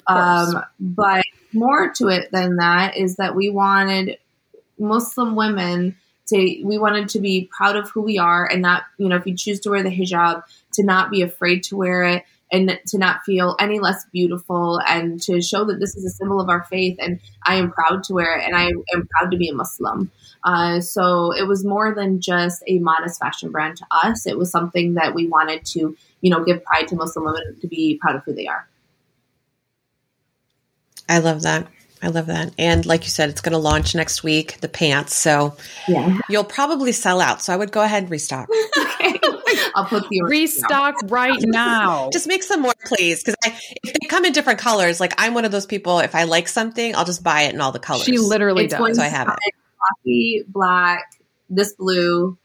right? 0.08 0.46
Um, 0.46 0.62
but 0.78 1.24
more 1.52 1.92
to 1.94 2.08
it 2.08 2.30
than 2.30 2.56
that 2.58 2.96
is 2.96 3.16
that 3.16 3.34
we 3.34 3.50
wanted 3.50 4.18
Muslim 4.78 5.34
women 5.34 5.96
to 6.26 6.62
we 6.64 6.78
wanted 6.78 7.08
to 7.10 7.20
be 7.20 7.48
proud 7.56 7.76
of 7.76 7.90
who 7.90 8.02
we 8.02 8.18
are 8.18 8.46
and 8.46 8.62
not 8.62 8.84
you 8.98 9.08
know 9.08 9.16
if 9.16 9.26
you 9.26 9.36
choose 9.36 9.60
to 9.60 9.70
wear 9.70 9.82
the 9.82 9.90
hijab 9.90 10.42
to 10.72 10.82
not 10.82 11.10
be 11.10 11.22
afraid 11.22 11.62
to 11.62 11.76
wear 11.76 12.04
it 12.04 12.24
and 12.52 12.78
to 12.86 12.98
not 12.98 13.24
feel 13.24 13.56
any 13.58 13.80
less 13.80 14.04
beautiful 14.12 14.80
and 14.86 15.20
to 15.22 15.40
show 15.40 15.64
that 15.64 15.80
this 15.80 15.96
is 15.96 16.04
a 16.04 16.10
symbol 16.10 16.40
of 16.40 16.48
our 16.48 16.64
faith 16.64 16.96
and 17.00 17.20
i 17.44 17.56
am 17.56 17.70
proud 17.70 18.02
to 18.02 18.14
wear 18.14 18.38
it 18.38 18.44
and 18.44 18.56
i 18.56 18.66
am 18.66 19.08
proud 19.10 19.30
to 19.30 19.36
be 19.36 19.48
a 19.48 19.54
muslim. 19.54 20.10
Uh, 20.44 20.78
so 20.78 21.32
it 21.32 21.48
was 21.48 21.64
more 21.64 21.94
than 21.94 22.20
just 22.20 22.62
a 22.66 22.78
modest 22.78 23.18
fashion 23.18 23.50
brand 23.50 23.78
to 23.78 23.86
us. 23.90 24.26
It 24.26 24.36
was 24.36 24.50
something 24.50 24.92
that 24.92 25.14
we 25.14 25.26
wanted 25.26 25.64
to 25.66 25.96
you 26.20 26.30
know 26.30 26.44
give 26.44 26.62
pride 26.64 26.88
to 26.88 26.96
muslim 26.96 27.24
women 27.24 27.58
to 27.60 27.66
be 27.66 27.98
proud 28.00 28.16
of 28.16 28.24
who 28.24 28.34
they 28.34 28.46
are. 28.46 28.66
I 31.08 31.18
love 31.18 31.42
that 31.42 31.66
I 32.04 32.08
love 32.08 32.26
that. 32.26 32.52
And 32.58 32.84
like 32.84 33.04
you 33.04 33.08
said, 33.08 33.30
it's 33.30 33.40
going 33.40 33.54
to 33.54 33.58
launch 33.58 33.94
next 33.94 34.22
week, 34.22 34.60
the 34.60 34.68
pants. 34.68 35.14
So 35.14 35.56
yeah. 35.88 36.18
you'll 36.28 36.44
probably 36.44 36.92
sell 36.92 37.18
out. 37.18 37.40
So 37.40 37.50
I 37.50 37.56
would 37.56 37.72
go 37.72 37.80
ahead 37.80 38.02
and 38.02 38.10
restock. 38.12 38.50
okay. 38.78 39.18
I'll 39.74 39.86
put 39.86 40.10
the 40.10 40.20
restock 40.22 40.96
right 41.04 41.40
now. 41.40 42.10
Just 42.12 42.28
make 42.28 42.42
some 42.42 42.60
more, 42.60 42.74
please. 42.84 43.24
Because 43.24 43.36
if 43.82 43.94
they 43.94 44.06
come 44.06 44.26
in 44.26 44.34
different 44.34 44.58
colors, 44.58 45.00
like 45.00 45.14
I'm 45.16 45.32
one 45.32 45.46
of 45.46 45.50
those 45.50 45.64
people, 45.64 46.00
if 46.00 46.14
I 46.14 46.24
like 46.24 46.46
something, 46.46 46.94
I'll 46.94 47.06
just 47.06 47.22
buy 47.22 47.42
it 47.42 47.54
in 47.54 47.60
all 47.62 47.72
the 47.72 47.78
colors. 47.78 48.04
She 48.04 48.18
literally 48.18 48.66
it's 48.66 48.74
does. 48.74 48.96
So 48.98 49.02
I 49.02 49.06
have 49.06 49.28
it. 49.28 49.54
Coffee, 49.96 50.44
black, 50.46 51.10
this 51.48 51.72
blue, 51.72 52.36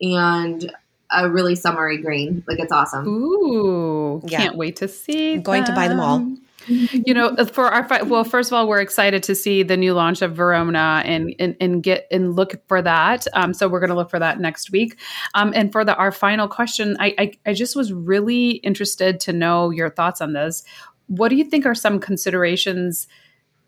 and 0.00 0.72
a 1.10 1.28
really 1.28 1.56
summery 1.56 1.98
green. 1.98 2.44
Like 2.46 2.60
it's 2.60 2.72
awesome. 2.72 3.08
Ooh. 3.08 4.22
Yeah. 4.24 4.38
Can't 4.38 4.56
wait 4.56 4.76
to 4.76 4.86
see. 4.86 5.34
I'm 5.34 5.42
going 5.42 5.64
them. 5.64 5.74
to 5.74 5.74
buy 5.74 5.88
them 5.88 5.98
all 5.98 6.36
you 6.66 7.14
know, 7.14 7.34
for 7.46 7.66
our 7.66 7.86
fi- 7.88 8.02
well, 8.02 8.24
first 8.24 8.50
of 8.50 8.54
all, 8.54 8.68
we're 8.68 8.80
excited 8.80 9.22
to 9.24 9.34
see 9.34 9.62
the 9.62 9.76
new 9.76 9.94
launch 9.94 10.22
of 10.22 10.34
Verona 10.34 11.02
and 11.04 11.34
and, 11.38 11.56
and 11.60 11.82
get 11.82 12.06
and 12.10 12.34
look 12.34 12.54
for 12.68 12.82
that. 12.82 13.26
Um, 13.34 13.54
so 13.54 13.68
we're 13.68 13.80
going 13.80 13.90
to 13.90 13.96
look 13.96 14.10
for 14.10 14.18
that 14.18 14.40
next 14.40 14.70
week. 14.70 14.98
Um, 15.34 15.52
and 15.54 15.72
for 15.72 15.84
the 15.84 15.94
our 15.96 16.12
final 16.12 16.48
question, 16.48 16.96
I, 17.00 17.14
I 17.18 17.32
I 17.46 17.52
just 17.54 17.76
was 17.76 17.92
really 17.92 18.50
interested 18.50 19.20
to 19.20 19.32
know 19.32 19.70
your 19.70 19.90
thoughts 19.90 20.20
on 20.20 20.32
this. 20.32 20.64
What 21.06 21.28
do 21.28 21.36
you 21.36 21.44
think 21.44 21.66
are 21.66 21.74
some 21.74 22.00
considerations 22.00 23.06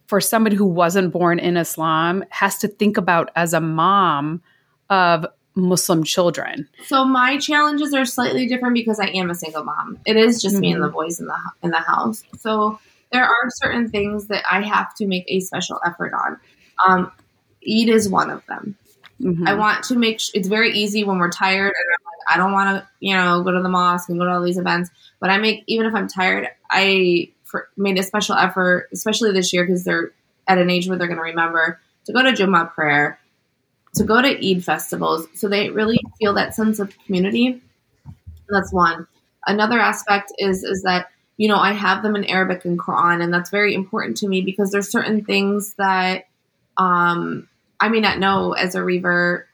for 0.06 0.20
somebody 0.20 0.56
who 0.56 0.66
wasn't 0.66 1.12
born 1.12 1.38
in 1.38 1.56
Islam 1.56 2.24
has 2.30 2.58
to 2.58 2.68
think 2.68 2.96
about 2.96 3.30
as 3.36 3.52
a 3.52 3.60
mom 3.60 4.40
of 4.88 5.26
Muslim 5.56 6.04
children? 6.04 6.68
So 6.84 7.04
my 7.04 7.38
challenges 7.38 7.94
are 7.94 8.04
slightly 8.04 8.46
different 8.46 8.74
because 8.74 9.00
I 9.00 9.06
am 9.06 9.30
a 9.30 9.34
single 9.34 9.64
mom. 9.64 9.98
It 10.06 10.16
is 10.16 10.40
just 10.40 10.54
mm-hmm. 10.54 10.60
me 10.60 10.72
and 10.72 10.82
the 10.82 10.88
mm-hmm. 10.88 10.94
boys 10.94 11.18
in 11.18 11.26
the 11.26 11.38
in 11.62 11.70
the 11.70 11.80
house. 11.80 12.22
So 12.38 12.78
there 13.10 13.24
are 13.24 13.50
certain 13.62 13.88
things 13.88 14.26
that 14.28 14.44
I 14.50 14.62
have 14.62 14.94
to 14.96 15.06
make 15.06 15.24
a 15.28 15.40
special 15.40 15.80
effort 15.84 16.12
on. 16.12 16.38
Um, 16.86 17.12
Eid 17.66 17.88
is 17.88 18.08
one 18.08 18.30
of 18.30 18.44
them. 18.46 18.76
Mm-hmm. 19.20 19.48
I 19.48 19.54
want 19.54 19.84
to 19.84 19.96
make 19.96 20.20
sh- 20.20 20.30
it's 20.34 20.48
very 20.48 20.72
easy 20.72 21.02
when 21.02 21.18
we're 21.18 21.30
tired 21.30 21.72
and 21.72 21.96
like, 22.04 22.34
i 22.34 22.36
don't 22.36 22.52
want 22.52 22.76
to, 22.76 22.88
you 23.00 23.14
know, 23.14 23.42
go 23.42 23.50
to 23.50 23.62
the 23.62 23.68
mosque 23.68 24.10
and 24.10 24.18
go 24.18 24.26
to 24.26 24.30
all 24.30 24.42
these 24.42 24.58
events. 24.58 24.90
But 25.20 25.30
I 25.30 25.38
make 25.38 25.64
even 25.66 25.86
if 25.86 25.94
I'm 25.94 26.06
tired, 26.06 26.48
I 26.70 27.32
for, 27.44 27.68
made 27.76 27.98
a 27.98 28.02
special 28.02 28.34
effort, 28.34 28.88
especially 28.92 29.32
this 29.32 29.52
year 29.52 29.64
because 29.64 29.84
they're 29.84 30.12
at 30.46 30.58
an 30.58 30.68
age 30.68 30.86
where 30.88 30.98
they're 30.98 31.08
going 31.08 31.16
to 31.16 31.22
remember 31.22 31.80
to 32.04 32.12
go 32.12 32.22
to 32.22 32.32
Jummah 32.32 32.74
prayer, 32.74 33.18
to 33.96 34.04
go 34.04 34.22
to 34.22 34.50
Eid 34.50 34.64
festivals, 34.64 35.26
so 35.34 35.48
they 35.48 35.70
really 35.70 35.98
feel 36.18 36.34
that 36.34 36.54
sense 36.54 36.78
of 36.78 36.96
community. 37.06 37.60
That's 38.48 38.72
one. 38.72 39.06
another 39.46 39.78
aspect 39.78 40.32
is 40.38 40.64
is 40.64 40.82
that 40.82 41.08
you 41.36 41.48
know 41.48 41.56
I 41.58 41.72
have 41.72 42.02
them 42.02 42.16
in 42.16 42.24
Arabic 42.24 42.64
and 42.64 42.78
Quran, 42.78 43.22
and 43.22 43.32
that's 43.32 43.50
very 43.50 43.74
important 43.74 44.18
to 44.18 44.28
me 44.28 44.42
because 44.42 44.70
there's 44.70 44.90
certain 44.90 45.24
things 45.24 45.74
that 45.78 46.26
um, 46.76 47.48
I 47.80 47.88
may 47.88 48.00
not 48.00 48.18
know 48.18 48.52
as 48.52 48.74
a 48.74 48.82
revert, 48.82 49.48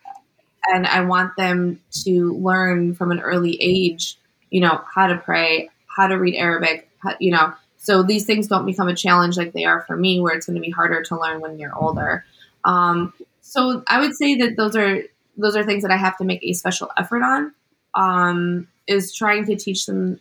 and 0.73 0.87
I 0.87 1.03
want 1.03 1.37
them 1.37 1.81
to 2.05 2.35
learn 2.35 2.95
from 2.95 3.13
an 3.13 3.21
early 3.21 3.57
age. 3.61 4.19
You 4.51 4.61
know 4.61 4.81
how 4.95 5.07
to 5.07 5.17
pray, 5.17 5.71
how 5.87 6.07
to 6.07 6.15
read 6.17 6.37
Arabic. 6.37 6.89
How, 6.99 7.17
you 7.19 7.33
know, 7.33 7.53
so 7.79 8.03
these 8.03 8.27
things 8.27 8.47
don't 8.47 8.67
become 8.67 8.89
a 8.89 8.95
challenge 8.95 9.37
like 9.37 9.53
they 9.53 9.65
are 9.65 9.83
for 9.87 9.97
me, 9.97 10.21
where 10.21 10.35
it's 10.35 10.47
going 10.47 10.57
to 10.57 10.63
be 10.63 10.71
harder 10.71 11.03
to 11.05 11.19
learn 11.21 11.41
when 11.41 11.59
you're 11.59 11.77
older. 11.77 12.25
Um, 12.65 13.13
so 13.53 13.83
I 13.87 14.01
would 14.01 14.15
say 14.15 14.37
that 14.37 14.57
those 14.57 14.75
are 14.77 15.03
those 15.37 15.57
are 15.57 15.65
things 15.65 15.83
that 15.83 15.91
I 15.91 15.99
have 15.99 16.17
to 16.17 16.25
make 16.25 16.43
a 16.43 16.55
special 16.55 16.91
effort 16.97 17.23
on. 17.23 17.53
Um, 17.95 18.69
is 18.87 19.15
trying 19.15 19.45
to 19.45 19.57
teach 19.57 19.85
them, 19.85 20.21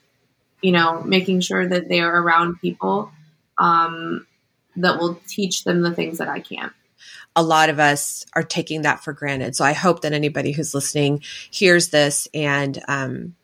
you 0.62 0.74
know, 0.74 1.02
making 1.04 1.40
sure 1.40 1.66
that 1.66 1.88
they 1.88 2.02
are 2.02 2.22
around 2.22 2.60
people 2.60 3.10
um, 3.58 4.28
that 4.76 5.00
will 5.00 5.18
teach 5.30 5.64
them 5.64 5.82
the 5.82 5.96
things 5.96 6.18
that 6.18 6.28
I 6.28 6.42
can't. 6.42 6.74
A 7.34 7.42
lot 7.42 7.70
of 7.70 7.80
us 7.80 8.26
are 8.34 8.44
taking 8.44 8.82
that 8.82 9.02
for 9.02 9.14
granted. 9.14 9.56
So 9.56 9.64
I 9.64 9.72
hope 9.72 10.02
that 10.02 10.12
anybody 10.12 10.52
who's 10.52 10.74
listening 10.74 11.22
hears 11.50 11.88
this 11.88 12.28
and 12.34 12.84
um, 12.90 13.36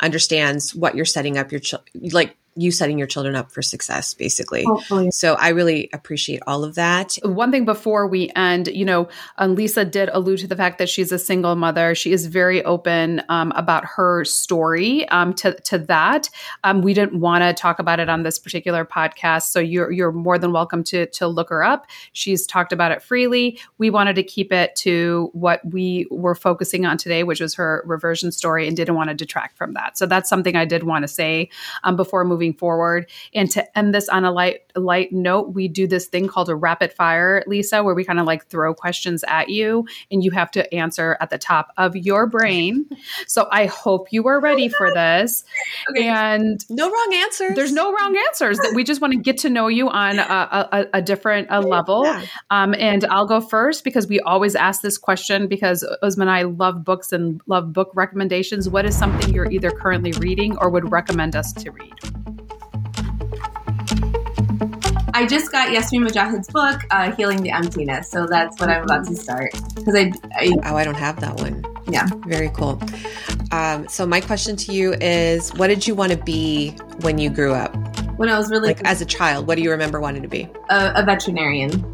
understands 0.00 0.74
what 0.74 0.96
you're 0.96 1.04
setting 1.04 1.38
up 1.38 1.52
your 1.52 1.60
ch- 1.60 1.74
like 2.10 2.36
you 2.58 2.72
setting 2.72 2.98
your 2.98 3.06
children 3.06 3.36
up 3.36 3.52
for 3.52 3.62
success, 3.62 4.14
basically. 4.14 4.64
Hopefully. 4.64 5.10
So 5.12 5.34
I 5.34 5.50
really 5.50 5.88
appreciate 5.92 6.42
all 6.46 6.64
of 6.64 6.74
that. 6.74 7.16
One 7.22 7.52
thing 7.52 7.64
before 7.64 8.06
we 8.08 8.30
end, 8.34 8.68
you 8.68 8.84
know, 8.84 9.08
um, 9.38 9.54
Lisa 9.54 9.84
did 9.84 10.08
allude 10.12 10.40
to 10.40 10.48
the 10.48 10.56
fact 10.56 10.78
that 10.78 10.88
she's 10.88 11.12
a 11.12 11.18
single 11.18 11.54
mother. 11.54 11.94
She 11.94 12.12
is 12.12 12.26
very 12.26 12.64
open 12.64 13.22
um, 13.28 13.52
about 13.54 13.84
her 13.84 14.24
story 14.24 15.08
um, 15.08 15.34
to, 15.34 15.54
to 15.60 15.78
that. 15.78 16.28
Um, 16.64 16.82
we 16.82 16.94
didn't 16.94 17.20
want 17.20 17.42
to 17.42 17.54
talk 17.54 17.78
about 17.78 18.00
it 18.00 18.08
on 18.08 18.24
this 18.24 18.38
particular 18.38 18.84
podcast, 18.84 19.44
so 19.44 19.60
you're 19.60 19.92
you're 19.92 20.12
more 20.12 20.38
than 20.38 20.52
welcome 20.52 20.82
to 20.84 21.06
to 21.06 21.28
look 21.28 21.50
her 21.50 21.62
up. 21.62 21.86
She's 22.12 22.46
talked 22.46 22.72
about 22.72 22.90
it 22.90 23.02
freely. 23.02 23.60
We 23.78 23.90
wanted 23.90 24.16
to 24.16 24.22
keep 24.22 24.52
it 24.52 24.74
to 24.76 25.30
what 25.32 25.60
we 25.64 26.06
were 26.10 26.34
focusing 26.34 26.86
on 26.86 26.98
today, 26.98 27.22
which 27.22 27.40
was 27.40 27.54
her 27.54 27.84
reversion 27.86 28.32
story, 28.32 28.66
and 28.66 28.76
didn't 28.76 28.96
want 28.96 29.10
to 29.10 29.14
detract 29.14 29.56
from 29.56 29.74
that. 29.74 29.96
So 29.96 30.06
that's 30.06 30.28
something 30.28 30.56
I 30.56 30.64
did 30.64 30.82
want 30.82 31.04
to 31.04 31.08
say 31.08 31.50
um, 31.84 31.96
before 31.96 32.24
moving 32.24 32.47
moving 32.48 32.58
forward. 32.58 33.10
And 33.34 33.50
to 33.52 33.78
end 33.78 33.94
this 33.94 34.08
on 34.08 34.24
a 34.24 34.32
light 34.32 34.60
light 34.74 35.12
note, 35.12 35.54
we 35.54 35.68
do 35.68 35.86
this 35.86 36.06
thing 36.06 36.28
called 36.28 36.48
a 36.48 36.54
rapid 36.54 36.92
fire, 36.92 37.42
Lisa, 37.46 37.82
where 37.82 37.94
we 37.94 38.04
kind 38.04 38.20
of 38.20 38.26
like 38.26 38.46
throw 38.46 38.74
questions 38.74 39.24
at 39.26 39.48
you 39.48 39.86
and 40.10 40.22
you 40.22 40.30
have 40.30 40.50
to 40.52 40.74
answer 40.74 41.16
at 41.20 41.30
the 41.30 41.38
top 41.38 41.72
of 41.76 41.96
your 41.96 42.26
brain. 42.26 42.86
So 43.26 43.48
I 43.50 43.66
hope 43.66 44.12
you 44.12 44.26
are 44.28 44.40
ready 44.40 44.68
for 44.68 44.92
this. 44.92 45.44
Okay. 45.90 46.06
And 46.06 46.64
no 46.70 46.90
wrong 46.90 47.12
answers. 47.14 47.56
There's 47.56 47.72
no 47.72 47.92
wrong 47.92 48.16
answers. 48.28 48.58
we 48.74 48.84
just 48.84 49.00
want 49.00 49.12
to 49.12 49.18
get 49.18 49.38
to 49.38 49.50
know 49.50 49.68
you 49.68 49.88
on 49.88 50.18
a, 50.18 50.22
a, 50.22 50.86
a 50.94 51.02
different 51.02 51.48
a 51.50 51.60
level. 51.60 52.04
Yeah. 52.04 52.24
Um, 52.50 52.74
and 52.74 53.04
I'll 53.06 53.26
go 53.26 53.40
first 53.40 53.84
because 53.84 54.06
we 54.06 54.20
always 54.20 54.54
ask 54.54 54.82
this 54.82 54.98
question 54.98 55.46
because 55.46 55.84
Uzma 56.02 56.22
and 56.22 56.30
I 56.30 56.42
love 56.42 56.84
books 56.84 57.12
and 57.12 57.40
love 57.46 57.72
book 57.72 57.90
recommendations. 57.94 58.68
What 58.68 58.84
is 58.84 58.96
something 58.96 59.34
you're 59.34 59.50
either 59.50 59.70
currently 59.70 60.12
reading 60.12 60.56
or 60.58 60.70
would 60.70 60.90
recommend 60.90 61.36
us 61.36 61.52
to 61.54 61.70
read? 61.70 62.37
I 65.18 65.26
just 65.26 65.50
got 65.50 65.72
Yasmin 65.72 66.04
Mogahed's 66.04 66.46
book, 66.46 66.80
uh, 66.92 67.10
Healing 67.10 67.42
the 67.42 67.50
Emptiness. 67.50 68.08
So 68.08 68.24
that's 68.24 68.60
what 68.60 68.70
I'm 68.70 68.84
about 68.84 69.04
to 69.08 69.16
start. 69.16 69.50
Because 69.74 69.96
I, 69.96 70.12
I, 70.36 70.56
Oh, 70.64 70.76
I 70.76 70.84
don't 70.84 70.94
have 70.94 71.18
that 71.18 71.34
one. 71.38 71.64
Yeah. 71.88 72.06
Very 72.24 72.50
cool. 72.50 72.80
Um, 73.50 73.88
so 73.88 74.06
my 74.06 74.20
question 74.20 74.54
to 74.54 74.72
you 74.72 74.92
is 75.00 75.52
what 75.54 75.66
did 75.66 75.88
you 75.88 75.96
want 75.96 76.12
to 76.12 76.18
be 76.18 76.70
when 77.00 77.18
you 77.18 77.30
grew 77.30 77.52
up? 77.52 77.74
When 78.16 78.28
I 78.28 78.38
was 78.38 78.48
really 78.48 78.68
like 78.68 78.86
as 78.86 79.00
a 79.00 79.04
child, 79.04 79.48
what 79.48 79.56
do 79.56 79.62
you 79.62 79.72
remember 79.72 79.98
wanting 79.98 80.22
to 80.22 80.28
be? 80.28 80.48
A, 80.70 80.92
a 80.94 81.02
veterinarian. 81.04 81.84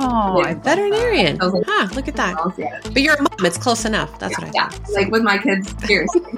Oh, 0.00 0.42
a 0.42 0.54
veterinarian. 0.54 1.38
I 1.42 1.46
Like, 1.48 1.64
huh, 1.66 1.88
look 1.94 2.08
at 2.08 2.16
that. 2.16 2.54
Yeah. 2.56 2.80
But 2.84 3.02
you're 3.02 3.16
a 3.16 3.20
mom. 3.20 3.44
It's 3.44 3.58
close 3.58 3.84
enough. 3.84 4.18
That's 4.18 4.32
yeah, 4.38 4.46
what 4.46 4.56
I 4.56 4.62
yeah. 4.62 4.68
Think. 4.70 4.96
Like 4.96 5.10
with 5.10 5.22
my 5.22 5.36
kids, 5.36 5.74
seriously. 5.86 6.22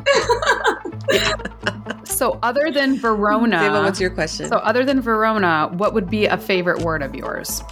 so 2.04 2.38
other 2.42 2.70
than 2.70 2.98
Verona, 2.98 3.58
David, 3.58 3.82
what's 3.82 4.00
your 4.00 4.10
question? 4.10 4.48
So 4.48 4.56
other 4.56 4.84
than 4.84 5.00
Verona, 5.00 5.70
what 5.72 5.94
would 5.94 6.10
be 6.10 6.26
a 6.26 6.36
favorite 6.36 6.82
word 6.82 7.02
of 7.02 7.14
yours? 7.14 7.62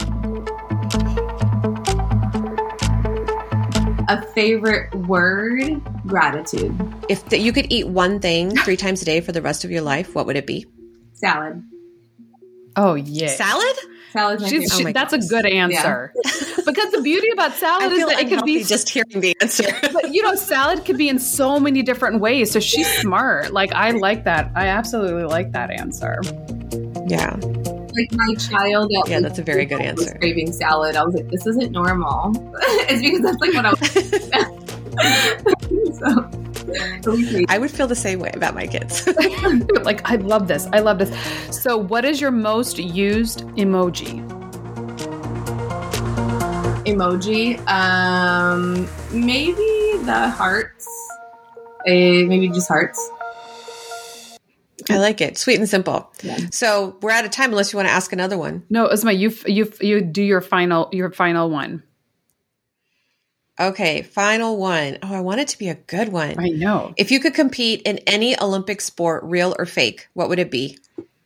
A 4.08 4.24
favorite 4.34 4.94
word? 4.94 5.82
Gratitude. 6.06 6.74
If 7.08 7.28
the, 7.28 7.38
you 7.38 7.52
could 7.52 7.66
eat 7.72 7.88
one 7.88 8.20
thing 8.20 8.56
three 8.56 8.76
times 8.76 9.02
a 9.02 9.04
day 9.04 9.20
for 9.20 9.32
the 9.32 9.42
rest 9.42 9.64
of 9.64 9.70
your 9.70 9.82
life, 9.82 10.14
what 10.14 10.26
would 10.26 10.36
it 10.36 10.46
be? 10.46 10.66
Salad. 11.14 11.62
Oh 12.76 12.94
yeah. 12.94 13.28
Salad? 13.28 13.76
Salad. 14.12 14.40
She, 14.48 14.58
oh 14.58 14.92
that's 14.92 15.10
goodness. 15.10 15.26
a 15.26 15.28
good 15.28 15.46
answer. 15.46 16.12
Yeah. 16.14 16.30
because 16.66 16.92
the 16.92 17.00
beauty 17.02 17.30
about 17.30 17.52
salad 17.52 17.92
is 17.92 18.06
that 18.06 18.18
it 18.20 18.28
could 18.28 18.44
be 18.44 18.62
just 18.64 18.88
hearing 18.88 19.20
the 19.20 19.36
answer. 19.40 19.64
but 19.92 20.12
you 20.12 20.22
know, 20.22 20.34
salad 20.34 20.84
could 20.84 20.98
be 20.98 21.08
in 21.08 21.18
so 21.18 21.60
many 21.60 21.82
different 21.82 22.20
ways. 22.20 22.50
So 22.50 22.60
she's 22.60 22.88
smart. 22.98 23.52
Like 23.52 23.72
I 23.72 23.90
like 23.92 24.24
that. 24.24 24.50
I 24.54 24.68
absolutely 24.68 25.24
like 25.24 25.52
that 25.52 25.70
answer. 25.70 26.20
Yeah. 27.06 27.36
Like 27.36 28.12
my 28.12 28.34
child. 28.34 28.90
yeah, 29.06 29.20
that's 29.20 29.38
a 29.38 29.42
very 29.42 29.64
good 29.64 29.80
answer. 29.80 30.16
craving 30.18 30.52
salad. 30.52 30.96
I 30.96 31.04
was 31.04 31.14
like, 31.14 31.28
this 31.28 31.46
isn't 31.46 31.72
normal. 31.72 32.32
it's 32.88 33.00
because 33.00 33.22
that's 33.22 33.38
like 33.38 33.54
what 33.54 33.64
I 33.64 33.70
was. 35.90 35.98
so. 35.98 36.42
I 37.48 37.58
would 37.58 37.70
feel 37.70 37.86
the 37.86 37.96
same 37.96 38.18
way 38.18 38.30
about 38.34 38.54
my 38.54 38.66
kids. 38.66 39.06
like, 39.82 40.08
I 40.08 40.16
love 40.16 40.48
this. 40.48 40.66
I 40.72 40.80
love 40.80 40.98
this. 40.98 41.12
So, 41.50 41.76
what 41.76 42.04
is 42.04 42.20
your 42.20 42.30
most 42.30 42.78
used 42.78 43.40
emoji? 43.56 44.26
Emoji? 46.84 47.58
Um, 47.68 48.88
maybe 49.12 50.04
the 50.04 50.28
hearts. 50.30 50.88
Uh, 51.86 52.26
maybe 52.26 52.48
just 52.48 52.68
hearts. 52.68 53.10
I 54.90 54.98
like 54.98 55.20
it. 55.20 55.36
Sweet 55.36 55.58
and 55.58 55.68
simple. 55.68 56.12
Yeah. 56.22 56.38
So 56.50 56.96
we're 57.02 57.10
out 57.10 57.24
of 57.24 57.30
time 57.30 57.50
unless 57.50 57.72
you 57.72 57.76
want 57.76 57.88
to 57.88 57.92
ask 57.92 58.12
another 58.12 58.38
one. 58.38 58.64
No, 58.70 58.88
Uzma, 58.88 59.16
you 59.16 59.32
you 59.46 59.72
you 59.80 60.00
do 60.00 60.22
your 60.22 60.40
final 60.40 60.88
your 60.92 61.10
final 61.10 61.50
one. 61.50 61.82
Okay, 63.58 64.02
final 64.02 64.58
one. 64.58 64.98
Oh, 65.02 65.14
I 65.14 65.20
want 65.20 65.40
it 65.40 65.48
to 65.48 65.58
be 65.58 65.68
a 65.68 65.74
good 65.74 66.10
one. 66.10 66.38
I 66.38 66.48
know. 66.48 66.92
If 66.96 67.10
you 67.10 67.20
could 67.20 67.34
compete 67.34 67.82
in 67.82 67.98
any 68.06 68.38
Olympic 68.38 68.80
sport, 68.80 69.24
real 69.24 69.56
or 69.58 69.64
fake, 69.64 70.08
what 70.12 70.28
would 70.28 70.38
it 70.38 70.50
be? 70.50 70.78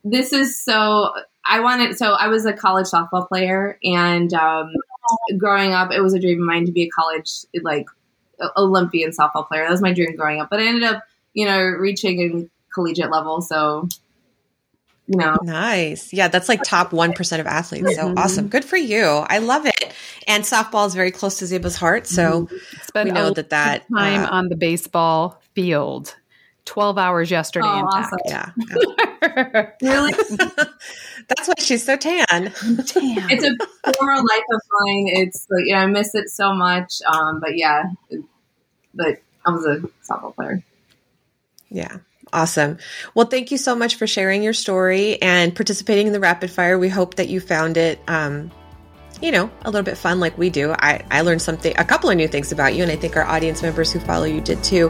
This 0.03 0.31
is 0.31 0.57
so. 0.57 1.11
I 1.45 1.59
wanted. 1.59 1.97
So 1.97 2.13
I 2.13 2.27
was 2.27 2.45
a 2.45 2.53
college 2.53 2.87
softball 2.87 3.27
player, 3.27 3.77
and 3.83 4.33
um, 4.33 4.71
growing 5.37 5.73
up, 5.73 5.91
it 5.91 6.01
was 6.01 6.13
a 6.13 6.19
dream 6.19 6.41
of 6.41 6.47
mine 6.47 6.65
to 6.67 6.71
be 6.71 6.83
a 6.83 6.89
college 6.89 7.29
like 7.61 7.87
Olympian 8.55 9.11
softball 9.11 9.47
player. 9.47 9.63
That 9.63 9.71
was 9.71 9.81
my 9.81 9.93
dream 9.93 10.15
growing 10.15 10.39
up. 10.39 10.49
But 10.49 10.61
I 10.61 10.67
ended 10.67 10.83
up, 10.83 11.03
you 11.33 11.45
know, 11.45 11.59
reaching 11.59 12.21
a 12.21 12.73
collegiate 12.73 13.11
level. 13.11 13.41
So 13.41 13.89
you 15.11 15.17
know. 15.17 15.37
Nice. 15.43 16.13
Yeah, 16.13 16.27
that's 16.29 16.47
like 16.47 16.63
top 16.63 16.91
1% 16.91 17.39
of 17.39 17.47
athletes. 17.47 17.95
So 17.95 18.05
mm-hmm. 18.05 18.17
awesome. 18.17 18.47
Good 18.47 18.65
for 18.65 18.77
you. 18.77 19.05
I 19.05 19.39
love 19.39 19.65
it. 19.65 19.93
And 20.27 20.43
softball 20.43 20.87
is 20.87 20.95
very 20.95 21.11
close 21.11 21.39
to 21.39 21.45
Zeba's 21.45 21.75
heart. 21.75 22.07
So 22.07 22.43
mm-hmm. 22.43 23.03
we 23.03 23.11
know 23.11 23.31
that 23.31 23.49
that 23.49 23.85
time 23.93 24.23
uh, 24.23 24.29
on 24.29 24.47
the 24.47 24.55
baseball 24.55 25.41
field. 25.53 26.15
12 26.65 26.97
hours 26.99 27.31
yesterday, 27.31 27.67
oh, 27.67 27.79
in 27.79 27.85
awesome. 27.85 28.19
fact. 28.29 28.53
Yeah. 28.69 29.71
really? 29.81 30.13
That's 30.13 31.47
why 31.47 31.55
she's 31.57 31.83
so 31.83 31.97
tan. 31.97 32.27
tan. 32.27 32.51
It's 32.93 33.43
a 33.43 33.93
former 33.93 34.15
life 34.15 34.43
of 34.53 34.61
mine. 34.79 35.05
It's 35.07 35.47
like, 35.49 35.65
yeah, 35.65 35.81
I 35.81 35.87
miss 35.87 36.13
it 36.13 36.29
so 36.29 36.53
much. 36.53 37.01
Um, 37.11 37.39
but 37.39 37.57
yeah, 37.57 37.85
but 38.93 39.21
I 39.43 39.51
was 39.51 39.65
a 39.65 39.81
softball 40.07 40.35
player. 40.35 40.63
Yeah. 41.69 41.97
Awesome. 42.33 42.77
Well, 43.13 43.27
thank 43.27 43.51
you 43.51 43.57
so 43.57 43.75
much 43.75 43.95
for 43.95 44.07
sharing 44.07 44.41
your 44.41 44.53
story 44.53 45.21
and 45.21 45.53
participating 45.53 46.07
in 46.07 46.13
the 46.13 46.19
rapid 46.19 46.49
fire. 46.49 46.79
We 46.79 46.87
hope 46.87 47.15
that 47.15 47.27
you 47.27 47.41
found 47.41 47.75
it, 47.75 47.99
um, 48.07 48.51
you 49.21 49.31
know, 49.31 49.51
a 49.63 49.69
little 49.69 49.83
bit 49.83 49.97
fun 49.97 50.19
like 50.19 50.37
we 50.37 50.49
do. 50.49 50.71
I, 50.71 51.03
I 51.11 51.21
learned 51.21 51.41
something, 51.41 51.73
a 51.77 51.83
couple 51.83 52.09
of 52.09 52.15
new 52.15 52.27
things 52.27 52.51
about 52.51 52.73
you, 52.73 52.83
and 52.83 52.91
I 52.91 52.95
think 52.95 53.17
our 53.17 53.25
audience 53.25 53.61
members 53.61 53.91
who 53.91 53.99
follow 53.99 54.25
you 54.25 54.39
did 54.39 54.63
too. 54.63 54.89